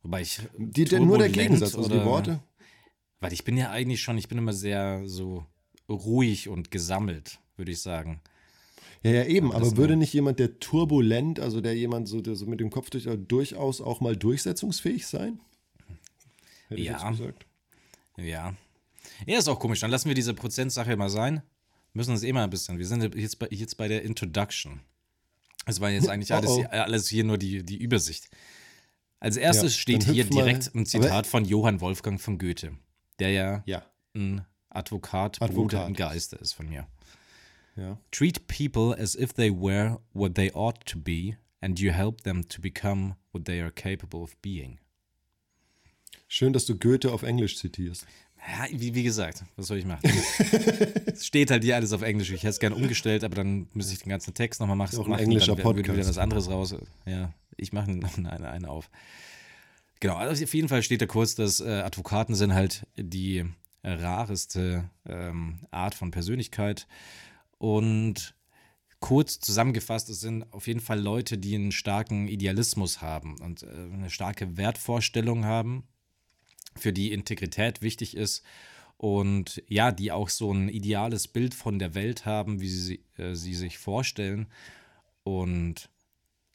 Wobei 0.02 0.22
ich. 0.22 0.40
Die, 0.56 0.84
der, 0.84 1.00
nur 1.00 1.18
der 1.18 1.30
Gegensatz, 1.30 1.74
also 1.74 1.88
die 1.88 2.04
Worte. 2.04 2.40
Weil 3.20 3.32
ich 3.32 3.44
bin 3.44 3.56
ja 3.56 3.70
eigentlich 3.70 4.02
schon, 4.02 4.18
ich 4.18 4.28
bin 4.28 4.38
immer 4.38 4.52
sehr 4.52 5.02
so 5.06 5.44
ruhig 5.88 6.48
und 6.48 6.70
gesammelt, 6.70 7.38
würde 7.56 7.72
ich 7.72 7.80
sagen. 7.80 8.20
Ja, 9.02 9.10
ja, 9.10 9.24
eben, 9.24 9.52
aber, 9.52 9.66
aber 9.66 9.76
würde 9.76 9.96
nicht 9.96 10.12
jemand, 10.12 10.38
der 10.38 10.58
turbulent, 10.58 11.40
also 11.40 11.60
der 11.60 11.76
jemand 11.76 12.08
so, 12.08 12.20
der 12.20 12.34
so 12.34 12.46
mit 12.46 12.60
dem 12.60 12.70
Kopf 12.70 12.90
durch, 12.90 13.08
durchaus 13.28 13.80
auch 13.80 14.00
mal 14.00 14.16
durchsetzungsfähig 14.16 15.06
sein? 15.06 15.40
Hätte 16.68 16.80
ja. 16.80 16.96
ich 16.96 17.02
jetzt 17.02 17.18
gesagt. 17.18 17.46
Ja. 18.16 18.54
Ja, 19.26 19.38
ist 19.38 19.48
auch 19.48 19.58
komisch. 19.58 19.80
Dann 19.80 19.90
lassen 19.90 20.08
wir 20.08 20.14
diese 20.14 20.34
Prozentsache 20.34 20.96
mal 20.96 21.10
sein. 21.10 21.42
Müssen 21.92 22.10
uns 22.10 22.22
eh 22.22 22.32
mal 22.32 22.44
ein 22.44 22.50
bisschen. 22.50 22.78
Wir 22.78 22.86
sind 22.86 23.14
jetzt 23.14 23.38
bei, 23.38 23.48
jetzt 23.50 23.76
bei 23.76 23.88
der 23.88 24.02
Introduction. 24.02 24.80
Das 25.64 25.80
war 25.80 25.90
jetzt 25.90 26.08
eigentlich 26.08 26.32
alles, 26.32 26.50
oh 26.50 26.64
oh. 26.64 26.70
alles 26.70 27.08
hier 27.08 27.24
nur 27.24 27.38
die, 27.38 27.64
die 27.64 27.76
Übersicht. 27.76 28.28
Als 29.18 29.36
erstes 29.36 29.74
ja, 29.74 29.80
steht 29.80 30.04
hier 30.04 30.24
direkt 30.24 30.74
ein 30.74 30.86
Zitat 30.86 31.26
von 31.26 31.44
Johann 31.44 31.80
Wolfgang 31.80 32.20
von 32.20 32.38
Goethe, 32.38 32.76
der 33.18 33.30
ja, 33.30 33.62
ja. 33.66 33.82
ein 34.14 34.44
Advokat, 34.68 35.40
Advokat, 35.40 35.54
Bruder 35.54 35.86
im 35.86 35.94
Geiste 35.94 36.36
ist 36.36 36.52
von 36.52 36.68
mir. 36.68 36.86
Ja. 37.76 37.98
Treat 38.10 38.46
people 38.46 38.96
as 38.98 39.14
if 39.14 39.32
they 39.32 39.50
were 39.50 40.00
what 40.12 40.34
they 40.34 40.52
ought 40.52 40.84
to 40.86 40.98
be 40.98 41.36
and 41.60 41.80
you 41.80 41.92
help 41.92 42.22
them 42.22 42.46
to 42.48 42.60
become 42.60 43.16
what 43.32 43.44
they 43.46 43.60
are 43.60 43.70
capable 43.70 44.20
of 44.20 44.36
being. 44.42 44.78
Schön, 46.28 46.52
dass 46.52 46.66
du 46.66 46.76
Goethe 46.76 47.12
auf 47.12 47.22
Englisch 47.22 47.56
zitierst. 47.56 48.06
Ja, 48.48 48.66
wie, 48.70 48.94
wie 48.94 49.02
gesagt, 49.02 49.44
was 49.56 49.68
soll 49.68 49.78
ich 49.78 49.84
machen? 49.84 50.00
es 51.06 51.26
steht 51.26 51.50
halt 51.50 51.64
hier 51.64 51.76
alles 51.76 51.92
auf 51.92 52.02
Englisch. 52.02 52.30
Ich 52.30 52.42
hätte 52.42 52.50
es 52.50 52.58
gerne 52.58 52.76
umgestellt, 52.76 53.24
aber 53.24 53.34
dann 53.34 53.68
müsste 53.72 53.92
ich 53.92 54.00
den 54.00 54.10
ganzen 54.10 54.34
Text 54.34 54.60
nochmal 54.60 54.76
machen. 54.76 54.98
Auch 54.98 55.08
ein 55.08 55.18
englischer 55.18 55.54
dann 55.54 55.62
Podcast. 55.62 55.96
wieder 55.96 56.08
was 56.08 56.18
anderes 56.18 56.48
raus. 56.48 56.74
Ja, 57.06 57.32
ich 57.56 57.72
mache 57.72 57.90
noch 57.90 58.18
eine, 58.18 58.48
eine 58.48 58.68
auf. 58.68 58.90
Genau, 60.00 60.16
also 60.16 60.44
auf 60.44 60.54
jeden 60.54 60.68
Fall 60.68 60.82
steht 60.82 61.00
da 61.00 61.06
kurz, 61.06 61.34
dass 61.34 61.60
äh, 61.60 61.80
Advokaten 61.80 62.34
sind 62.34 62.54
halt 62.54 62.86
die 62.96 63.44
äh, 63.82 63.92
rareste 63.92 64.90
ähm, 65.08 65.60
Art 65.70 65.94
von 65.94 66.10
Persönlichkeit. 66.10 66.86
Und 67.58 68.34
kurz 69.00 69.40
zusammengefasst, 69.40 70.10
es 70.10 70.20
sind 70.20 70.52
auf 70.52 70.66
jeden 70.66 70.80
Fall 70.80 71.00
Leute, 71.00 71.38
die 71.38 71.54
einen 71.54 71.72
starken 71.72 72.28
Idealismus 72.28 73.00
haben 73.00 73.40
und 73.40 73.62
äh, 73.62 73.66
eine 73.66 74.10
starke 74.10 74.56
Wertvorstellung 74.56 75.44
haben 75.46 75.84
für 76.76 76.92
die 76.92 77.12
Integrität 77.12 77.82
wichtig 77.82 78.16
ist 78.16 78.44
und 78.96 79.62
ja, 79.68 79.92
die 79.92 80.12
auch 80.12 80.28
so 80.28 80.52
ein 80.52 80.68
ideales 80.68 81.28
Bild 81.28 81.54
von 81.54 81.78
der 81.78 81.94
Welt 81.94 82.24
haben, 82.24 82.60
wie 82.60 82.68
sie 82.68 83.00
äh, 83.18 83.34
sie 83.34 83.54
sich 83.54 83.78
vorstellen. 83.78 84.46
Und 85.22 85.90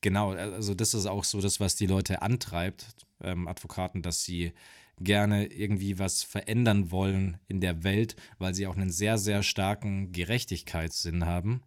genau, 0.01 0.32
also 0.32 0.74
das 0.74 0.93
ist 0.93 1.05
auch 1.05 1.24
so 1.24 1.41
das, 1.41 1.59
was 1.59 1.76
die 1.76 1.88
Leute 1.88 2.22
antreibt, 2.22 2.95
ähm, 3.22 3.47
Advokaten, 3.47 4.01
dass 4.01 4.24
sie 4.24 4.53
gerne 4.99 5.47
irgendwie 5.47 5.99
was 5.99 6.24
verändern 6.24 6.91
wollen 6.91 7.38
in 7.47 7.59
der 7.59 7.84
Welt, 7.84 8.15
weil 8.38 8.53
sie 8.53 8.67
auch 8.67 8.76
einen 8.76 8.91
sehr, 8.91 9.17
sehr 9.17 9.43
starken 9.43 10.11
Gerechtigkeitssinn 10.11 11.26
haben 11.26 11.61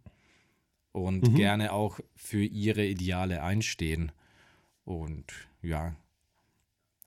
und 0.91 1.29
mhm. 1.29 1.35
gerne 1.35 1.73
auch 1.73 1.99
für 2.15 2.43
ihre 2.43 2.85
Ideale 2.85 3.43
einstehen. 3.43 4.11
Und 4.85 5.25
ja, 5.61 5.95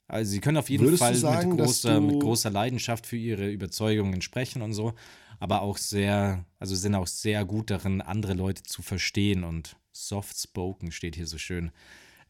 also 0.08 0.30
sie 0.30 0.40
können 0.40 0.56
auf 0.56 0.70
jeden 0.70 0.84
Würdest 0.84 1.02
Fall 1.02 1.14
sagen, 1.14 1.50
mit, 1.50 1.58
großer, 1.58 2.00
mit 2.00 2.20
großer 2.20 2.50
Leidenschaft 2.50 3.06
für 3.06 3.16
ihre 3.16 3.50
Überzeugungen 3.50 4.22
sprechen 4.22 4.62
und 4.62 4.72
so, 4.72 4.94
aber 5.38 5.62
auch 5.62 5.76
sehr, 5.76 6.44
also 6.58 6.74
sind 6.74 6.94
auch 6.94 7.06
sehr 7.06 7.44
gut 7.44 7.70
darin, 7.70 8.00
andere 8.00 8.32
Leute 8.32 8.62
zu 8.62 8.82
verstehen 8.82 9.44
und 9.44 9.76
soft 9.92 10.38
spoken 10.38 10.92
steht 10.92 11.14
hier 11.14 11.26
so 11.26 11.38
schön. 11.38 11.70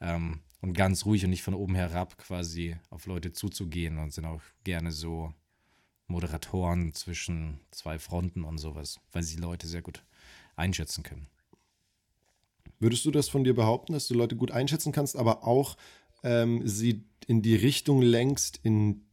Ähm, 0.00 0.40
und 0.60 0.72
ganz 0.72 1.06
ruhig 1.06 1.24
und 1.24 1.30
nicht 1.30 1.42
von 1.42 1.54
oben 1.54 1.76
herab 1.76 2.18
quasi 2.18 2.76
auf 2.90 3.06
Leute 3.06 3.32
zuzugehen 3.32 3.98
und 3.98 4.12
sind 4.12 4.24
auch 4.24 4.42
gerne 4.64 4.90
so 4.90 5.32
Moderatoren 6.08 6.94
zwischen 6.94 7.60
zwei 7.70 7.98
Fronten 7.98 8.42
und 8.42 8.58
sowas, 8.58 8.98
weil 9.12 9.22
sie 9.22 9.36
Leute 9.36 9.68
sehr 9.68 9.82
gut 9.82 10.02
einschätzen 10.56 11.04
können. 11.04 11.28
Würdest 12.80 13.04
du 13.04 13.10
das 13.10 13.28
von 13.28 13.44
dir 13.44 13.54
behaupten, 13.54 13.92
dass 13.92 14.08
du 14.08 14.14
Leute 14.14 14.36
gut 14.36 14.50
einschätzen 14.50 14.90
kannst, 14.90 15.16
aber 15.16 15.46
auch 15.46 15.76
ähm, 16.24 16.66
sie 16.66 17.04
in 17.28 17.42
die 17.42 17.54
Richtung 17.54 18.02
lenkst, 18.02 18.58
in 18.64 19.04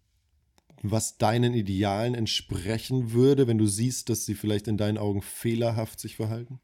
was 0.81 1.17
deinen 1.17 1.53
Idealen 1.53 2.15
entsprechen 2.15 3.11
würde, 3.11 3.45
wenn 3.45 3.57
du 3.57 3.67
siehst, 3.67 4.09
dass 4.09 4.25
sie 4.25 4.35
vielleicht 4.35 4.67
in 4.67 4.77
deinen 4.77 4.97
Augen 4.97 5.21
fehlerhaft 5.21 5.99
sich 5.99 6.15
verhalten? 6.15 6.59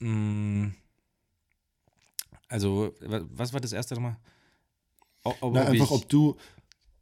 Mm. 0.00 0.68
Also, 2.48 2.92
was 3.00 3.52
war 3.52 3.60
das 3.60 3.72
erste 3.72 3.94
nochmal? 3.94 4.18
Ob, 5.22 5.54
Na, 5.54 5.64
einfach, 5.64 5.90
ob 5.90 6.08
du, 6.08 6.36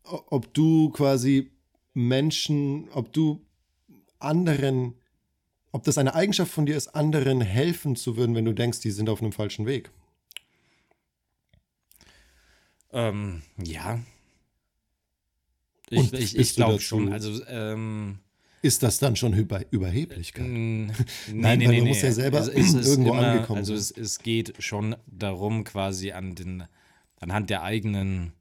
ob 0.04 0.54
du 0.54 0.90
quasi 0.90 1.50
Menschen, 1.94 2.88
ob 2.90 3.12
du 3.12 3.44
anderen, 4.20 4.94
ob 5.72 5.82
das 5.82 5.98
eine 5.98 6.14
Eigenschaft 6.14 6.52
von 6.52 6.66
dir 6.66 6.76
ist, 6.76 6.88
anderen 6.94 7.40
helfen 7.40 7.96
zu 7.96 8.16
würden, 8.16 8.36
wenn 8.36 8.44
du 8.44 8.54
denkst, 8.54 8.80
die 8.80 8.92
sind 8.92 9.08
auf 9.08 9.20
einem 9.20 9.32
falschen 9.32 9.66
Weg. 9.66 9.90
Ähm, 12.92 13.42
ja. 13.62 14.00
Ich, 15.88 16.12
ich, 16.12 16.38
ich 16.38 16.54
glaube 16.54 16.80
schon. 16.80 17.12
Also, 17.12 17.44
ähm, 17.46 18.18
ist 18.62 18.84
das 18.84 18.98
dann 19.00 19.16
schon 19.16 19.34
Über 19.34 19.60
Überheblichkeit? 19.72 20.46
Nein, 20.46 20.92
nein, 21.32 21.58
nee, 21.58 21.66
nee, 21.66 21.78
man 21.80 21.88
muss 21.88 22.02
ja 22.02 22.12
selber 22.12 22.38
es, 22.38 22.48
es 22.48 22.86
irgendwo 22.86 23.10
immer, 23.10 23.26
angekommen 23.26 23.58
Also 23.58 23.74
es, 23.74 23.90
es, 23.90 24.20
geht 24.20 24.54
schon 24.62 24.94
darum, 25.06 25.64
quasi 25.64 26.12
an 26.12 26.36
den, 26.36 26.64
anhand 27.18 27.50
der 27.50 27.64
eigenen 27.64 28.32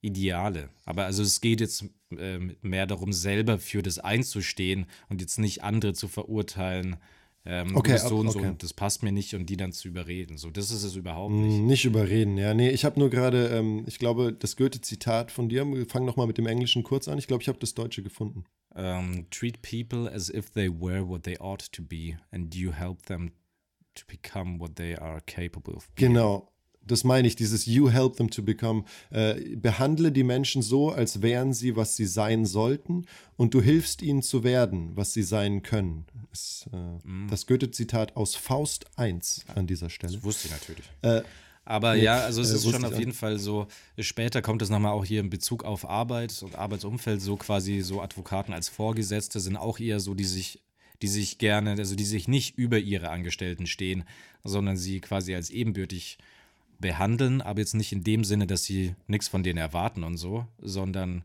Ideale. 0.00 0.70
Aber 0.86 1.04
also 1.04 1.22
es 1.22 1.42
geht 1.42 1.60
jetzt 1.60 1.84
äh, 2.16 2.38
mehr 2.62 2.86
darum, 2.86 3.12
selber 3.12 3.58
für 3.58 3.82
das 3.82 3.98
einzustehen 3.98 4.86
und 5.10 5.20
jetzt 5.20 5.38
nicht 5.38 5.62
andere 5.62 5.92
zu 5.92 6.08
verurteilen, 6.08 6.96
ähm, 7.44 7.74
okay, 7.74 7.98
so 7.98 8.18
und 8.18 8.28
okay. 8.28 8.38
so 8.40 8.48
und 8.48 8.62
das 8.62 8.72
passt 8.72 9.02
mir 9.02 9.10
nicht 9.10 9.34
und 9.34 9.46
die 9.46 9.56
dann 9.56 9.72
zu 9.72 9.88
überreden. 9.88 10.38
So, 10.38 10.50
das 10.50 10.70
ist 10.70 10.84
es 10.84 10.94
überhaupt 10.94 11.32
nicht. 11.32 11.60
Nicht 11.60 11.84
überreden, 11.84 12.36
ja. 12.38 12.54
Nee, 12.54 12.70
ich 12.70 12.84
habe 12.84 13.00
nur 13.00 13.10
gerade, 13.10 13.48
ähm, 13.48 13.84
ich 13.86 13.98
glaube, 13.98 14.32
das 14.32 14.56
Goethe-Zitat 14.56 15.32
von 15.32 15.48
dir, 15.48 15.66
wir 15.66 15.86
fangen 15.86 16.06
nochmal 16.06 16.28
mit 16.28 16.38
dem 16.38 16.46
Englischen 16.46 16.84
kurz 16.84 17.08
an. 17.08 17.18
Ich 17.18 17.26
glaube, 17.26 17.42
ich 17.42 17.48
habe 17.48 17.58
das 17.58 17.74
Deutsche 17.74 18.02
gefunden. 18.02 18.44
Um, 18.74 18.84
ähm, 18.84 19.26
treat 19.30 19.60
people 19.60 20.10
as 20.10 20.30
if 20.30 20.50
they 20.50 20.70
were 20.70 21.06
what 21.06 21.24
they 21.24 21.36
ought 21.38 21.70
to 21.72 21.82
be 21.82 22.16
and 22.30 22.54
you 22.54 22.72
help 22.72 23.02
them 23.04 23.32
to 23.94 24.04
become 24.06 24.58
what 24.58 24.76
they 24.76 24.96
are 24.96 25.20
capable 25.26 25.74
of 25.74 25.90
being. 25.94 26.14
Genau, 26.14 26.51
das 26.86 27.04
meine 27.04 27.28
ich, 27.28 27.36
dieses 27.36 27.66
You 27.66 27.90
help 27.90 28.16
them 28.16 28.30
to 28.30 28.42
become. 28.42 28.84
Äh, 29.10 29.56
behandle 29.56 30.12
die 30.12 30.24
Menschen 30.24 30.62
so, 30.62 30.90
als 30.90 31.22
wären 31.22 31.52
sie, 31.52 31.76
was 31.76 31.96
sie 31.96 32.06
sein 32.06 32.44
sollten, 32.44 33.06
und 33.36 33.54
du 33.54 33.62
hilfst 33.62 34.02
ihnen 34.02 34.22
zu 34.22 34.44
werden, 34.44 34.92
was 34.94 35.12
sie 35.12 35.22
sein 35.22 35.62
können. 35.62 36.06
Ist, 36.32 36.68
äh, 36.72 37.08
mm. 37.08 37.28
Das 37.28 37.46
Goethe-Zitat 37.46 38.16
aus 38.16 38.34
Faust 38.34 38.86
1 38.96 39.44
an 39.54 39.66
dieser 39.66 39.90
Stelle. 39.90 40.12
Das 40.12 40.22
wusste 40.22 40.48
ich 40.48 40.52
natürlich. 40.52 40.84
Äh, 41.02 41.22
aber 41.64 41.94
nee, 41.94 42.02
ja, 42.02 42.18
also 42.18 42.42
es 42.42 42.50
äh, 42.50 42.56
ist 42.56 42.68
schon 42.68 42.84
auf 42.84 42.98
jeden 42.98 43.12
Fall 43.12 43.38
so, 43.38 43.68
später 43.98 44.42
kommt 44.42 44.62
es 44.62 44.70
nochmal 44.70 44.92
auch 44.92 45.04
hier 45.04 45.20
in 45.20 45.30
Bezug 45.30 45.64
auf 45.64 45.88
Arbeit 45.88 46.42
und 46.42 46.56
Arbeitsumfeld, 46.56 47.20
so 47.20 47.36
quasi 47.36 47.80
so 47.80 48.02
Advokaten 48.02 48.52
als 48.52 48.68
Vorgesetzte 48.68 49.38
sind 49.38 49.56
auch 49.56 49.78
eher 49.78 50.00
so, 50.00 50.14
die 50.14 50.24
sich, 50.24 50.60
die 51.02 51.08
sich 51.08 51.38
gerne, 51.38 51.70
also 51.70 51.94
die 51.94 52.04
sich 52.04 52.26
nicht 52.26 52.58
über 52.58 52.78
ihre 52.78 53.10
Angestellten 53.10 53.66
stehen, 53.66 54.04
sondern 54.42 54.76
sie 54.76 55.00
quasi 55.00 55.34
als 55.36 55.50
ebenbürtig 55.50 56.18
behandeln, 56.82 57.40
aber 57.40 57.60
jetzt 57.60 57.74
nicht 57.74 57.92
in 57.92 58.04
dem 58.04 58.24
Sinne, 58.24 58.46
dass 58.46 58.64
sie 58.64 58.94
nichts 59.06 59.28
von 59.28 59.42
denen 59.42 59.58
erwarten 59.58 60.04
und 60.04 60.18
so, 60.18 60.46
sondern 60.60 61.24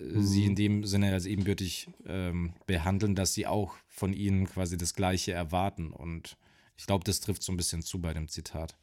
äh, 0.00 0.04
mhm. 0.04 0.22
sie 0.22 0.46
in 0.46 0.54
dem 0.54 0.84
Sinne 0.84 1.12
als 1.12 1.26
ebenbürtig 1.26 1.88
ähm, 2.06 2.54
behandeln, 2.66 3.14
dass 3.14 3.34
sie 3.34 3.46
auch 3.46 3.74
von 3.88 4.14
ihnen 4.14 4.46
quasi 4.46 4.78
das 4.78 4.94
Gleiche 4.94 5.32
erwarten. 5.32 5.92
Und 5.92 6.38
ich 6.78 6.86
glaube, 6.86 7.04
das 7.04 7.20
trifft 7.20 7.42
so 7.42 7.52
ein 7.52 7.58
bisschen 7.58 7.82
zu 7.82 8.00
bei 8.00 8.14
dem 8.14 8.28
Zitat. 8.28 8.78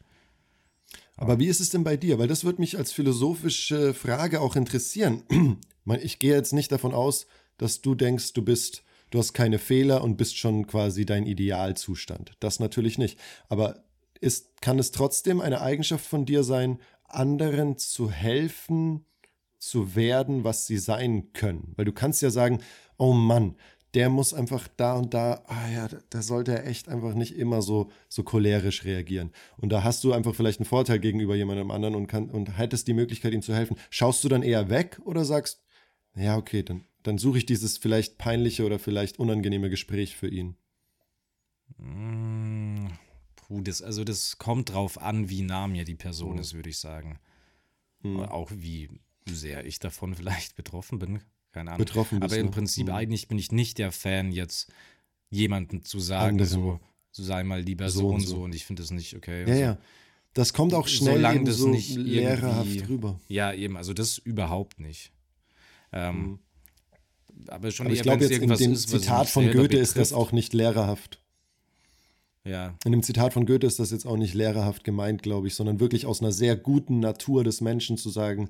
Aber 1.17 1.39
wie 1.39 1.47
ist 1.47 1.61
es 1.61 1.69
denn 1.69 1.83
bei 1.83 1.97
dir? 1.97 2.19
Weil 2.19 2.27
das 2.27 2.43
würde 2.43 2.61
mich 2.61 2.77
als 2.77 2.91
philosophische 2.91 3.93
Frage 3.93 4.41
auch 4.41 4.55
interessieren. 4.55 5.23
Ich 6.01 6.17
gehe 6.17 6.33
jetzt 6.33 6.51
nicht 6.51 6.71
davon 6.71 6.95
aus, 6.95 7.27
dass 7.59 7.79
du 7.79 7.93
denkst, 7.93 8.33
du 8.33 8.41
bist, 8.41 8.83
du 9.11 9.19
hast 9.19 9.33
keine 9.33 9.59
Fehler 9.59 10.03
und 10.03 10.17
bist 10.17 10.35
schon 10.35 10.65
quasi 10.65 11.05
dein 11.05 11.27
Idealzustand. 11.27 12.31
Das 12.39 12.59
natürlich 12.59 12.97
nicht. 12.97 13.19
Aber 13.49 13.84
ist, 14.25 14.59
kann 14.61 14.79
es 14.79 14.91
trotzdem 14.91 15.39
eine 15.39 15.61
Eigenschaft 15.61 16.05
von 16.05 16.25
dir 16.25 16.43
sein, 16.43 16.79
anderen 17.03 17.77
zu 17.77 18.09
helfen, 18.09 19.05
zu 19.59 19.95
werden, 19.95 20.43
was 20.43 20.65
sie 20.65 20.79
sein 20.79 21.31
können? 21.33 21.73
Weil 21.75 21.85
du 21.85 21.93
kannst 21.93 22.21
ja 22.21 22.31
sagen, 22.31 22.59
oh 22.97 23.13
Mann, 23.13 23.55
der 23.93 24.09
muss 24.09 24.33
einfach 24.33 24.67
da 24.75 24.95
und 24.95 25.13
da, 25.13 25.43
ah 25.47 25.69
ja, 25.69 25.87
da 26.09 26.21
sollte 26.21 26.51
er 26.51 26.67
echt 26.67 26.89
einfach 26.89 27.13
nicht 27.13 27.35
immer 27.37 27.61
so, 27.61 27.91
so 28.09 28.23
cholerisch 28.23 28.83
reagieren. 28.83 29.31
Und 29.57 29.69
da 29.69 29.83
hast 29.83 30.03
du 30.03 30.11
einfach 30.11 30.35
vielleicht 30.35 30.59
einen 30.59 30.65
Vorteil 30.65 30.99
gegenüber 30.99 31.35
jemandem 31.35 31.71
anderen 31.71 31.95
und, 31.95 32.07
kann, 32.07 32.29
und 32.29 32.57
hättest 32.57 32.87
die 32.87 32.93
Möglichkeit, 32.93 33.33
ihm 33.33 33.41
zu 33.41 33.55
helfen. 33.55 33.77
Schaust 33.89 34.23
du 34.23 34.27
dann 34.27 34.43
eher 34.43 34.69
weg 34.69 34.99
oder 35.05 35.23
sagst, 35.23 35.63
ja, 36.15 36.35
okay, 36.35 36.63
dann, 36.63 36.83
dann 37.03 37.17
suche 37.17 37.37
ich 37.37 37.45
dieses 37.45 37.77
vielleicht 37.77 38.17
peinliche 38.17 38.65
oder 38.65 38.79
vielleicht 38.79 39.19
unangenehme 39.19 39.69
Gespräch 39.69 40.17
für 40.17 40.27
ihn? 40.27 40.57
Puh, 43.47 43.61
das, 43.61 43.81
also 43.81 44.03
das 44.03 44.37
kommt 44.37 44.73
drauf 44.73 44.99
an, 44.99 45.29
wie 45.29 45.43
nah 45.43 45.67
mir 45.67 45.85
die 45.85 45.95
Person 45.95 46.33
mhm. 46.33 46.39
ist, 46.39 46.53
würde 46.53 46.69
ich 46.69 46.79
sagen. 46.79 47.19
Mhm. 48.01 48.21
Auch 48.21 48.49
wie 48.51 48.89
sehr 49.27 49.65
ich 49.65 49.79
davon 49.79 50.15
vielleicht 50.15 50.55
betroffen 50.55 50.99
bin. 50.99 51.19
Keine 51.51 51.71
Ahnung. 51.71 51.85
Betroffen 51.85 52.19
bist, 52.19 52.33
Aber 52.33 52.41
im 52.41 52.51
Prinzip 52.51 52.87
mhm. 52.87 52.93
eigentlich 52.93 53.27
bin 53.27 53.37
ich 53.37 53.51
nicht 53.51 53.77
der 53.77 53.91
Fan, 53.91 54.31
jetzt 54.31 54.71
jemanden 55.29 55.83
zu 55.83 55.99
sagen, 55.99 56.43
so, 56.43 56.79
so 57.11 57.23
sei 57.23 57.43
mal 57.43 57.61
lieber 57.61 57.89
so, 57.89 58.01
so 58.01 58.07
und 58.09 58.21
so. 58.21 58.43
Und 58.43 58.55
ich 58.55 58.65
finde 58.65 58.81
das 58.81 58.91
nicht 58.91 59.15
okay. 59.15 59.41
Ja, 59.41 59.47
also, 59.47 59.61
ja. 59.61 59.77
Das 60.33 60.51
kommt 60.51 60.73
auch 60.73 60.87
schnell 60.87 61.15
solange 61.15 61.45
das 61.45 61.57
so 61.57 61.69
nicht 61.69 61.95
lehrerhaft 61.95 62.89
rüber. 62.89 63.19
Ja, 63.29 63.53
eben. 63.53 63.77
Also 63.77 63.93
das 63.93 64.17
überhaupt 64.17 64.79
nicht. 64.81 65.13
Ähm, 65.93 66.15
mhm. 66.15 66.39
aber 67.47 67.71
schon 67.71 67.85
aber 67.85 67.95
ich 67.95 68.01
glaube 68.01 68.25
jetzt 68.25 68.41
in 68.41 68.49
dem 68.49 68.73
ist, 68.73 68.89
Zitat 68.89 69.29
von 69.29 69.49
Goethe 69.49 69.77
ist 69.77 69.97
das 69.97 70.11
auch 70.11 70.33
nicht 70.33 70.53
lehrerhaft. 70.53 71.21
Ja. 72.45 72.75
In 72.85 72.91
dem 72.91 73.03
Zitat 73.03 73.33
von 73.33 73.45
Goethe 73.45 73.67
ist 73.67 73.79
das 73.79 73.91
jetzt 73.91 74.05
auch 74.05 74.17
nicht 74.17 74.35
lehrerhaft 74.35 74.83
gemeint, 74.83 75.23
glaube 75.23 75.47
ich, 75.47 75.55
sondern 75.55 75.79
wirklich 75.79 76.05
aus 76.05 76.21
einer 76.21 76.31
sehr 76.31 76.55
guten 76.55 76.99
Natur 76.99 77.43
des 77.43 77.59
Menschen 77.59 77.97
zu 77.97 78.09
sagen, 78.09 78.49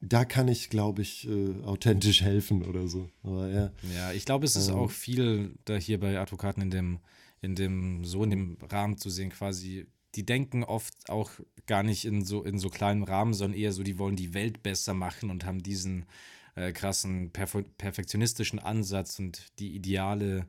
da 0.00 0.24
kann 0.24 0.48
ich, 0.48 0.70
glaube 0.70 1.02
ich, 1.02 1.28
äh, 1.28 1.62
authentisch 1.64 2.22
helfen 2.22 2.62
oder 2.62 2.88
so. 2.88 3.10
Aber 3.22 3.48
ja. 3.48 3.72
Ja, 3.94 4.12
ich 4.12 4.24
glaube, 4.24 4.44
es 4.46 4.56
ist 4.56 4.68
ähm, 4.68 4.76
auch 4.76 4.90
viel 4.90 5.54
da 5.64 5.76
hier 5.76 5.98
bei 5.98 6.18
Advokaten 6.18 6.62
in 6.62 6.70
dem, 6.70 6.98
in 7.40 7.54
dem, 7.54 8.04
so 8.04 8.22
in 8.22 8.30
dem 8.30 8.58
Rahmen 8.70 8.98
zu 8.98 9.10
sehen, 9.10 9.30
quasi, 9.30 9.86
die 10.14 10.24
denken 10.24 10.62
oft 10.62 10.94
auch 11.08 11.30
gar 11.66 11.82
nicht 11.82 12.04
in 12.04 12.24
so, 12.24 12.44
in 12.44 12.58
so 12.58 12.68
kleinen 12.68 13.02
Rahmen, 13.02 13.34
sondern 13.34 13.58
eher 13.58 13.72
so, 13.72 13.82
die 13.82 13.98
wollen 13.98 14.16
die 14.16 14.34
Welt 14.34 14.62
besser 14.62 14.94
machen 14.94 15.30
und 15.30 15.44
haben 15.44 15.62
diesen 15.62 16.06
äh, 16.54 16.72
krassen 16.72 17.30
perfe 17.30 17.62
perfektionistischen 17.62 18.58
Ansatz 18.58 19.18
und 19.18 19.58
die 19.58 19.74
Ideale 19.74 20.46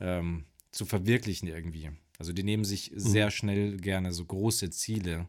ähm, 0.00 0.44
zu 0.70 0.84
verwirklichen 0.84 1.48
irgendwie. 1.48 1.90
Also 2.18 2.32
die 2.32 2.42
nehmen 2.42 2.64
sich 2.64 2.90
mhm. 2.92 2.98
sehr 2.98 3.30
schnell 3.30 3.76
gerne 3.78 4.12
so 4.12 4.24
große 4.24 4.70
Ziele. 4.70 5.26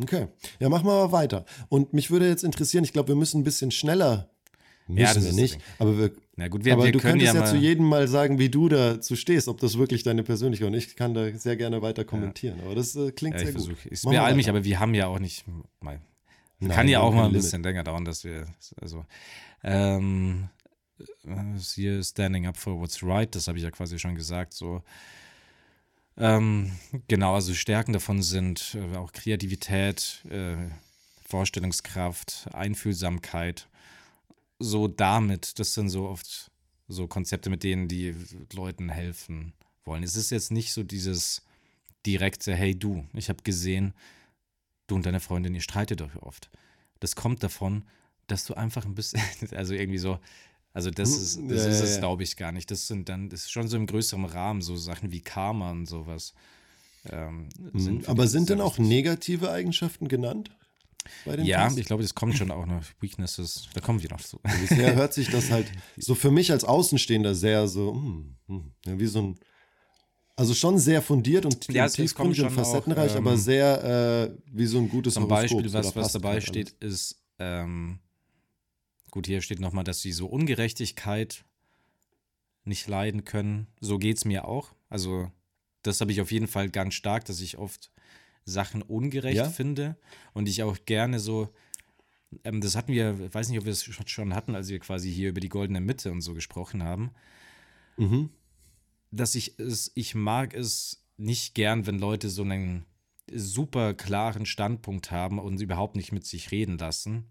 Okay, 0.00 0.28
ja, 0.58 0.68
machen 0.68 0.86
wir 0.86 0.94
mal 0.94 1.12
weiter. 1.12 1.44
Und 1.68 1.92
mich 1.92 2.10
würde 2.10 2.28
jetzt 2.28 2.44
interessieren, 2.44 2.84
ich 2.84 2.92
glaube, 2.92 3.08
wir 3.08 3.14
müssen 3.14 3.40
ein 3.40 3.44
bisschen 3.44 3.70
schneller. 3.70 4.30
Müssen 4.86 5.00
ja, 5.00 5.14
das 5.14 5.24
wir 5.24 5.32
nicht. 5.32 5.58
Aber, 5.78 5.98
wir, 5.98 6.12
Na 6.36 6.48
gut, 6.48 6.64
wir, 6.64 6.72
aber 6.72 6.84
wir 6.84 6.92
du 6.92 6.98
könntest 6.98 7.34
ja, 7.34 7.40
ja 7.40 7.46
zu 7.46 7.56
jedem 7.56 7.86
mal 7.86 8.08
sagen, 8.08 8.38
wie 8.38 8.48
du 8.48 8.68
dazu 8.68 9.16
stehst, 9.16 9.48
ob 9.48 9.60
das 9.60 9.78
wirklich 9.78 10.02
deine 10.02 10.22
persönliche 10.22 10.66
und 10.66 10.74
ich 10.74 10.96
kann 10.96 11.14
da 11.14 11.30
sehr 11.36 11.56
gerne 11.56 11.82
weiter 11.82 12.04
kommentieren. 12.04 12.58
Ja. 12.58 12.64
Aber 12.64 12.74
das 12.74 12.96
äh, 12.96 13.12
klingt 13.12 13.38
ja, 13.38 13.46
sehr 13.46 13.52
gut. 13.52 13.76
Ich 13.90 14.02
beeile 14.02 14.34
mich, 14.34 14.48
aber 14.48 14.64
wir 14.64 14.80
haben 14.80 14.94
ja 14.94 15.06
auch 15.06 15.18
nicht. 15.18 15.44
Mal, 15.80 16.00
Nein, 16.58 16.70
kann 16.70 16.88
ja 16.88 17.00
auch 17.00 17.14
mal 17.14 17.26
ein 17.26 17.32
bisschen 17.32 17.62
länger 17.62 17.84
dauern, 17.84 18.04
dass 18.04 18.24
wir. 18.24 18.46
Also, 18.80 19.04
ähm, 19.62 20.48
hier 21.74 22.02
Standing 22.02 22.46
Up 22.46 22.56
for 22.56 22.78
What's 22.80 23.02
Right, 23.02 23.34
das 23.34 23.48
habe 23.48 23.58
ich 23.58 23.64
ja 23.64 23.70
quasi 23.70 23.98
schon 23.98 24.14
gesagt, 24.14 24.52
so. 24.54 24.82
Ähm, 26.16 26.72
genau, 27.08 27.34
also 27.34 27.54
Stärken 27.54 27.92
davon 27.92 28.22
sind 28.22 28.76
äh, 28.76 28.96
auch 28.96 29.12
Kreativität, 29.12 30.24
äh, 30.28 30.56
Vorstellungskraft, 31.26 32.48
Einfühlsamkeit. 32.52 33.68
So 34.58 34.88
damit, 34.88 35.58
das 35.58 35.74
sind 35.74 35.88
so 35.88 36.08
oft 36.08 36.50
so 36.88 37.06
Konzepte, 37.06 37.50
mit 37.50 37.62
denen 37.62 37.88
die 37.88 38.14
Leuten 38.52 38.90
helfen 38.90 39.54
wollen. 39.84 40.02
Es 40.02 40.16
ist 40.16 40.30
jetzt 40.30 40.50
nicht 40.50 40.72
so 40.72 40.82
dieses 40.82 41.42
direkte, 42.04 42.54
hey 42.54 42.78
du, 42.78 43.06
ich 43.14 43.28
habe 43.28 43.42
gesehen, 43.42 43.94
du 44.86 44.96
und 44.96 45.06
deine 45.06 45.20
Freundin, 45.20 45.54
ihr 45.54 45.60
streitet 45.60 46.02
euch 46.02 46.16
oft. 46.16 46.50
Das 47.00 47.16
kommt 47.16 47.42
davon, 47.42 47.84
dass 48.26 48.44
du 48.44 48.54
einfach 48.54 48.84
ein 48.84 48.94
bisschen, 48.94 49.22
also 49.52 49.74
irgendwie 49.74 49.98
so, 49.98 50.18
also 50.74 50.90
das 50.90 51.10
hm, 51.10 51.16
ist, 51.22 51.50
das 51.50 51.64
ja, 51.64 51.70
ist 51.70 51.80
es, 51.80 51.94
ja. 51.94 52.00
glaube 52.00 52.22
ich, 52.22 52.36
gar 52.36 52.52
nicht. 52.52 52.70
Das 52.70 52.86
sind 52.86 53.08
dann, 53.08 53.28
das 53.28 53.40
ist 53.40 53.52
schon 53.52 53.68
so 53.68 53.76
im 53.76 53.86
größeren 53.86 54.24
Rahmen, 54.24 54.62
so 54.62 54.76
Sachen 54.76 55.12
wie 55.12 55.20
Karma 55.20 55.70
und 55.70 55.86
sowas. 55.86 56.34
Ähm, 57.10 57.48
hm, 57.72 57.80
sind 57.80 58.08
Aber 58.08 58.26
sind 58.26 58.48
denn 58.48 58.60
auch 58.60 58.78
negative 58.78 59.50
Eigenschaften 59.50 60.08
genannt? 60.08 60.50
ja, 61.42 61.64
Tests? 61.64 61.78
ich 61.78 61.86
glaube, 61.86 62.02
das 62.02 62.14
kommt 62.14 62.36
schon 62.36 62.50
auch 62.50 62.64
noch. 62.64 62.82
Weaknesses, 63.00 63.68
da 63.74 63.80
kommen 63.80 64.02
wir 64.02 64.10
noch 64.10 64.20
zu. 64.20 64.38
Bisher 64.60 64.94
hört 64.96 65.12
sich 65.12 65.30
das 65.30 65.50
halt 65.50 65.66
so 65.96 66.14
für 66.14 66.30
mich 66.30 66.52
als 66.52 66.64
Außenstehender 66.64 67.34
sehr 67.34 67.66
so, 67.66 67.92
hm, 67.92 68.36
hm, 68.46 68.72
wie 68.84 69.06
so 69.06 69.20
ein, 69.20 69.38
also 70.36 70.54
schon 70.54 70.78
sehr 70.78 71.02
fundiert 71.02 71.44
und 71.44 71.70
ja, 71.72 71.88
tiefgründig 71.88 72.42
und 72.42 72.50
facettenreich, 72.50 73.12
auch, 73.12 73.16
ähm, 73.16 73.26
aber 73.26 73.36
sehr 73.36 74.30
äh, 74.32 74.36
wie 74.52 74.66
so 74.66 74.78
ein 74.78 74.88
gutes 74.88 75.14
Zum 75.14 75.28
Beispiel, 75.28 75.70
was, 75.72 75.94
was 75.94 76.12
dabei 76.12 76.40
steht, 76.40 76.70
ist, 76.80 77.20
ähm, 77.38 77.98
Gut, 79.12 79.26
hier 79.26 79.42
steht 79.42 79.60
nochmal, 79.60 79.84
dass 79.84 80.00
sie 80.00 80.10
so 80.10 80.26
Ungerechtigkeit 80.26 81.44
nicht 82.64 82.88
leiden 82.88 83.24
können. 83.24 83.66
So 83.78 83.98
geht 83.98 84.16
es 84.16 84.24
mir 84.24 84.48
auch. 84.48 84.74
Also, 84.88 85.30
das 85.82 86.00
habe 86.00 86.12
ich 86.12 86.22
auf 86.22 86.32
jeden 86.32 86.48
Fall 86.48 86.70
ganz 86.70 86.94
stark, 86.94 87.26
dass 87.26 87.40
ich 87.40 87.58
oft 87.58 87.92
Sachen 88.46 88.80
ungerecht 88.80 89.36
ja? 89.36 89.50
finde 89.50 89.98
und 90.32 90.48
ich 90.48 90.62
auch 90.62 90.78
gerne 90.86 91.20
so. 91.20 91.52
Ähm, 92.42 92.62
das 92.62 92.74
hatten 92.74 92.94
wir, 92.94 93.20
ich 93.20 93.34
weiß 93.34 93.50
nicht, 93.50 93.58
ob 93.58 93.66
wir 93.66 93.72
es 93.72 93.84
schon 93.84 94.34
hatten, 94.34 94.54
als 94.54 94.68
wir 94.68 94.78
quasi 94.78 95.12
hier 95.12 95.28
über 95.28 95.40
die 95.40 95.50
goldene 95.50 95.82
Mitte 95.82 96.10
und 96.10 96.22
so 96.22 96.32
gesprochen 96.32 96.82
haben. 96.82 97.10
Mhm. 97.98 98.30
Dass 99.10 99.34
ich 99.34 99.58
es, 99.58 99.92
ich 99.94 100.14
mag 100.14 100.54
es 100.54 101.04
nicht 101.18 101.54
gern, 101.54 101.86
wenn 101.86 101.98
Leute 101.98 102.30
so 102.30 102.42
einen 102.44 102.86
super 103.30 103.92
klaren 103.92 104.46
Standpunkt 104.46 105.10
haben 105.10 105.38
und 105.38 105.60
überhaupt 105.60 105.96
nicht 105.96 106.12
mit 106.12 106.24
sich 106.24 106.50
reden 106.50 106.78
lassen. 106.78 107.26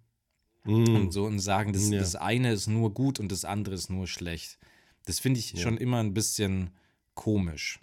Mm. 0.63 0.95
Und 0.95 1.11
so 1.11 1.25
und 1.25 1.39
sagen, 1.39 1.73
das, 1.73 1.89
ja. 1.89 1.99
das 1.99 2.15
eine 2.15 2.53
ist 2.53 2.67
nur 2.67 2.93
gut 2.93 3.19
und 3.19 3.31
das 3.31 3.45
andere 3.45 3.75
ist 3.75 3.89
nur 3.89 4.07
schlecht. 4.07 4.59
Das 5.05 5.19
finde 5.19 5.39
ich 5.39 5.53
ja. 5.53 5.61
schon 5.61 5.77
immer 5.77 5.99
ein 5.99 6.13
bisschen 6.13 6.71
komisch. 7.13 7.79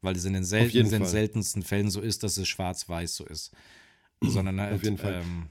Weil 0.00 0.14
es 0.14 0.24
in 0.24 0.32
den, 0.32 0.44
selten, 0.44 0.76
in 0.76 0.90
den 0.90 1.06
seltensten 1.06 1.62
Fällen 1.62 1.90
so 1.90 2.00
ist, 2.00 2.22
dass 2.22 2.36
es 2.36 2.46
schwarz-weiß 2.46 3.16
so 3.16 3.24
ist. 3.24 3.50
Sondern 4.20 4.60
halt, 4.60 4.74
Auf 4.74 4.84
jeden 4.84 4.98
Fall. 4.98 5.14
Ähm, 5.14 5.46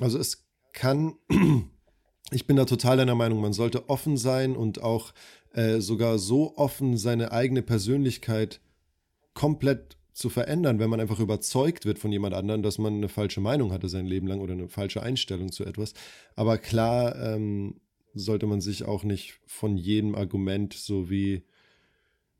also 0.00 0.18
es 0.18 0.44
kann, 0.72 1.14
ich 2.30 2.46
bin 2.46 2.56
da 2.56 2.66
total 2.66 2.98
deiner 2.98 3.14
Meinung, 3.14 3.40
man 3.40 3.54
sollte 3.54 3.88
offen 3.88 4.18
sein 4.18 4.54
und 4.54 4.82
auch 4.82 5.14
äh, 5.52 5.80
sogar 5.80 6.18
so 6.18 6.56
offen 6.56 6.98
seine 6.98 7.32
eigene 7.32 7.62
Persönlichkeit 7.62 8.60
komplett 9.32 9.96
zu 10.14 10.30
verändern, 10.30 10.78
wenn 10.78 10.88
man 10.88 11.00
einfach 11.00 11.18
überzeugt 11.18 11.84
wird 11.84 11.98
von 11.98 12.12
jemand 12.12 12.34
anderem, 12.34 12.62
dass 12.62 12.78
man 12.78 12.94
eine 12.94 13.08
falsche 13.08 13.40
Meinung 13.40 13.72
hatte 13.72 13.88
sein 13.88 14.06
Leben 14.06 14.28
lang 14.28 14.40
oder 14.40 14.52
eine 14.52 14.68
falsche 14.68 15.02
Einstellung 15.02 15.50
zu 15.50 15.64
etwas. 15.64 15.92
Aber 16.36 16.56
klar 16.56 17.16
ähm, 17.20 17.80
sollte 18.14 18.46
man 18.46 18.60
sich 18.60 18.84
auch 18.84 19.02
nicht 19.02 19.40
von 19.44 19.76
jedem 19.76 20.14
Argument 20.14 20.72
so 20.72 21.10
wie, 21.10 21.42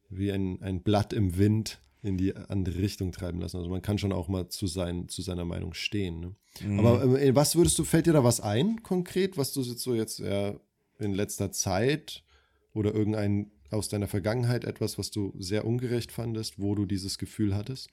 wie 0.08 0.30
ein, 0.30 0.62
ein 0.62 0.82
Blatt 0.82 1.12
im 1.12 1.36
Wind 1.36 1.80
in 2.04 2.16
die 2.16 2.36
andere 2.36 2.78
Richtung 2.78 3.10
treiben 3.10 3.40
lassen. 3.40 3.56
Also 3.56 3.68
man 3.68 3.82
kann 3.82 3.98
schon 3.98 4.12
auch 4.12 4.28
mal 4.28 4.48
zu, 4.48 4.68
sein, 4.68 5.08
zu 5.08 5.22
seiner 5.22 5.44
Meinung 5.44 5.74
stehen. 5.74 6.20
Ne? 6.20 6.34
Mhm. 6.64 6.78
Aber 6.78 7.20
äh, 7.20 7.34
was 7.34 7.56
würdest 7.56 7.76
du, 7.78 7.84
fällt 7.84 8.06
dir 8.06 8.12
da 8.12 8.22
was 8.22 8.40
ein 8.40 8.84
konkret, 8.84 9.36
was 9.36 9.52
du 9.52 9.62
jetzt 9.62 9.82
so 9.82 9.94
jetzt 9.94 10.20
ja, 10.20 10.54
in 11.00 11.12
letzter 11.12 11.50
Zeit 11.50 12.22
oder 12.72 12.94
irgendein 12.94 13.50
aus 13.70 13.88
deiner 13.88 14.08
Vergangenheit 14.08 14.64
etwas, 14.64 14.98
was 14.98 15.10
du 15.10 15.32
sehr 15.38 15.64
ungerecht 15.64 16.12
fandest, 16.12 16.58
wo 16.58 16.74
du 16.74 16.86
dieses 16.86 17.18
Gefühl 17.18 17.54
hattest? 17.54 17.90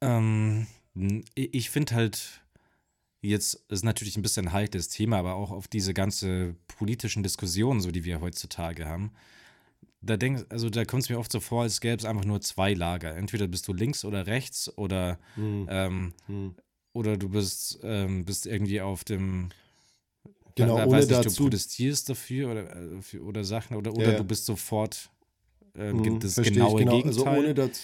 Ähm, 0.00 0.66
ich 1.34 1.70
finde 1.70 1.94
halt, 1.94 2.42
jetzt 3.20 3.64
ist 3.68 3.84
natürlich 3.84 4.16
ein 4.16 4.22
bisschen 4.22 4.48
ein 4.48 4.52
heikles 4.52 4.88
Thema, 4.88 5.18
aber 5.18 5.34
auch 5.34 5.50
auf 5.50 5.68
diese 5.68 5.94
ganze 5.94 6.54
politischen 6.66 7.22
Diskussionen, 7.22 7.80
so 7.80 7.90
die 7.90 8.04
wir 8.04 8.20
heutzutage 8.20 8.86
haben, 8.86 9.12
da 10.00 10.16
denk, 10.16 10.46
also 10.48 10.70
da 10.70 10.84
kommt 10.84 11.04
es 11.04 11.08
mir 11.08 11.18
oft 11.18 11.32
so 11.32 11.40
vor, 11.40 11.62
als 11.62 11.80
gäbe 11.80 11.96
es 11.96 12.04
einfach 12.04 12.24
nur 12.24 12.40
zwei 12.40 12.72
Lager. 12.72 13.16
Entweder 13.16 13.48
bist 13.48 13.66
du 13.66 13.72
links 13.72 14.04
oder 14.04 14.26
rechts 14.26 14.76
oder, 14.78 15.18
hm. 15.34 15.66
Ähm, 15.68 16.14
hm. 16.26 16.54
oder 16.92 17.16
du 17.16 17.28
bist, 17.28 17.80
ähm, 17.82 18.24
bist 18.24 18.46
irgendwie 18.46 18.80
auf 18.80 19.04
dem 19.04 19.48
Genau, 20.58 20.76
da, 20.76 20.86
ohne 20.86 20.98
nicht, 20.98 21.10
dazu. 21.10 21.28
Du 21.28 21.42
protestierst 21.44 22.08
dafür 22.08 22.50
oder, 22.50 22.76
äh, 22.76 23.02
für, 23.02 23.22
oder 23.22 23.44
Sachen 23.44 23.76
oder, 23.76 23.92
oder 23.92 24.12
ja, 24.12 24.18
du 24.18 24.24
bist 24.24 24.46
sofort 24.46 25.10
äh, 25.76 25.92
mhm, 25.92 26.20
das 26.20 26.36
genaue 26.36 26.78
genau. 26.78 26.96
Gegenteil. 26.96 27.26
Also 27.26 27.26
ohne 27.26 27.54
dazu 27.54 27.80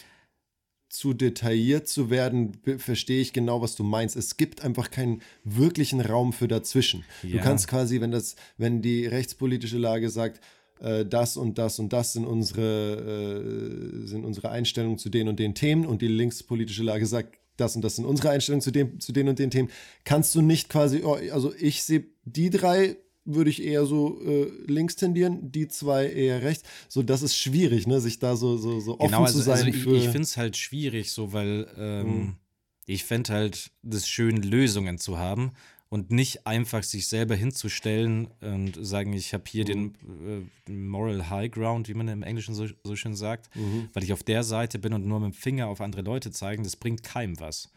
zu 0.94 1.12
detailliert 1.12 1.88
zu 1.88 2.08
werden, 2.08 2.52
verstehe 2.78 3.20
ich 3.20 3.32
genau, 3.32 3.60
was 3.60 3.74
du 3.74 3.82
meinst. 3.82 4.14
Es 4.14 4.36
gibt 4.36 4.62
einfach 4.62 4.92
keinen 4.92 5.22
wirklichen 5.42 6.00
Raum 6.00 6.32
für 6.32 6.46
dazwischen. 6.46 7.04
Ja. 7.24 7.30
Du 7.30 7.38
kannst 7.40 7.66
quasi, 7.66 8.00
wenn 8.00 8.12
das, 8.12 8.36
wenn 8.58 8.80
die 8.80 9.04
rechtspolitische 9.06 9.76
Lage 9.76 10.08
sagt, 10.08 10.40
äh, 10.80 11.04
das 11.04 11.36
und 11.36 11.58
das 11.58 11.80
und 11.80 11.92
das 11.92 12.12
sind 12.12 12.24
unsere, 12.24 14.02
äh, 14.04 14.06
sind 14.06 14.24
unsere 14.24 14.50
Einstellungen 14.50 14.96
zu 14.96 15.08
den 15.08 15.26
und 15.26 15.40
den 15.40 15.56
Themen 15.56 15.84
und 15.84 16.00
die 16.00 16.06
linkspolitische 16.06 16.84
Lage 16.84 17.06
sagt, 17.06 17.38
das 17.56 17.76
und 17.76 17.82
das 17.82 17.96
sind 17.96 18.04
unsere 18.04 18.30
Einstellungen 18.30 18.62
zu, 18.62 18.70
dem, 18.70 19.00
zu 19.00 19.12
den 19.12 19.28
und 19.28 19.38
den 19.38 19.50
Themen, 19.50 19.70
kannst 20.04 20.34
du 20.34 20.42
nicht 20.42 20.68
quasi, 20.68 21.02
oh, 21.04 21.18
also 21.32 21.54
ich 21.54 21.82
sehe 21.82 22.04
die 22.24 22.50
drei 22.50 22.96
würde 23.24 23.48
ich 23.48 23.62
eher 23.62 23.86
so 23.86 24.20
äh, 24.22 24.50
links 24.66 24.96
tendieren, 24.96 25.50
die 25.50 25.68
zwei 25.68 26.06
eher 26.08 26.42
rechts. 26.42 26.68
So, 26.88 27.02
das 27.02 27.22
ist 27.22 27.36
schwierig, 27.36 27.86
ne, 27.86 28.00
sich 28.00 28.18
da 28.18 28.36
so, 28.36 28.58
so, 28.58 28.80
so 28.80 28.98
offen 28.98 29.06
genau, 29.06 29.22
also, 29.22 29.38
zu 29.38 29.44
sein. 29.44 29.64
Also 29.64 29.68
ich, 29.68 29.86
ich 29.86 30.04
finde 30.04 30.22
es 30.22 30.36
halt 30.36 30.56
schwierig, 30.56 31.10
so, 31.10 31.32
weil 31.32 31.66
ähm, 31.78 32.06
mhm. 32.06 32.36
ich 32.84 33.04
fände 33.04 33.32
halt 33.32 33.70
das 33.82 34.06
schön, 34.08 34.42
Lösungen 34.42 34.98
zu 34.98 35.18
haben 35.18 35.52
und 35.94 36.10
nicht 36.10 36.44
einfach 36.44 36.82
sich 36.82 37.06
selber 37.06 37.36
hinzustellen 37.36 38.26
und 38.40 38.76
sagen, 38.84 39.12
ich 39.12 39.32
habe 39.32 39.44
hier 39.46 39.62
mhm. 39.62 39.94
den 40.02 40.48
äh, 40.66 40.72
Moral 40.72 41.30
High 41.30 41.52
Ground, 41.52 41.88
wie 41.88 41.94
man 41.94 42.08
im 42.08 42.24
Englischen 42.24 42.52
so, 42.52 42.66
so 42.82 42.96
schön 42.96 43.14
sagt, 43.14 43.54
mhm. 43.54 43.90
weil 43.92 44.02
ich 44.02 44.12
auf 44.12 44.24
der 44.24 44.42
Seite 44.42 44.80
bin 44.80 44.92
und 44.92 45.06
nur 45.06 45.20
mit 45.20 45.32
dem 45.32 45.32
Finger 45.32 45.68
auf 45.68 45.80
andere 45.80 46.02
Leute 46.02 46.32
zeigen, 46.32 46.64
das 46.64 46.74
bringt 46.74 47.04
keinem 47.04 47.38
was. 47.38 47.70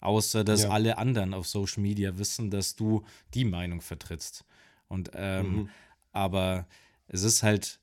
Außer 0.00 0.42
dass 0.42 0.64
ja. 0.64 0.70
alle 0.70 0.98
anderen 0.98 1.32
auf 1.32 1.46
Social 1.46 1.80
Media 1.80 2.18
wissen, 2.18 2.50
dass 2.50 2.74
du 2.74 3.04
die 3.34 3.44
Meinung 3.44 3.82
vertrittst. 3.82 4.44
Und 4.88 5.12
ähm, 5.14 5.52
mhm. 5.52 5.68
aber 6.10 6.66
es 7.06 7.22
ist 7.22 7.44
halt 7.44 7.78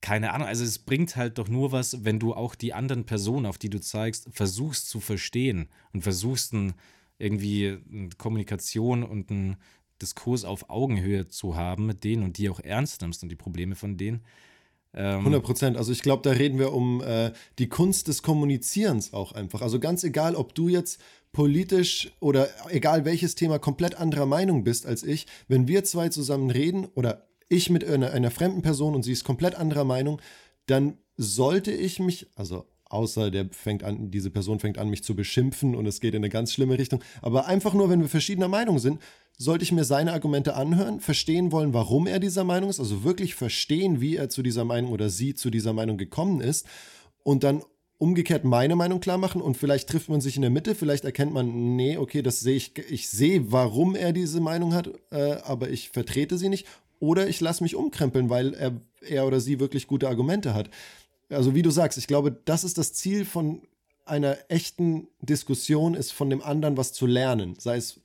keine 0.00 0.32
Ahnung, 0.32 0.48
also 0.48 0.64
es 0.64 0.80
bringt 0.80 1.14
halt 1.14 1.38
doch 1.38 1.46
nur 1.46 1.70
was, 1.70 2.04
wenn 2.04 2.18
du 2.18 2.34
auch 2.34 2.56
die 2.56 2.74
anderen 2.74 3.06
Personen, 3.06 3.46
auf 3.46 3.56
die 3.56 3.70
du 3.70 3.80
zeigst, 3.80 4.26
versuchst 4.32 4.88
zu 4.88 4.98
verstehen 4.98 5.68
und 5.92 6.02
versuchst 6.02 6.52
ein 6.54 6.74
irgendwie 7.18 7.78
eine 7.90 8.08
Kommunikation 8.16 9.02
und 9.02 9.30
einen 9.30 9.56
Diskurs 10.02 10.44
auf 10.44 10.68
Augenhöhe 10.68 11.28
zu 11.28 11.56
haben 11.56 11.86
mit 11.86 12.04
denen 12.04 12.22
und 12.22 12.38
die 12.38 12.50
auch 12.50 12.60
ernst 12.60 13.00
nimmst 13.00 13.22
und 13.22 13.30
die 13.30 13.36
Probleme 13.36 13.74
von 13.74 13.96
denen. 13.96 14.22
Ähm, 14.94 15.18
100 15.20 15.42
Prozent. 15.42 15.76
Also 15.76 15.92
ich 15.92 16.02
glaube, 16.02 16.22
da 16.22 16.30
reden 16.30 16.58
wir 16.58 16.72
um 16.72 17.02
äh, 17.02 17.32
die 17.58 17.68
Kunst 17.68 18.08
des 18.08 18.22
Kommunizierens 18.22 19.12
auch 19.12 19.32
einfach. 19.32 19.62
Also 19.62 19.78
ganz 19.78 20.04
egal, 20.04 20.34
ob 20.34 20.54
du 20.54 20.68
jetzt 20.68 21.00
politisch 21.32 22.12
oder 22.20 22.48
egal 22.70 23.04
welches 23.04 23.34
Thema 23.34 23.58
komplett 23.58 23.94
anderer 23.96 24.26
Meinung 24.26 24.64
bist 24.64 24.86
als 24.86 25.02
ich, 25.02 25.26
wenn 25.48 25.68
wir 25.68 25.84
zwei 25.84 26.08
zusammen 26.08 26.50
reden 26.50 26.86
oder 26.94 27.26
ich 27.48 27.68
mit 27.68 27.84
einer, 27.84 28.12
einer 28.12 28.30
fremden 28.30 28.62
Person 28.62 28.94
und 28.94 29.02
sie 29.02 29.12
ist 29.12 29.24
komplett 29.24 29.54
anderer 29.54 29.84
Meinung, 29.84 30.20
dann 30.66 30.96
sollte 31.16 31.72
ich 31.72 32.00
mich, 32.00 32.26
also 32.34 32.66
außer 32.88 33.30
der 33.30 33.48
fängt 33.50 33.82
an, 33.82 34.10
diese 34.10 34.30
Person 34.30 34.60
fängt 34.60 34.78
an, 34.78 34.88
mich 34.88 35.04
zu 35.04 35.14
beschimpfen 35.14 35.74
und 35.74 35.86
es 35.86 36.00
geht 36.00 36.14
in 36.14 36.20
eine 36.20 36.28
ganz 36.28 36.52
schlimme 36.52 36.78
Richtung. 36.78 37.02
Aber 37.22 37.46
einfach 37.46 37.74
nur, 37.74 37.88
wenn 37.88 38.00
wir 38.00 38.08
verschiedener 38.08 38.48
Meinung 38.48 38.78
sind, 38.78 39.00
sollte 39.38 39.64
ich 39.64 39.72
mir 39.72 39.84
seine 39.84 40.12
Argumente 40.12 40.54
anhören, 40.54 41.00
verstehen 41.00 41.52
wollen, 41.52 41.74
warum 41.74 42.06
er 42.06 42.20
dieser 42.20 42.44
Meinung 42.44 42.70
ist, 42.70 42.80
also 42.80 43.04
wirklich 43.04 43.34
verstehen, 43.34 44.00
wie 44.00 44.16
er 44.16 44.28
zu 44.28 44.42
dieser 44.42 44.64
Meinung 44.64 44.92
oder 44.92 45.10
sie 45.10 45.34
zu 45.34 45.50
dieser 45.50 45.72
Meinung 45.72 45.98
gekommen 45.98 46.40
ist 46.40 46.66
und 47.22 47.44
dann 47.44 47.62
umgekehrt 47.98 48.44
meine 48.44 48.76
Meinung 48.76 49.00
klar 49.00 49.18
machen 49.18 49.40
und 49.40 49.56
vielleicht 49.56 49.88
trifft 49.88 50.08
man 50.08 50.20
sich 50.20 50.36
in 50.36 50.42
der 50.42 50.50
Mitte, 50.50 50.74
vielleicht 50.74 51.04
erkennt 51.04 51.32
man, 51.32 51.76
nee, 51.76 51.96
okay, 51.96 52.22
das 52.22 52.40
sehe 52.40 52.56
ich, 52.56 52.72
ich 52.90 53.08
sehe, 53.08 53.52
warum 53.52 53.94
er 53.94 54.12
diese 54.12 54.40
Meinung 54.40 54.74
hat, 54.74 54.90
äh, 55.10 55.36
aber 55.44 55.70
ich 55.70 55.90
vertrete 55.90 56.38
sie 56.38 56.48
nicht 56.48 56.66
oder 56.98 57.28
ich 57.28 57.40
lasse 57.40 57.62
mich 57.62 57.74
umkrempeln, 57.74 58.30
weil 58.30 58.54
er, 58.54 58.72
er 59.00 59.26
oder 59.26 59.40
sie 59.40 59.60
wirklich 59.60 59.86
gute 59.86 60.08
Argumente 60.08 60.54
hat. 60.54 60.70
Also 61.28 61.54
wie 61.54 61.62
du 61.62 61.70
sagst, 61.70 61.98
ich 61.98 62.06
glaube, 62.06 62.32
das 62.44 62.64
ist 62.64 62.78
das 62.78 62.92
Ziel 62.92 63.24
von 63.24 63.62
einer 64.04 64.38
echten 64.48 65.08
Diskussion, 65.20 65.94
ist 65.94 66.12
von 66.12 66.30
dem 66.30 66.42
anderen 66.42 66.76
was 66.76 66.92
zu 66.92 67.06
lernen. 67.06 67.56
Sei 67.58 67.76
es, 67.76 68.00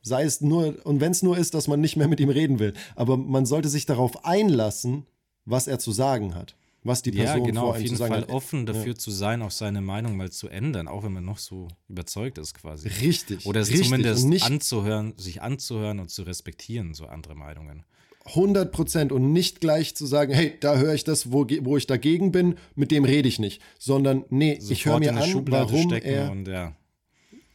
sei 0.00 0.24
es 0.24 0.40
nur, 0.40 0.84
und 0.86 1.00
wenn 1.00 1.12
es 1.12 1.22
nur 1.22 1.36
ist, 1.36 1.54
dass 1.54 1.68
man 1.68 1.80
nicht 1.80 1.96
mehr 1.96 2.08
mit 2.08 2.20
ihm 2.20 2.30
reden 2.30 2.58
will. 2.58 2.72
Aber 2.96 3.16
man 3.16 3.46
sollte 3.46 3.68
sich 3.68 3.86
darauf 3.86 4.24
einlassen, 4.24 5.06
was 5.44 5.66
er 5.66 5.78
zu 5.78 5.92
sagen 5.92 6.34
hat. 6.34 6.56
Was 6.84 7.02
die 7.02 7.12
Person 7.12 7.38
ja, 7.38 7.46
genau, 7.46 7.60
vor 7.60 7.70
auf 7.70 7.80
jeden 7.80 7.96
Fall 7.96 8.24
offen 8.24 8.66
dafür 8.66 8.94
ja. 8.94 8.98
zu 8.98 9.12
sein, 9.12 9.40
auch 9.42 9.52
seine 9.52 9.80
Meinung 9.80 10.16
mal 10.16 10.32
zu 10.32 10.48
ändern, 10.48 10.88
auch 10.88 11.04
wenn 11.04 11.12
man 11.12 11.24
noch 11.24 11.38
so 11.38 11.68
überzeugt 11.88 12.38
ist 12.38 12.54
quasi. 12.54 12.88
Richtig. 12.88 13.46
Oder 13.46 13.60
es 13.60 13.68
richtig. 13.68 13.86
zumindest 13.86 14.42
anzuhören, 14.42 15.14
sich 15.16 15.42
anzuhören 15.42 16.00
und 16.00 16.10
zu 16.10 16.22
respektieren, 16.22 16.92
so 16.92 17.06
andere 17.06 17.36
Meinungen. 17.36 17.84
100 18.26 18.72
Prozent 18.72 19.12
und 19.12 19.32
nicht 19.32 19.60
gleich 19.60 19.96
zu 19.96 20.06
sagen, 20.06 20.32
hey, 20.32 20.54
da 20.60 20.76
höre 20.76 20.94
ich 20.94 21.04
das, 21.04 21.32
wo, 21.32 21.46
wo 21.62 21.76
ich 21.76 21.86
dagegen 21.86 22.32
bin, 22.32 22.56
mit 22.74 22.90
dem 22.90 23.04
rede 23.04 23.28
ich 23.28 23.38
nicht, 23.38 23.60
sondern 23.78 24.24
nee, 24.30 24.54
Sofort 24.54 24.70
ich 24.70 24.86
höre 24.86 24.98
mir 25.00 25.16
an, 25.16 25.28
Schublade 25.28 25.72
warum 25.72 25.92
er 25.92 26.30
und, 26.30 26.48
ja. 26.48 26.76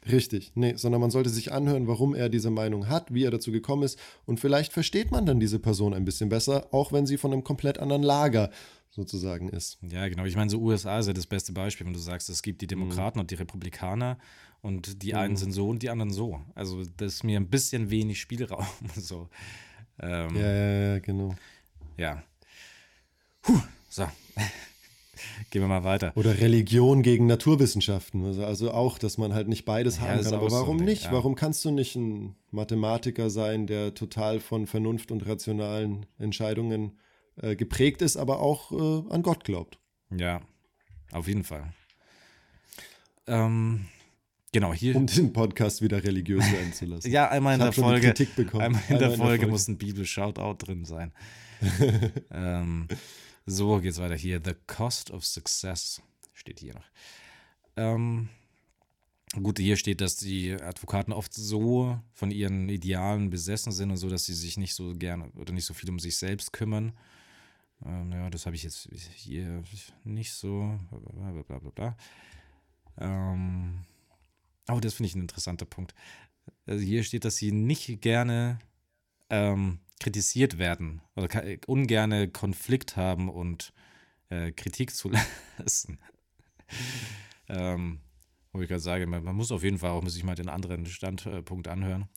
Richtig, 0.10 0.54
nee, 0.56 0.74
sondern 0.76 1.02
man 1.02 1.12
sollte 1.12 1.30
sich 1.30 1.52
anhören, 1.52 1.88
warum 1.88 2.16
er 2.16 2.30
diese 2.30 2.50
Meinung 2.50 2.88
hat, 2.88 3.14
wie 3.14 3.26
er 3.26 3.32
dazu 3.32 3.52
gekommen 3.52 3.84
ist 3.84 4.00
und 4.26 4.40
vielleicht 4.40 4.72
versteht 4.72 5.12
man 5.12 5.26
dann 5.26 5.40
diese 5.40 5.60
Person 5.60 5.94
ein 5.94 6.06
bisschen 6.06 6.30
besser, 6.30 6.68
auch 6.72 6.92
wenn 6.94 7.06
sie 7.06 7.18
von 7.18 7.34
einem 7.34 7.44
komplett 7.44 7.78
anderen 7.78 8.04
Lager 8.04 8.50
sozusagen 8.90 9.50
ist. 9.50 9.78
Ja, 9.82 10.08
genau. 10.08 10.26
Ich 10.26 10.36
meine, 10.36 10.50
so 10.50 10.60
USA 10.60 11.00
ist 11.00 11.08
ja 11.08 11.14
das 11.14 11.28
beste 11.28 11.54
Beispiel, 11.54 11.86
wenn 11.86 11.94
du 11.94 12.00
sagst, 12.00 12.30
es 12.30 12.42
gibt 12.42 12.62
die 12.62 12.68
Demokraten 12.68 13.20
mhm. 13.20 13.22
und 13.22 13.32
die 13.32 13.36
Republikaner 13.36 14.18
und 14.62 15.04
die 15.04 15.14
einen 15.14 15.34
mhm. 15.34 15.38
sind 15.38 15.52
so 15.52 15.70
und 15.70 15.84
die 15.84 15.90
anderen 15.90 16.12
so. 16.12 16.42
Also 16.56 16.84
das 16.98 17.16
ist 17.16 17.24
mir 17.24 17.40
ein 17.40 17.50
bisschen 17.50 17.90
wenig 17.90 18.20
Spielraum. 18.20 18.66
So. 18.96 19.30
Ähm, 20.00 20.36
ja, 20.36 20.54
ja, 20.54 20.94
ja, 20.94 21.00
genau. 21.00 21.36
Ja. 21.98 22.24
Puh, 23.42 23.60
so. 23.90 24.04
Gehen 25.50 25.62
wir 25.62 25.68
mal 25.68 25.84
weiter. 25.84 26.12
Oder 26.16 26.40
Religion 26.40 27.02
gegen 27.02 27.26
Naturwissenschaften. 27.26 28.26
Also, 28.26 28.46
also 28.46 28.72
auch, 28.72 29.00
dass 29.00 29.18
man 29.18 29.34
halt 29.34 29.48
nicht 29.48 29.66
beides 29.66 29.98
ja, 29.98 30.04
haben 30.04 30.24
kann. 30.24 30.34
Aber 30.34 30.52
warum 30.52 30.80
so 30.80 30.86
nicht? 30.86 31.06
Ja. 31.06 31.12
Warum 31.12 31.36
kannst 31.36 31.64
du 31.66 31.72
nicht 31.72 31.96
ein 31.96 32.36
Mathematiker 32.52 33.30
sein, 33.30 33.66
der 33.66 33.94
total 33.94 34.40
von 34.40 34.68
Vernunft 34.68 35.12
und 35.12 35.26
rationalen 35.26 36.06
Entscheidungen 36.20 37.00
äh, 37.42 37.56
geprägt 37.56 38.02
ist, 38.02 38.18
aber 38.18 38.40
auch 38.40 38.72
äh, 38.72 39.14
an 39.14 39.24
Gott 39.24 39.44
glaubt? 39.44 39.80
Ja, 40.12 40.42
auf 41.12 41.28
jeden 41.28 41.44
Fall. 41.44 41.74
Ähm, 43.26 43.88
Genau, 44.58 44.74
hier. 44.74 44.96
Um 44.96 45.06
den 45.06 45.34
Podcast 45.34 45.84
wieder 45.84 46.04
religiös 46.04 46.52
werden 46.52 46.74
zu 46.74 46.86
lassen. 46.86 47.08
ja, 47.12 47.30
einmal 47.30 47.54
in 47.54 47.60
der 47.60 47.72
Folge. 47.72 48.12
Einmal 48.54 48.82
in, 48.90 48.98
der, 48.98 49.12
Folge 49.12 49.46
muss 49.46 49.68
ein 49.68 49.78
Bibel-Shoutout 49.78 50.66
drin 50.66 50.84
sein. 50.84 51.14
ähm, 52.32 52.88
so 53.46 53.78
geht's 53.80 54.00
weiter 54.00 54.16
hier. 54.16 54.42
The 54.44 54.56
Cost 54.66 55.12
of 55.12 55.24
Success 55.24 56.02
steht 56.34 56.60
hier 56.60 56.74
noch. 56.74 56.86
Ähm, 57.76 58.30
gut, 59.44 59.60
hier 59.60 59.78
steht, 59.78 60.02
dass 60.02 60.18
die 60.18 60.54
Advokaten 60.54 61.14
oft 61.14 61.36
so 61.36 62.00
von 62.16 62.32
ihren 62.32 62.68
Idealen 62.68 63.30
besessen 63.30 63.72
sind 63.72 63.92
und 63.92 63.98
so, 63.98 64.10
dass 64.10 64.26
sie 64.26 64.34
sich 64.34 64.58
nicht 64.58 64.74
so 64.74 64.96
gerne 64.96 65.30
oder 65.36 65.54
nicht 65.54 65.66
so 65.66 65.76
viel 65.76 65.92
um 65.92 66.00
sich 66.00 66.18
selbst 66.18 66.52
kümmern. 66.52 66.94
Ähm, 67.86 68.12
ja, 68.12 68.32
das 68.32 68.48
habe 68.48 68.56
ich 68.56 68.64
jetzt 68.64 68.90
hier 69.14 69.62
nicht 70.04 70.34
so. 70.34 70.80
Bla 70.90 71.44
bla 71.44 71.60
bla 71.60 71.70
bla. 71.70 71.98
Ähm, 73.00 73.86
Oh, 74.70 74.80
das 74.80 74.96
finde 74.96 75.08
ich 75.08 75.16
ein 75.16 75.22
interessanter 75.22 75.66
Punkt. 75.66 75.94
Also 76.66 76.84
hier 76.84 77.04
steht, 77.04 77.26
dass 77.26 77.38
sie 77.38 77.52
nicht 77.52 78.02
gerne 78.02 78.60
ähm, 79.30 79.80
kritisiert 80.00 80.58
werden 80.58 81.02
oder 81.16 81.30
ungerne 81.68 82.28
Konflikt 82.28 82.98
haben 82.98 83.30
und 83.30 83.74
äh, 84.30 84.52
Kritik 84.52 84.94
zulassen. 84.94 86.00
ähm, 87.50 88.00
wo 88.52 88.62
ich 88.62 88.68
gerade 88.68 88.82
sage, 88.82 89.08
man, 89.08 89.24
man, 89.24 89.36
muss 89.36 89.52
auf 89.52 89.64
jeden 89.64 89.80
Fall 89.80 89.92
auch 89.92 90.08
sich 90.08 90.24
mal 90.24 90.36
den 90.36 90.50
anderen 90.50 90.86
Standpunkt 90.86 91.68
anhören. 91.68 92.08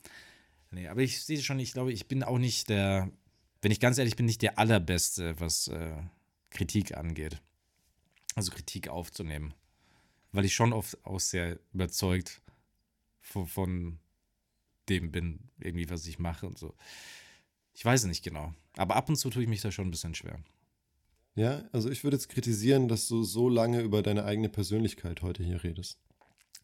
Nee, 0.71 0.87
aber 0.87 1.01
ich 1.01 1.21
sehe 1.23 1.41
schon, 1.41 1.59
ich 1.59 1.73
glaube, 1.73 1.91
ich 1.91 2.07
bin 2.07 2.23
auch 2.23 2.37
nicht 2.37 2.69
der, 2.69 3.09
wenn 3.61 3.71
ich 3.71 3.79
ganz 3.79 3.97
ehrlich 3.97 4.15
bin, 4.15 4.25
nicht 4.25 4.41
der 4.41 4.57
Allerbeste, 4.57 5.39
was 5.39 5.67
äh, 5.67 5.95
Kritik 6.49 6.97
angeht. 6.97 7.41
Also 8.35 8.51
Kritik 8.51 8.87
aufzunehmen 8.87 9.53
weil 10.31 10.45
ich 10.45 10.53
schon 10.53 10.73
oft 10.73 11.03
auch 11.05 11.19
sehr 11.19 11.59
überzeugt 11.73 12.41
von, 13.19 13.47
von 13.47 13.99
dem 14.89 15.11
bin, 15.11 15.39
irgendwie, 15.59 15.89
was 15.89 16.05
ich 16.07 16.19
mache 16.19 16.47
und 16.47 16.57
so. 16.57 16.73
Ich 17.73 17.85
weiß 17.85 18.01
es 18.01 18.07
nicht 18.07 18.23
genau. 18.23 18.53
Aber 18.75 18.95
ab 18.95 19.09
und 19.09 19.15
zu 19.15 19.29
tue 19.29 19.43
ich 19.43 19.49
mich 19.49 19.61
da 19.61 19.71
schon 19.71 19.87
ein 19.87 19.91
bisschen 19.91 20.15
schwer. 20.15 20.39
Ja, 21.35 21.63
also 21.71 21.89
ich 21.89 22.03
würde 22.03 22.17
jetzt 22.17 22.29
kritisieren, 22.29 22.87
dass 22.87 23.07
du 23.07 23.23
so 23.23 23.47
lange 23.47 23.81
über 23.81 24.01
deine 24.01 24.25
eigene 24.25 24.49
Persönlichkeit 24.49 25.21
heute 25.21 25.43
hier 25.43 25.63
redest. 25.63 25.97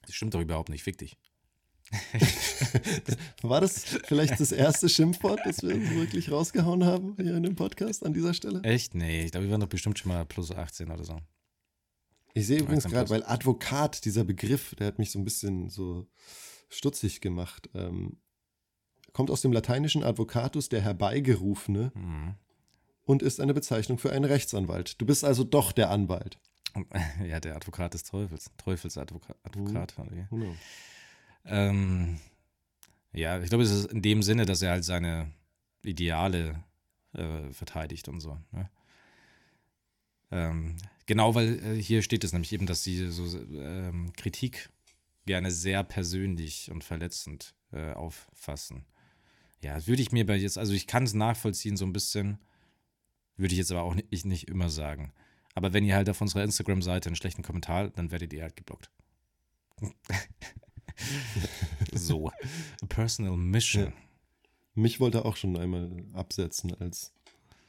Das 0.02 0.16
stimmt 0.16 0.34
doch 0.34 0.42
überhaupt 0.42 0.70
nicht. 0.70 0.84
Fick 0.84 0.98
dich. 0.98 1.18
War 3.42 3.62
das 3.62 3.86
vielleicht 3.86 4.40
das 4.42 4.52
erste 4.52 4.90
Schimpfwort, 4.90 5.40
das 5.46 5.62
wir 5.62 5.80
wirklich 5.96 6.32
rausgehauen 6.32 6.84
haben 6.84 7.16
hier 7.16 7.36
in 7.36 7.44
dem 7.44 7.56
Podcast 7.56 8.06
an 8.06 8.14
dieser 8.14 8.34
Stelle? 8.34 8.62
Echt? 8.64 8.94
Nee, 8.94 9.24
ich 9.24 9.32
glaube, 9.32 9.46
wir 9.46 9.52
waren 9.52 9.62
doch 9.62 9.70
bestimmt 9.70 9.98
schon 9.98 10.12
mal 10.12 10.26
plus 10.26 10.52
18 10.52 10.92
oder 10.92 11.06
so. 11.06 11.18
Ich 12.38 12.46
sehe 12.46 12.60
übrigens 12.60 12.84
gerade, 12.84 13.10
weil 13.10 13.24
Advokat, 13.24 14.06
dieser 14.06 14.24
Begriff, 14.24 14.76
der 14.76 14.86
hat 14.86 15.00
mich 15.00 15.10
so 15.10 15.18
ein 15.18 15.24
bisschen 15.24 15.70
so 15.70 16.08
stutzig 16.70 17.20
gemacht. 17.20 17.68
Ähm, 17.74 18.18
kommt 19.12 19.32
aus 19.32 19.42
dem 19.42 19.52
lateinischen 19.52 20.04
Advocatus, 20.04 20.70
der 20.70 20.82
Herbeigerufene, 20.82 21.92
mhm. 21.96 22.36
und 23.06 23.24
ist 23.24 23.40
eine 23.42 23.56
Bezeichnung 23.56 23.98
für 23.98 24.12
einen 24.12 24.26
Rechtsanwalt. 24.26 25.02
Du 25.02 25.06
bist 25.08 25.24
also 25.24 25.44
doch 25.44 25.72
der 25.72 25.90
Anwalt. 25.90 26.40
Ja, 27.28 27.40
der 27.40 27.56
Advokat 27.56 27.96
des 27.96 28.04
Teufels. 28.04 28.52
Teufelsadvokat. 28.58 29.56
Mhm. 29.56 29.74
Genau. 30.30 30.56
Ähm, 31.46 32.20
ja, 33.14 33.42
ich 33.42 33.50
glaube, 33.50 33.64
es 33.64 33.72
ist 33.72 33.92
in 33.92 34.04
dem 34.04 34.22
Sinne, 34.22 34.46
dass 34.46 34.62
er 34.62 34.72
halt 34.72 34.86
seine 34.86 35.32
Ideale 35.84 36.64
äh, 37.14 37.52
verteidigt 37.52 38.08
und 38.10 38.20
so. 38.20 38.38
Ne? 38.52 38.70
Ähm, 40.30 40.76
genau, 41.08 41.34
weil 41.34 41.60
äh, 41.64 41.82
hier 41.82 42.04
steht 42.04 42.24
es 42.24 42.34
nämlich 42.34 42.54
eben, 42.54 42.68
dass 42.68 42.84
sie 42.84 43.10
so 43.10 43.26
ähm, 43.40 44.14
Kritik 44.16 44.70
gerne 45.26 45.50
sehr 45.52 45.84
persönlich 45.84 46.70
und 46.72 46.84
verletzend 46.84 47.56
äh, 47.72 47.94
auffassen. 47.94 48.86
Ja, 49.62 49.88
würde 49.88 50.02
ich 50.02 50.12
mir 50.12 50.26
bei 50.26 50.36
jetzt, 50.36 50.58
also 50.58 50.74
ich 50.74 50.86
kann 50.86 51.04
es 51.04 51.14
nachvollziehen 51.14 51.78
so 51.78 51.86
ein 51.86 51.94
bisschen, 51.94 52.38
würde 53.36 53.54
ich 53.54 53.58
jetzt 53.58 53.72
aber 53.72 53.82
auch 53.82 53.96
nicht, 53.96 54.08
ich 54.12 54.26
nicht 54.26 54.48
immer 54.48 54.70
sagen. 54.70 55.12
Aber 55.56 55.74
wenn 55.74 55.84
ihr 55.84 55.96
halt 55.96 56.10
auf 56.10 56.22
unserer 56.22 56.44
Instagram-Seite 56.44 57.10
einen 57.10 57.16
schlechten 57.16 57.42
Kommentar, 57.42 57.90
dann 57.90 58.12
werdet 58.12 58.32
ihr 58.32 58.44
halt 58.44 58.56
geblockt. 58.56 58.92
so. 61.92 62.30
A 62.82 62.86
personal 62.88 63.36
mission. 63.36 63.86
Ja. 63.86 63.94
Mich 64.76 65.00
wollte 65.00 65.20
er 65.20 65.26
auch 65.26 65.36
schon 65.36 65.58
einmal 65.58 66.06
absetzen 66.14 66.76
als 66.76 67.12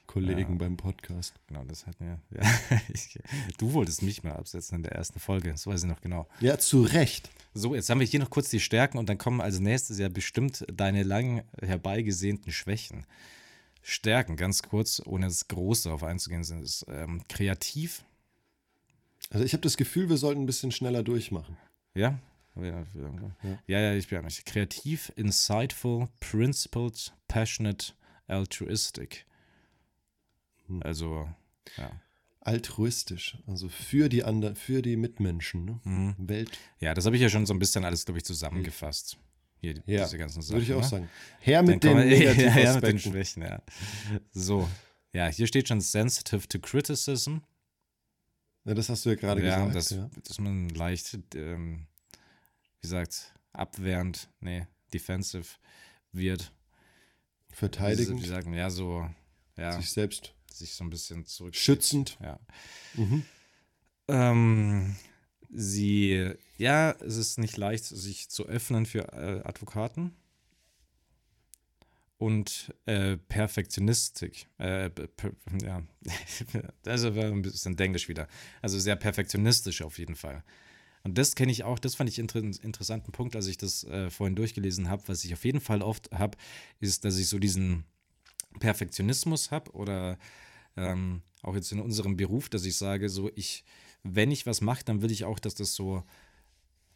Kollegen 0.08 0.54
ja. 0.54 0.58
beim 0.58 0.76
Podcast. 0.76 1.34
Genau, 1.46 1.64
das 1.64 1.86
hat 1.86 2.00
mir. 2.00 2.18
Ja, 2.30 2.42
ich, 2.92 3.20
du 3.58 3.72
wolltest 3.74 4.02
mich 4.02 4.24
mal 4.24 4.32
absetzen 4.32 4.76
in 4.78 4.82
der 4.82 4.92
ersten 4.92 5.20
Folge, 5.20 5.52
das 5.52 5.66
weiß 5.66 5.84
ich 5.84 5.88
noch 5.88 6.00
genau. 6.00 6.26
Ja, 6.40 6.58
zu 6.58 6.82
Recht. 6.82 7.30
So, 7.54 7.76
jetzt 7.76 7.88
haben 7.90 8.00
wir 8.00 8.06
hier 8.06 8.18
noch 8.18 8.30
kurz 8.30 8.48
die 8.48 8.58
Stärken 8.58 8.98
und 8.98 9.08
dann 9.08 9.18
kommen 9.18 9.40
als 9.40 9.60
nächstes 9.60 9.98
ja 9.98 10.08
bestimmt 10.08 10.64
deine 10.72 11.04
lang 11.04 11.44
herbeigesehnten 11.60 12.50
Schwächen. 12.50 13.06
Stärken, 13.82 14.36
ganz 14.36 14.62
kurz, 14.62 15.00
ohne 15.04 15.26
das 15.26 15.46
Große 15.46 15.84
darauf 15.84 16.02
einzugehen, 16.02 16.42
sind 16.42 16.62
es 16.62 16.84
ähm, 16.88 17.22
kreativ. 17.28 18.04
Also 19.30 19.44
ich 19.44 19.52
habe 19.52 19.62
das 19.62 19.76
Gefühl, 19.76 20.08
wir 20.08 20.16
sollten 20.16 20.42
ein 20.42 20.46
bisschen 20.46 20.72
schneller 20.72 21.02
durchmachen. 21.02 21.56
Ja? 21.94 22.18
Ja, 22.56 22.64
ja, 22.64 22.86
ja, 23.66 23.80
ja 23.80 23.94
ich 23.94 24.08
bin 24.08 24.24
nicht. 24.24 24.44
Kreativ, 24.46 25.12
insightful, 25.16 26.08
principled, 26.18 27.14
passionate, 27.28 27.92
altruistic. 28.26 29.26
Hm. 30.68 30.82
Also, 30.82 31.28
ja. 31.76 31.90
altruistisch, 32.40 33.38
also 33.46 33.68
für 33.68 34.08
die 34.08 34.24
anderen, 34.24 34.54
für 34.56 34.82
die 34.82 34.96
Mitmenschen, 34.96 35.64
ne? 35.64 35.80
Mhm. 35.84 36.14
Welt. 36.18 36.58
Ja, 36.80 36.94
das 36.94 37.04
habe 37.06 37.16
ich 37.16 37.22
ja 37.22 37.28
schon 37.28 37.46
so 37.46 37.52
ein 37.54 37.58
bisschen 37.58 37.84
alles, 37.84 38.04
glaube 38.04 38.18
ich, 38.18 38.24
zusammengefasst. 38.24 39.18
Hier, 39.60 39.74
Ja, 39.86 40.04
diese 40.04 40.18
ganzen 40.18 40.40
Sachen. 40.40 40.54
Würde 40.54 40.64
ich 40.64 40.72
auch 40.74 40.82
ne? 40.82 40.88
sagen. 40.88 41.08
Her 41.40 41.62
mit 41.62 41.82
Dann 41.82 41.96
den 41.96 42.08
wir- 42.10 42.34
ja, 42.34 42.58
ja, 42.58 42.74
mit 42.74 42.84
den. 42.84 42.98
Schwächen, 42.98 43.42
ja. 43.42 43.60
So. 44.32 44.68
Ja, 45.12 45.26
hier 45.26 45.46
steht 45.48 45.66
schon 45.68 45.80
sensitive 45.80 46.46
to 46.46 46.58
criticism. 46.60 47.38
Ja, 48.64 48.74
das 48.74 48.88
hast 48.88 49.04
du 49.04 49.10
ja 49.10 49.16
gerade 49.16 49.44
ja, 49.44 49.56
gesagt. 49.66 49.74
das, 49.74 49.90
ja. 49.90 50.10
dass 50.24 50.38
man 50.38 50.68
leicht, 50.68 51.18
ähm, 51.34 51.86
wie 52.76 52.80
gesagt, 52.82 53.34
abwehrend, 53.52 54.28
nee, 54.40 54.66
defensive 54.92 55.46
wird. 56.12 56.52
Verteidigend, 57.50 58.22
Wie 58.22 58.26
sagen, 58.28 58.52
ja, 58.54 58.70
so, 58.70 59.08
ja, 59.56 59.72
sich 59.72 59.90
selbst 59.90 60.34
sich 60.58 60.74
so 60.74 60.84
ein 60.84 60.90
bisschen 60.90 61.24
zurück. 61.24 61.54
schützend. 61.54 62.18
Ja. 62.20 62.38
Mhm. 62.94 63.24
Ähm, 64.08 64.96
sie, 65.50 66.32
ja, 66.56 66.92
es 66.92 67.16
ist 67.16 67.38
nicht 67.38 67.56
leicht, 67.56 67.84
sich 67.84 68.28
zu 68.28 68.46
öffnen 68.46 68.86
für 68.86 69.12
äh, 69.12 69.42
Advokaten. 69.44 70.14
Und 72.18 72.74
äh, 72.86 73.16
Perfektionistik. 73.16 74.48
Äh, 74.58 74.90
per, 74.90 75.30
ja, 75.62 75.84
also 76.84 77.14
war 77.14 77.26
ein 77.26 77.42
bisschen 77.42 77.78
Englisch 77.78 78.08
wieder. 78.08 78.26
Also 78.60 78.80
sehr 78.80 78.96
perfektionistisch 78.96 79.82
auf 79.82 79.98
jeden 79.98 80.16
Fall. 80.16 80.42
Und 81.04 81.16
das 81.16 81.36
kenne 81.36 81.52
ich 81.52 81.62
auch, 81.62 81.78
das 81.78 81.94
fand 81.94 82.10
ich 82.10 82.18
inter 82.18 82.40
interessanten 82.40 83.12
Punkt, 83.12 83.36
als 83.36 83.46
ich 83.46 83.56
das 83.56 83.84
äh, 83.84 84.10
vorhin 84.10 84.34
durchgelesen 84.34 84.88
habe. 84.90 85.04
Was 85.06 85.24
ich 85.24 85.32
auf 85.32 85.44
jeden 85.44 85.60
Fall 85.60 85.80
oft 85.80 86.10
habe, 86.10 86.36
ist, 86.80 87.04
dass 87.04 87.18
ich 87.18 87.28
so 87.28 87.38
diesen 87.38 87.84
Perfektionismus 88.58 89.50
habe 89.50 89.70
oder 89.72 90.18
ähm, 90.78 91.22
auch 91.42 91.54
jetzt 91.54 91.72
in 91.72 91.80
unserem 91.80 92.16
Beruf, 92.16 92.48
dass 92.48 92.64
ich 92.64 92.76
sage, 92.76 93.08
so 93.08 93.30
ich, 93.34 93.64
wenn 94.02 94.30
ich 94.30 94.46
was 94.46 94.60
mache, 94.60 94.84
dann 94.84 95.02
will 95.02 95.10
ich 95.10 95.24
auch, 95.24 95.38
dass 95.38 95.54
das 95.54 95.74
so, 95.74 96.04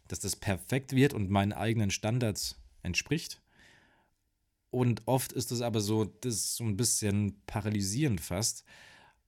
dass 0.07 0.19
das 0.19 0.35
perfekt 0.35 0.95
wird 0.95 1.13
und 1.13 1.29
meinen 1.29 1.53
eigenen 1.53 1.91
Standards 1.91 2.59
entspricht. 2.81 3.41
Und 4.69 5.03
oft 5.05 5.31
ist 5.33 5.51
es 5.51 5.61
aber 5.61 5.81
so, 5.81 6.05
das 6.05 6.33
ist 6.33 6.55
so 6.55 6.63
ein 6.63 6.77
bisschen 6.77 7.41
paralysierend 7.45 8.19
fast, 8.21 8.65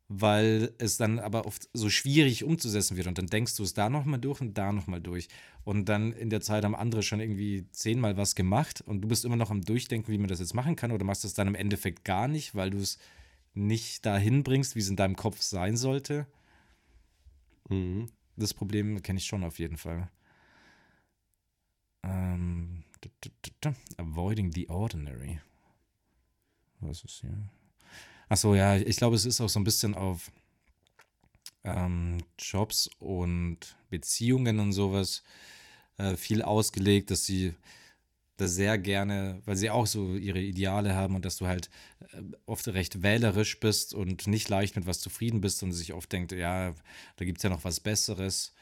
weil 0.08 0.74
es 0.78 0.97
dann 0.97 1.20
aber 1.20 1.45
oft 1.45 1.70
so 1.74 1.89
schwierig 1.89 2.43
umzusetzen 2.43 2.97
wird. 2.97 3.08
Und 3.08 3.18
dann 3.18 3.28
denkst 3.28 3.56
du 3.56 3.64
es 3.64 3.74
da 3.74 3.89
nochmal 3.89 4.20
durch 4.20 4.41
und 4.41 4.58
da 4.58 4.72
nochmal 4.72 5.01
durch. 5.01 5.28
Und 5.64 5.86
dann 5.86 6.14
in 6.14 6.30
der 6.30 6.41
Zeit 6.41 6.64
haben 6.64 6.76
andere 6.76 7.03
schon 7.03 7.20
irgendwie 7.20 7.68
zehnmal 7.72 8.18
was 8.18 8.36
gemacht 8.36 8.82
und 8.82 9.01
du 9.01 9.08
bist 9.08 9.26
immer 9.26 9.36
noch 9.36 9.51
am 9.51 9.62
Durchdenken, 9.62 10.12
wie 10.12 10.18
man 10.18 10.28
das 10.28 10.39
jetzt 10.39 10.53
machen 10.53 10.76
kann, 10.76 10.91
oder 10.91 11.06
machst 11.06 11.26
es 11.26 11.34
dann 11.34 11.47
im 11.47 11.56
Endeffekt 11.56 12.03
gar 12.06 12.28
nicht, 12.28 12.56
weil 12.56 12.72
du 12.72 12.78
es 12.78 12.97
nicht 13.56 14.06
dahin 14.06 14.43
bringst, 14.43 14.76
wie 14.76 14.80
es 14.80 14.89
in 14.89 14.95
deinem 14.95 15.16
Kopf 15.16 15.41
sein 15.41 15.78
sollte. 15.78 16.28
Mhm. 17.70 18.10
Das 18.36 18.53
Problem 18.53 19.01
kenne 19.01 19.20
ich 19.20 19.26
schon 19.26 19.43
auf 19.43 19.60
jeden 19.60 19.78
Fall. 19.78 20.10
Ähm, 22.03 22.84
avoiding 23.97 24.51
the 24.53 24.70
ordinary. 24.70 25.39
Was 26.82 27.03
ist 27.03 27.22
hier? 27.22 27.49
Achso, 28.28 28.56
ja, 28.56 28.76
ich 28.76 28.97
glaube, 28.97 29.16
es 29.16 29.26
ist 29.26 29.39
auch 29.39 29.49
so 29.49 29.60
ein 29.60 29.64
bisschen 29.64 29.95
auf 29.95 30.32
ähm, 31.64 32.18
Jobs 32.38 32.89
und 32.99 33.78
Beziehungen 33.89 34.60
und 34.60 34.74
sowas 34.74 35.24
äh, 35.97 36.16
viel 36.16 36.41
ausgelegt, 36.41 37.12
dass 37.12 37.26
sie 37.26 37.53
da 38.38 38.47
sehr 38.47 38.77
gerne, 38.77 39.41
weil 39.45 39.55
sie 39.55 39.69
auch 39.69 39.88
so 39.88 40.15
ihre 40.15 40.39
Ideale 40.41 40.93
haben 40.95 41.15
und 41.15 41.23
dass 41.25 41.38
du 41.38 41.47
halt 41.47 41.69
äh, 42.11 42.21
oft 42.45 42.67
recht 42.67 43.01
wählerisch 43.01 43.59
bist 43.59 43.93
und 43.93 44.27
nicht 44.27 44.49
leicht 44.49 44.75
mit 44.75 44.86
was 44.88 44.99
zufrieden 44.99 45.41
bist 45.41 45.63
und 45.63 45.71
sich 45.71 45.93
oft 45.93 46.11
denkt, 46.11 46.31
ja, 46.31 46.73
da 47.15 47.25
gibt 47.25 47.38
es 47.39 47.43
ja 47.43 47.49
noch 47.49 47.63
was 47.63 47.79
Besseres. 47.79 48.53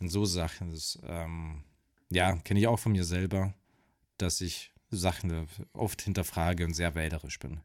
Und 0.00 0.08
so 0.08 0.24
Sachen. 0.24 0.70
Das, 0.70 0.98
ähm, 1.06 1.62
ja, 2.10 2.36
kenne 2.36 2.60
ich 2.60 2.66
auch 2.66 2.78
von 2.78 2.92
mir 2.92 3.04
selber, 3.04 3.54
dass 4.18 4.40
ich 4.40 4.72
Sachen 4.90 5.46
oft 5.72 6.02
hinterfrage 6.02 6.64
und 6.64 6.74
sehr 6.74 6.94
wählerisch 6.94 7.38
bin. 7.38 7.60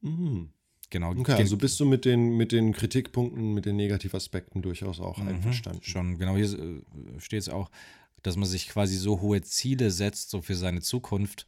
Mhm. 0.00 0.50
Genau. 0.90 1.10
Okay, 1.12 1.32
also 1.32 1.56
bist 1.56 1.80
du 1.80 1.86
mit 1.86 2.04
den, 2.04 2.36
mit 2.36 2.52
den 2.52 2.72
Kritikpunkten, 2.72 3.54
mit 3.54 3.64
den 3.66 3.76
Negativaspekten 3.76 4.62
durchaus 4.62 5.00
auch 5.00 5.18
Mhm, 5.18 5.28
einverstanden. 5.28 5.82
Schon, 5.82 6.18
genau. 6.18 6.36
Hier 6.36 6.52
äh, 6.52 6.82
steht 7.18 7.40
es 7.40 7.48
auch, 7.48 7.70
dass 8.24 8.36
man 8.36 8.48
sich 8.48 8.68
quasi 8.68 8.96
so 8.96 9.20
hohe 9.20 9.42
Ziele 9.42 9.90
setzt, 9.90 10.30
so 10.30 10.42
für 10.42 10.56
seine 10.56 10.80
Zukunft. 10.80 11.46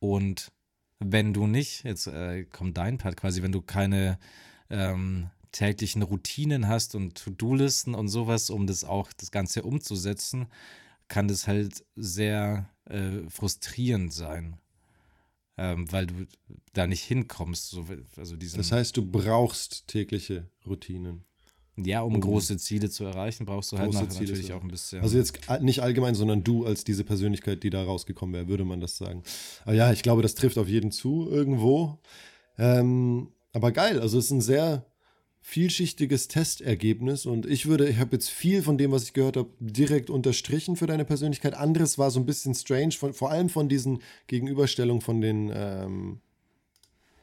Und 0.00 0.50
wenn 0.98 1.34
du 1.34 1.46
nicht, 1.46 1.84
jetzt 1.84 2.06
äh, 2.06 2.44
kommt 2.44 2.78
dein 2.78 2.98
Part 2.98 3.18
quasi, 3.18 3.42
wenn 3.42 3.52
du 3.52 3.60
keine 3.60 4.18
ähm, 4.70 5.30
täglichen 5.52 6.02
Routinen 6.02 6.68
hast 6.68 6.94
und 6.94 7.16
To-Do-Listen 7.22 7.94
und 7.94 8.08
sowas, 8.08 8.48
um 8.48 8.66
das 8.66 8.82
auch, 8.82 9.12
das 9.12 9.30
Ganze 9.30 9.62
umzusetzen, 9.62 10.46
kann 11.08 11.28
das 11.28 11.46
halt 11.46 11.84
sehr 11.96 12.70
äh, 12.86 13.28
frustrierend 13.28 14.12
sein. 14.12 14.56
Ähm, 15.58 15.90
weil 15.92 16.06
du 16.06 16.26
da 16.72 16.86
nicht 16.86 17.02
hinkommst. 17.02 17.70
So, 17.70 17.86
also 18.16 18.36
diesen, 18.36 18.58
Das 18.58 18.72
heißt, 18.72 18.96
du 18.96 19.04
brauchst 19.04 19.86
tägliche 19.86 20.50
Routinen. 20.66 21.24
Ja, 21.76 22.00
um 22.00 22.14
um 22.14 22.20
große 22.20 22.56
Ziele 22.56 22.88
zu 22.88 23.04
erreichen, 23.04 23.44
brauchst 23.44 23.72
du 23.72 23.78
halt 23.78 23.92
natürlich 23.92 24.52
auch 24.52 24.62
ein 24.62 24.68
bisschen. 24.68 25.02
Also 25.02 25.18
jetzt 25.18 25.38
nicht 25.60 25.82
allgemein, 25.82 26.14
sondern 26.14 26.42
du 26.42 26.64
als 26.64 26.84
diese 26.84 27.04
Persönlichkeit, 27.04 27.62
die 27.62 27.70
da 27.70 27.84
rausgekommen 27.84 28.34
wäre, 28.34 28.48
würde 28.48 28.64
man 28.64 28.80
das 28.80 28.96
sagen. 28.96 29.22
Aber 29.64 29.74
ja, 29.74 29.92
ich 29.92 30.02
glaube, 30.02 30.22
das 30.22 30.34
trifft 30.34 30.58
auf 30.58 30.68
jeden 30.68 30.90
zu 30.90 31.28
irgendwo. 31.30 31.98
Ähm, 32.58 33.28
aber 33.52 33.72
geil, 33.72 34.00
also 34.00 34.18
es 34.18 34.26
ist 34.26 34.30
ein 34.30 34.40
sehr 34.40 34.86
vielschichtiges 35.46 36.26
Testergebnis 36.26 37.24
und 37.24 37.46
ich 37.46 37.66
würde, 37.66 37.88
ich 37.88 37.98
habe 37.98 38.16
jetzt 38.16 38.30
viel 38.30 38.62
von 38.62 38.78
dem, 38.78 38.90
was 38.90 39.04
ich 39.04 39.12
gehört 39.12 39.36
habe, 39.36 39.50
direkt 39.60 40.10
unterstrichen 40.10 40.74
für 40.74 40.88
deine 40.88 41.04
Persönlichkeit. 41.04 41.54
Anderes 41.54 41.98
war 41.98 42.10
so 42.10 42.18
ein 42.18 42.26
bisschen 42.26 42.52
strange, 42.52 42.92
von, 42.92 43.14
vor 43.14 43.30
allem 43.30 43.48
von 43.48 43.68
diesen 43.68 44.00
Gegenüberstellungen 44.26 45.02
von 45.02 45.20
den, 45.20 45.52
ähm, 45.54 46.20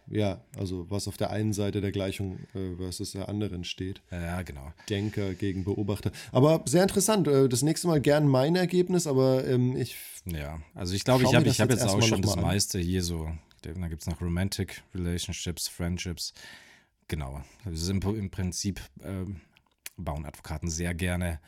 ja, 0.07 0.41
also 0.57 0.89
was 0.89 1.07
auf 1.07 1.17
der 1.17 1.29
einen 1.31 1.53
Seite 1.53 1.81
der 1.81 1.91
Gleichung 1.91 2.39
äh, 2.53 2.75
versus 2.75 3.11
der 3.11 3.29
anderen 3.29 3.63
steht. 3.63 4.01
ja, 4.11 4.41
genau. 4.41 4.73
Denker 4.89 5.33
gegen 5.33 5.63
Beobachter. 5.63 6.11
Aber 6.31 6.61
sehr 6.65 6.83
interessant. 6.83 7.27
Äh, 7.27 7.49
Das 7.49 7.61
nächste 7.61 7.87
Mal 7.87 8.01
gern 8.01 8.27
mein 8.27 8.55
Ergebnis, 8.55 9.07
aber 9.07 9.45
ähm, 9.47 9.75
ich. 9.75 9.95
Ja, 10.25 10.61
also 10.73 10.93
ich 10.93 11.03
glaube, 11.03 11.23
ich 11.23 11.33
habe 11.35 11.45
das 11.45 11.55
ich 11.55 11.61
hab 11.61 11.69
jetzt 11.69 11.81
jetzt 11.81 11.89
auch 11.91 12.01
schon 12.01 12.21
das 12.21 12.37
an. 12.37 12.41
meiste 12.43 12.79
hier 12.79 13.03
so. 13.03 13.31
Da 13.61 13.71
gibt 13.87 14.01
es 14.01 14.07
noch 14.07 14.19
Romantic 14.21 14.83
Relationships, 14.93 15.67
Friendships. 15.67 16.33
Genau. 17.07 17.41
Also 17.65 17.91
im, 17.91 18.01
im 18.01 18.29
Prinzip 18.29 18.81
ähm, 19.03 19.41
bauen 19.97 20.25
Advokaten 20.25 20.69
sehr 20.69 20.93
gerne 20.93 21.39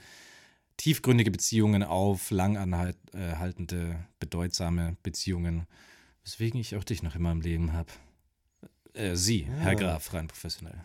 tiefgründige 0.78 1.32
Beziehungen 1.32 1.84
auf, 1.84 2.32
langanhaltende, 2.32 4.06
bedeutsame 4.20 4.97
Beziehungen. 5.03 5.68
Weswegen 6.24 6.60
ich 6.60 6.76
auch 6.76 6.84
dich 6.84 7.03
noch 7.03 7.16
immer 7.16 7.32
im 7.32 7.41
Leben 7.41 7.74
habe. 7.74 7.91
Äh, 8.96 9.16
Sie, 9.16 9.48
Herr 9.60 9.72
Ah. 9.72 9.76
Graf, 9.76 10.14
rein 10.14 10.28
professionell. 10.28 10.84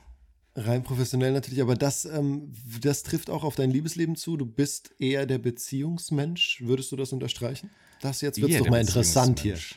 Rein 0.56 0.82
professionell 0.82 1.32
natürlich, 1.32 1.62
aber 1.62 1.76
das, 1.76 2.04
ähm, 2.04 2.52
das 2.80 3.04
trifft 3.04 3.30
auch 3.30 3.44
auf 3.44 3.54
dein 3.54 3.70
Liebesleben 3.70 4.16
zu. 4.16 4.36
Du 4.36 4.46
bist 4.46 4.92
eher 4.98 5.24
der 5.26 5.38
Beziehungsmensch. 5.38 6.60
Würdest 6.62 6.90
du 6.90 6.96
das 6.96 7.12
unterstreichen? 7.12 7.70
Das 8.00 8.20
jetzt 8.20 8.40
wird 8.40 8.60
doch 8.60 8.68
mal 8.68 8.80
interessant 8.80 9.40
hier. 9.40 9.58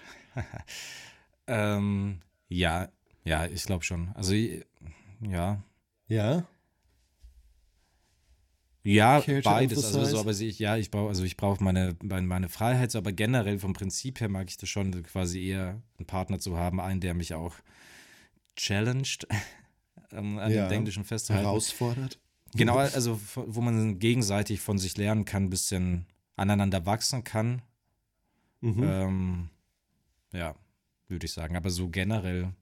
Ähm, 1.46 2.22
ja, 2.48 2.88
ja, 3.26 3.46
ich 3.48 3.66
glaube 3.66 3.84
schon. 3.84 4.12
Also, 4.14 4.34
ja, 4.34 5.62
Ja. 6.08 6.48
Ja, 8.86 9.22
to 9.22 9.42
beides. 9.44 9.84
Also, 9.84 10.04
so, 10.04 10.20
aber 10.20 10.32
ich, 10.32 10.60
ja, 10.60 10.76
ich 10.76 10.92
brauche, 10.92 11.08
also 11.08 11.24
ich 11.24 11.38
brauche 11.38 11.64
meine, 11.64 11.96
meine, 12.02 12.50
Freiheit, 12.50 12.94
aber 12.96 13.14
generell 13.14 13.58
vom 13.60 13.74
Prinzip 13.74 14.20
her 14.20 14.28
mag 14.28 14.50
ich 14.50 14.58
das 14.58 14.68
schon, 14.68 15.04
quasi 15.04 15.48
eher 15.48 15.82
einen 15.98 16.06
Partner 16.06 16.40
zu 16.40 16.58
haben, 16.58 16.82
einen, 16.82 17.00
der 17.00 17.14
mich 17.14 17.34
auch 17.34 17.56
challenged, 18.56 19.28
um 20.12 20.38
an 20.40 20.52
Ja. 20.52 20.68
dem 20.68 20.80
Englischen 20.80 21.04
festzuhalten. 21.04 21.46
Herausfordert. 21.46 22.20
Genau, 22.56 22.78
also 22.78 23.20
wo 23.36 23.62
man 23.62 23.98
gegenseitig 23.98 24.60
von 24.62 24.78
sich 24.78 24.96
lernen 24.98 25.26
kann, 25.26 25.46
ein 25.46 25.50
bisschen 25.50 26.06
aneinander 26.36 26.86
wachsen 26.86 27.24
kann. 27.24 27.62
Mhm. 28.62 28.84
Ähm, 28.84 29.50
ja, 30.34 30.56
würde 31.08 31.26
ich 31.26 31.32
sagen. 31.34 31.56
Aber 31.58 31.70
so 31.72 31.90
generell 31.90 32.54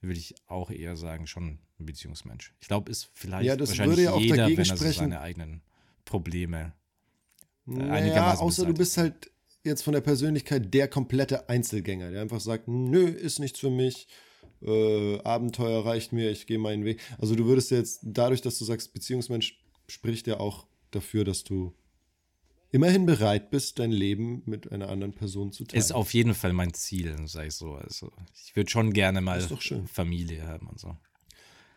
würde 0.00 0.18
ich 0.18 0.34
auch 0.46 0.70
eher 0.70 0.96
sagen, 0.96 1.26
schon 1.26 1.58
ein 1.78 1.86
Beziehungsmensch. 1.86 2.52
Ich 2.60 2.68
glaube, 2.68 2.90
ist 2.90 3.10
vielleicht 3.14 3.46
Ja, 3.46 3.56
das 3.56 3.70
wahrscheinlich 3.70 3.98
würde 3.98 4.02
ja 4.04 4.12
auch 4.12 4.20
jeder, 4.20 4.36
dagegen 4.36 4.58
wenn 4.58 4.70
er 4.70 4.76
so 4.76 4.90
seine 4.92 5.20
eigenen 5.20 5.62
Probleme 6.04 6.72
Naja, 7.66 7.92
einigermaßen 7.92 8.44
außer 8.44 8.66
du 8.66 8.74
bist 8.74 8.96
halt 8.96 9.30
jetzt 9.64 9.82
von 9.82 9.92
der 9.92 10.00
Persönlichkeit 10.00 10.72
der 10.74 10.88
komplette 10.88 11.48
Einzelgänger, 11.48 12.10
der 12.10 12.22
einfach 12.22 12.40
sagt, 12.40 12.66
nö, 12.68 13.06
ist 13.06 13.38
nichts 13.38 13.60
für 13.60 13.70
mich, 13.70 14.08
äh, 14.62 15.18
Abenteuer 15.22 15.84
reicht 15.84 16.12
mir, 16.12 16.30
ich 16.30 16.46
gehe 16.46 16.58
meinen 16.58 16.84
Weg. 16.84 17.00
Also 17.18 17.34
du 17.34 17.46
würdest 17.46 17.70
jetzt, 17.70 18.00
dadurch, 18.02 18.40
dass 18.42 18.58
du 18.58 18.64
sagst, 18.64 18.92
Beziehungsmensch, 18.92 19.58
spricht 19.88 20.26
ja 20.26 20.40
auch 20.40 20.66
dafür, 20.90 21.24
dass 21.24 21.44
du 21.44 21.74
immerhin 22.70 23.06
bereit 23.06 23.50
bist, 23.50 23.78
dein 23.78 23.92
Leben 23.92 24.42
mit 24.46 24.72
einer 24.72 24.88
anderen 24.88 25.12
Person 25.12 25.52
zu 25.52 25.64
teilen. 25.64 25.78
Ist 25.78 25.92
auf 25.92 26.14
jeden 26.14 26.34
Fall 26.34 26.52
mein 26.52 26.72
Ziel, 26.74 27.16
sage 27.26 27.48
ich 27.48 27.54
so. 27.54 27.74
Also 27.74 28.10
ich 28.34 28.56
würde 28.56 28.70
schon 28.70 28.92
gerne 28.92 29.20
mal. 29.20 29.40
Familie 29.86 30.46
haben 30.46 30.68
und 30.68 30.80
so. 30.80 30.96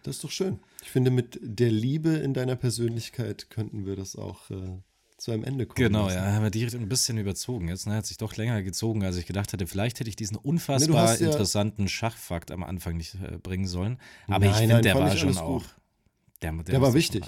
Das 0.03 0.17
ist 0.17 0.23
doch 0.23 0.31
schön. 0.31 0.59
Ich 0.83 0.91
finde, 0.91 1.11
mit 1.11 1.39
der 1.41 1.71
Liebe 1.71 2.09
in 2.09 2.33
deiner 2.33 2.55
Persönlichkeit 2.55 3.49
könnten 3.49 3.85
wir 3.85 3.95
das 3.95 4.15
auch 4.15 4.49
äh, 4.51 4.77
zu 5.25 5.31
einem 5.31 5.43
Ende 5.43 5.65
kommen. 5.65 5.87
Genau, 5.87 6.05
lassen. 6.05 6.17
ja, 6.17 6.33
haben 6.33 6.43
wir 6.43 6.51
die 6.51 6.63
ein 6.67 6.87
bisschen 6.87 7.17
überzogen. 7.17 7.67
Jetzt 7.67 7.87
ne, 7.87 7.95
hat 7.95 8.05
sich 8.05 8.17
doch 8.17 8.35
länger 8.35 8.61
gezogen, 8.61 9.03
als 9.03 9.17
ich 9.17 9.25
gedacht 9.25 9.53
hatte. 9.53 9.65
Vielleicht 9.65 9.99
hätte 9.99 10.07
ich 10.07 10.15
diesen 10.15 10.37
unfassbar 10.37 11.17
nee, 11.17 11.25
interessanten 11.25 11.81
ja 11.83 11.87
Schachfakt 11.87 12.51
am 12.51 12.63
Anfang 12.63 12.95
nicht 12.95 13.15
äh, 13.15 13.39
bringen 13.39 13.65
sollen. 13.65 13.97
Aber 14.27 14.45
nein, 14.45 14.51
ich 14.51 14.57
finde, 14.57 14.81
der 14.81 14.93
war 14.93 15.17
schon 15.17 15.35
auch. 15.39 15.63
Der, 16.43 16.51
der, 16.51 16.63
der 16.63 16.81
war 16.81 16.93
wichtig. 16.93 17.23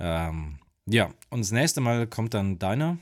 Ähm, 0.00 0.58
ja, 0.86 1.14
und 1.30 1.38
das 1.40 1.52
nächste 1.52 1.80
Mal 1.80 2.08
kommt 2.08 2.34
dann 2.34 2.58
deiner. 2.58 2.98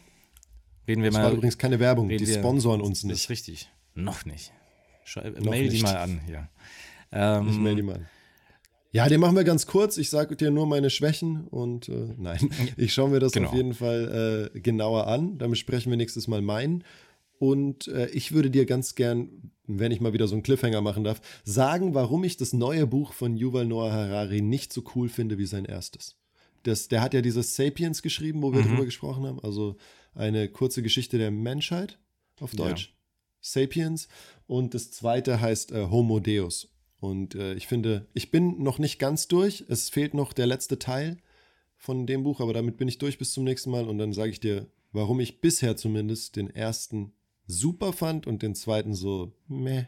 Reden 0.86 1.02
wir 1.02 1.10
das 1.10 1.18
mal. 1.18 1.24
war 1.24 1.32
übrigens 1.32 1.56
keine 1.56 1.80
Werbung, 1.80 2.10
die 2.10 2.26
sponsoren 2.26 2.82
uns 2.82 3.04
nicht. 3.04 3.14
Das 3.14 3.22
ist 3.22 3.30
richtig. 3.30 3.70
Noch 3.94 4.26
nicht. 4.26 4.52
Schau, 5.04 5.22
mail 5.22 5.62
nicht. 5.64 5.78
die 5.78 5.82
mal 5.82 5.96
an 5.96 6.20
hier. 6.26 6.50
Ähm, 7.12 7.48
ich 7.48 7.58
melde 7.58 7.82
die 7.82 7.86
mal. 7.86 8.06
Ja, 8.94 9.08
den 9.08 9.20
machen 9.20 9.36
wir 9.36 9.44
ganz 9.44 9.66
kurz. 9.66 9.96
Ich 9.96 10.10
sage 10.10 10.36
dir 10.36 10.50
nur 10.50 10.66
meine 10.66 10.90
Schwächen 10.90 11.46
und 11.48 11.88
äh, 11.88 12.14
nein, 12.18 12.50
ich 12.76 12.92
schaue 12.92 13.08
mir 13.08 13.20
das 13.20 13.32
genau. 13.32 13.48
auf 13.48 13.54
jeden 13.54 13.72
Fall 13.72 14.50
äh, 14.54 14.60
genauer 14.60 15.06
an. 15.06 15.38
Dann 15.38 15.50
besprechen 15.50 15.90
wir 15.90 15.96
nächstes 15.96 16.28
Mal 16.28 16.42
meinen. 16.42 16.84
Und 17.38 17.88
äh, 17.88 18.08
ich 18.10 18.32
würde 18.32 18.50
dir 18.50 18.66
ganz 18.66 18.94
gern, 18.94 19.50
wenn 19.66 19.92
ich 19.92 20.00
mal 20.00 20.12
wieder 20.12 20.28
so 20.28 20.34
einen 20.34 20.42
Cliffhanger 20.42 20.82
machen 20.82 21.04
darf, 21.04 21.20
sagen, 21.42 21.94
warum 21.94 22.22
ich 22.22 22.36
das 22.36 22.52
neue 22.52 22.86
Buch 22.86 23.14
von 23.14 23.36
Yuval 23.36 23.64
Noah 23.64 23.90
Harari 23.90 24.42
nicht 24.42 24.72
so 24.72 24.84
cool 24.94 25.08
finde 25.08 25.38
wie 25.38 25.46
sein 25.46 25.64
erstes. 25.64 26.16
Das, 26.62 26.88
der 26.88 27.00
hat 27.00 27.14
ja 27.14 27.22
dieses 27.22 27.56
Sapiens 27.56 28.02
geschrieben, 28.02 28.42
wo 28.42 28.52
wir 28.52 28.60
mhm. 28.60 28.68
drüber 28.68 28.84
gesprochen 28.84 29.26
haben. 29.26 29.40
Also 29.40 29.76
eine 30.14 30.48
kurze 30.48 30.82
Geschichte 30.82 31.18
der 31.18 31.30
Menschheit 31.30 31.98
auf 32.40 32.52
Deutsch. 32.52 32.88
Ja. 32.88 32.92
Sapiens. 33.40 34.08
Und 34.46 34.74
das 34.74 34.90
zweite 34.90 35.40
heißt 35.40 35.72
äh, 35.72 35.86
Homo 35.90 36.20
Deus. 36.20 36.71
Und 37.02 37.34
äh, 37.34 37.54
ich 37.54 37.66
finde, 37.66 38.06
ich 38.14 38.30
bin 38.30 38.62
noch 38.62 38.78
nicht 38.78 39.00
ganz 39.00 39.26
durch. 39.26 39.64
Es 39.68 39.90
fehlt 39.90 40.14
noch 40.14 40.32
der 40.32 40.46
letzte 40.46 40.78
Teil 40.78 41.16
von 41.76 42.06
dem 42.06 42.22
Buch, 42.22 42.40
aber 42.40 42.52
damit 42.52 42.76
bin 42.76 42.86
ich 42.86 42.98
durch 42.98 43.18
bis 43.18 43.32
zum 43.32 43.42
nächsten 43.42 43.72
Mal. 43.72 43.88
Und 43.88 43.98
dann 43.98 44.12
sage 44.12 44.30
ich 44.30 44.38
dir, 44.38 44.68
warum 44.92 45.18
ich 45.18 45.40
bisher 45.40 45.76
zumindest 45.76 46.36
den 46.36 46.48
ersten 46.48 47.12
super 47.48 47.92
fand 47.92 48.28
und 48.28 48.42
den 48.42 48.54
zweiten 48.54 48.94
so 48.94 49.32
meh. 49.48 49.86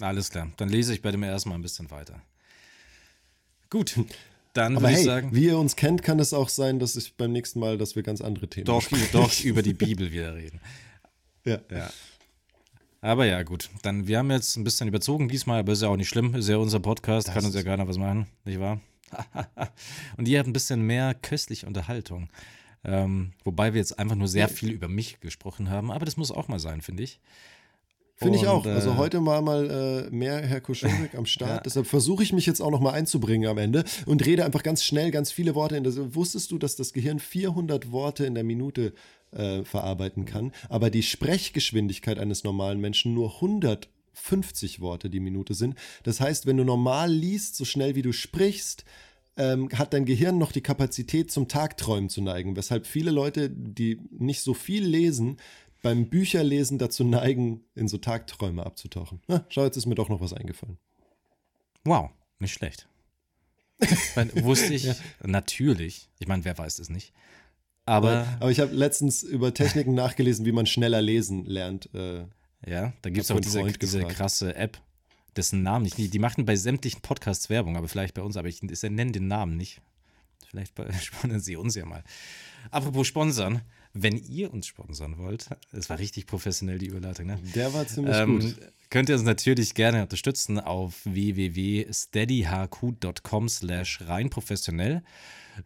Alles 0.00 0.30
klar, 0.30 0.52
dann 0.58 0.68
lese 0.68 0.94
ich 0.94 1.02
bei 1.02 1.10
dem 1.10 1.24
ersten 1.24 1.48
mal 1.48 1.56
ein 1.56 1.62
bisschen 1.62 1.90
weiter. 1.90 2.22
Gut, 3.68 3.98
dann 4.52 4.76
würde 4.76 4.86
hey, 4.86 4.98
ich 5.00 5.04
sagen. 5.04 5.34
Wie 5.34 5.46
ihr 5.46 5.58
uns 5.58 5.74
kennt, 5.74 6.04
kann 6.04 6.20
es 6.20 6.32
auch 6.32 6.50
sein, 6.50 6.78
dass 6.78 6.94
ich 6.94 7.16
beim 7.16 7.32
nächsten 7.32 7.58
Mal, 7.58 7.78
dass 7.78 7.96
wir 7.96 8.04
ganz 8.04 8.20
andere 8.20 8.46
Themen 8.46 8.66
Doch, 8.66 8.88
doch 9.10 9.40
über 9.42 9.62
die 9.62 9.74
Bibel 9.74 10.12
wieder 10.12 10.36
reden. 10.36 10.60
Ja. 11.44 11.58
ja. 11.68 11.90
Aber 13.00 13.26
ja, 13.26 13.42
gut. 13.42 13.70
Dann, 13.82 14.08
wir 14.08 14.18
haben 14.18 14.30
jetzt 14.30 14.56
ein 14.56 14.64
bisschen 14.64 14.88
überzogen 14.88 15.28
diesmal, 15.28 15.60
aber 15.60 15.72
ist 15.72 15.82
ja 15.82 15.88
auch 15.88 15.96
nicht 15.96 16.08
schlimm. 16.08 16.34
Ist 16.34 16.48
ja 16.48 16.56
unser 16.56 16.80
Podcast, 16.80 17.28
das 17.28 17.34
kann 17.34 17.44
uns 17.44 17.54
ja 17.54 17.62
keiner 17.62 17.86
was 17.86 17.98
machen, 17.98 18.26
nicht 18.44 18.58
wahr? 18.58 18.80
und 20.16 20.28
ihr 20.28 20.38
habt 20.38 20.48
ein 20.48 20.52
bisschen 20.52 20.82
mehr 20.82 21.14
köstliche 21.14 21.66
Unterhaltung. 21.66 22.28
Ähm, 22.84 23.32
wobei 23.44 23.72
wir 23.72 23.80
jetzt 23.80 23.98
einfach 23.98 24.16
nur 24.16 24.28
sehr 24.28 24.48
viel 24.48 24.70
über 24.70 24.88
mich 24.88 25.20
gesprochen 25.20 25.70
haben, 25.70 25.90
aber 25.90 26.04
das 26.04 26.16
muss 26.16 26.30
auch 26.30 26.48
mal 26.48 26.58
sein, 26.58 26.80
finde 26.80 27.02
ich. 27.02 27.20
Finde 28.18 28.36
ich 28.36 28.48
auch. 28.48 28.66
Äh, 28.66 28.70
also 28.70 28.96
heute 28.96 29.24
war 29.24 29.42
mal 29.42 30.08
äh, 30.10 30.14
mehr 30.14 30.38
Herr 30.38 30.60
Kuschelbeck 30.60 31.14
am 31.14 31.24
Start. 31.24 31.50
ja. 31.56 31.60
Deshalb 31.60 31.86
versuche 31.86 32.24
ich 32.24 32.32
mich 32.32 32.46
jetzt 32.46 32.60
auch 32.60 32.70
noch 32.70 32.80
mal 32.80 32.92
einzubringen 32.92 33.48
am 33.48 33.58
Ende 33.58 33.84
und 34.06 34.26
rede 34.26 34.44
einfach 34.44 34.64
ganz 34.64 34.82
schnell 34.82 35.12
ganz 35.12 35.30
viele 35.30 35.54
Worte. 35.54 35.76
In 35.76 35.84
das, 35.84 35.96
wusstest 36.14 36.50
du, 36.50 36.58
dass 36.58 36.74
das 36.74 36.92
Gehirn 36.92 37.20
400 37.20 37.92
Worte 37.92 38.26
in 38.26 38.34
der 38.34 38.42
Minute 38.42 38.92
äh, 39.32 39.64
verarbeiten 39.64 40.24
kann, 40.24 40.52
aber 40.68 40.90
die 40.90 41.02
Sprechgeschwindigkeit 41.02 42.18
eines 42.18 42.44
normalen 42.44 42.80
Menschen 42.80 43.14
nur 43.14 43.34
150 43.36 44.80
Worte 44.80 45.10
die 45.10 45.20
Minute 45.20 45.54
sind. 45.54 45.76
Das 46.02 46.20
heißt, 46.20 46.46
wenn 46.46 46.56
du 46.56 46.64
normal 46.64 47.12
liest, 47.12 47.56
so 47.56 47.64
schnell 47.64 47.94
wie 47.94 48.02
du 48.02 48.12
sprichst, 48.12 48.84
ähm, 49.36 49.68
hat 49.72 49.92
dein 49.92 50.04
Gehirn 50.04 50.36
noch 50.36 50.52
die 50.52 50.62
Kapazität 50.62 51.30
zum 51.30 51.48
Tagträumen 51.48 52.08
zu 52.08 52.20
neigen, 52.20 52.56
weshalb 52.56 52.86
viele 52.86 53.10
Leute, 53.10 53.48
die 53.50 54.00
nicht 54.10 54.40
so 54.42 54.52
viel 54.52 54.84
lesen, 54.84 55.36
beim 55.80 56.08
Bücherlesen 56.08 56.78
dazu 56.78 57.04
neigen, 57.04 57.64
in 57.74 57.88
so 57.88 57.98
Tagträume 57.98 58.66
abzutauchen. 58.66 59.20
Na, 59.28 59.46
schau, 59.48 59.64
jetzt 59.64 59.76
ist 59.76 59.86
mir 59.86 59.94
doch 59.94 60.08
noch 60.08 60.20
was 60.20 60.32
eingefallen. 60.32 60.78
Wow, 61.84 62.10
nicht 62.40 62.52
schlecht. 62.52 62.88
meine, 64.16 64.44
wusste 64.44 64.74
ich 64.74 64.84
ja. 64.84 64.96
natürlich, 65.22 66.10
ich 66.18 66.26
meine, 66.26 66.44
wer 66.44 66.58
weiß 66.58 66.80
es 66.80 66.88
nicht, 66.88 67.12
aber, 67.88 68.26
aber 68.40 68.50
ich 68.50 68.60
habe 68.60 68.74
letztens 68.74 69.22
über 69.22 69.54
Techniken 69.54 69.94
nachgelesen, 69.94 70.44
wie 70.44 70.52
man 70.52 70.66
schneller 70.66 71.00
lesen 71.00 71.44
lernt. 71.46 71.92
Äh, 71.94 72.24
ja, 72.66 72.92
da 73.02 73.10
gibt 73.10 73.24
es 73.24 73.30
auch 73.30 73.40
diese, 73.40 73.62
diese 73.62 74.04
krasse 74.04 74.54
App, 74.54 74.78
dessen 75.36 75.62
Namen 75.62 75.86
ich 75.86 75.96
nicht. 75.96 76.12
Die 76.12 76.18
machen 76.18 76.44
bei 76.44 76.56
sämtlichen 76.56 77.00
Podcasts 77.00 77.48
Werbung, 77.48 77.76
aber 77.76 77.88
vielleicht 77.88 78.14
bei 78.14 78.22
uns, 78.22 78.36
aber 78.36 78.48
ich, 78.48 78.62
ich 78.62 78.82
nenne 78.82 79.12
den 79.12 79.28
Namen 79.28 79.56
nicht. 79.56 79.80
Vielleicht 80.48 80.74
sponsern 81.02 81.40
sie 81.40 81.56
uns 81.56 81.74
ja 81.74 81.84
mal. 81.84 82.02
Apropos 82.70 83.06
sponsern, 83.06 83.62
wenn 83.92 84.16
ihr 84.16 84.50
uns 84.52 84.66
sponsern 84.66 85.18
wollt, 85.18 85.50
das 85.72 85.88
war 85.90 85.98
richtig 85.98 86.26
professionell 86.26 86.78
die 86.78 86.86
Überleitung, 86.86 87.26
ne? 87.26 87.38
Der 87.54 87.74
war 87.74 87.86
ziemlich 87.86 88.16
ähm, 88.16 88.40
gut. 88.40 88.56
Könnt 88.90 89.08
ihr 89.08 89.14
uns 89.16 89.24
natürlich 89.24 89.74
gerne 89.74 90.02
unterstützen 90.02 90.60
auf 90.60 91.04
www.steadyhq.com 91.04 93.48
slash 93.48 94.02
rein 94.06 94.30
professionell. 94.30 95.02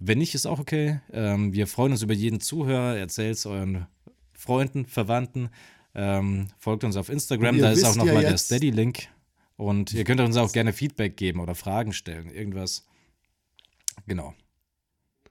Wenn 0.01 0.17
nicht, 0.19 0.35
ist 0.35 0.47
auch 0.47 0.59
okay. 0.59 1.01
Ähm, 1.13 1.53
wir 1.53 1.67
freuen 1.67 1.93
uns 1.93 2.01
über 2.03 2.15
jeden 2.15 2.41
Zuhörer. 2.41 2.97
Erzählt 2.97 3.37
es 3.37 3.45
euren 3.47 3.87
Freunden, 4.33 4.87
Verwandten. 4.87 5.51
Ähm, 5.95 6.49
folgt 6.59 6.85
uns 6.85 6.97
auf 6.97 7.11
Instagram. 7.11 7.59
Da 7.59 7.71
ist 7.71 7.85
auch 7.85 7.95
nochmal 7.95 8.23
ja 8.23 8.31
der 8.31 8.39
Steady-Link. 8.39 9.09
Und 9.57 9.93
ihr 9.93 10.05
könnt 10.05 10.21
uns 10.21 10.37
auch 10.37 10.53
gerne 10.53 10.73
Feedback 10.73 11.17
geben 11.17 11.41
oder 11.41 11.55
Fragen 11.55 11.93
stellen. 11.93 12.31
Irgendwas. 12.31 12.87
Genau. 14.07 14.35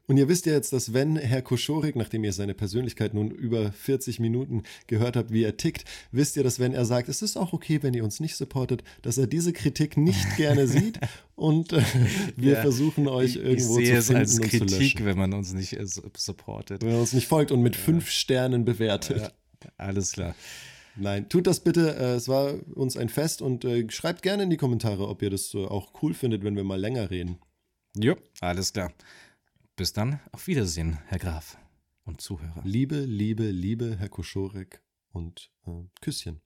Und 0.07 0.17
ihr 0.17 0.27
wisst 0.27 0.45
ja 0.45 0.53
jetzt, 0.53 0.73
dass 0.73 0.93
wenn 0.93 1.15
Herr 1.15 1.41
Koschorik, 1.41 1.95
nachdem 1.95 2.23
ihr 2.23 2.33
seine 2.33 2.53
Persönlichkeit 2.53 3.13
nun 3.13 3.31
über 3.31 3.71
40 3.71 4.19
Minuten 4.19 4.63
gehört 4.87 5.15
habt, 5.15 5.31
wie 5.31 5.43
er 5.43 5.57
tickt, 5.57 5.85
wisst 6.11 6.35
ihr, 6.35 6.43
dass 6.43 6.59
wenn 6.59 6.73
er 6.73 6.85
sagt, 6.85 7.07
es 7.07 7.21
ist 7.21 7.37
auch 7.37 7.53
okay, 7.53 7.81
wenn 7.81 7.93
ihr 7.93 8.03
uns 8.03 8.19
nicht 8.19 8.35
supportet, 8.35 8.83
dass 9.03 9.17
er 9.17 9.27
diese 9.27 9.53
Kritik 9.53 9.97
nicht 9.97 10.25
gerne 10.37 10.67
sieht 10.67 10.99
und 11.35 11.73
äh, 11.73 11.81
wir 12.35 12.53
ja, 12.53 12.61
versuchen 12.61 13.07
euch 13.07 13.37
irgendwo 13.37 13.79
ich 13.79 13.87
sehe 13.87 13.99
zu 13.99 14.07
finden 14.07 14.21
es 14.23 14.31
als 14.31 14.41
Kritik, 14.41 14.61
und 14.61 14.69
zu 14.69 14.79
löschen. 14.79 15.05
wenn 15.05 15.17
man 15.17 15.33
uns 15.33 15.53
nicht 15.53 15.73
äh, 15.73 15.85
supportet. 15.85 16.81
Wenn 16.81 16.91
man 16.91 17.01
uns 17.01 17.13
nicht 17.13 17.27
folgt 17.27 17.51
und 17.51 17.61
mit 17.61 17.75
ja. 17.75 17.81
fünf 17.81 18.09
Sternen 18.09 18.65
bewertet. 18.65 19.21
Ja, 19.21 19.31
alles 19.77 20.11
klar. 20.11 20.35
Nein, 20.95 21.29
tut 21.29 21.47
das 21.47 21.61
bitte. 21.61 21.95
Äh, 21.95 22.15
es 22.15 22.27
war 22.27 22.53
uns 22.75 22.97
ein 22.97 23.09
Fest 23.09 23.41
und 23.41 23.63
äh, 23.65 23.89
schreibt 23.89 24.23
gerne 24.23 24.43
in 24.43 24.49
die 24.49 24.57
Kommentare, 24.57 25.07
ob 25.07 25.21
ihr 25.21 25.29
das 25.29 25.55
auch 25.55 25.93
cool 26.01 26.13
findet, 26.13 26.43
wenn 26.43 26.55
wir 26.55 26.63
mal 26.63 26.79
länger 26.79 27.09
reden. 27.09 27.37
Jo, 27.95 28.15
alles 28.39 28.73
klar. 28.73 28.93
Bis 29.75 29.93
dann, 29.93 30.19
auf 30.31 30.47
Wiedersehen, 30.47 30.99
Herr 31.07 31.19
Graf 31.19 31.57
und 32.03 32.21
Zuhörer. 32.21 32.61
Liebe, 32.63 32.99
liebe, 32.99 33.49
liebe, 33.49 33.95
Herr 33.97 34.09
Koschorek 34.09 34.81
und 35.11 35.51
äh, 35.65 35.83
Küsschen. 36.01 36.41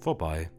Vorbei. 0.00 0.50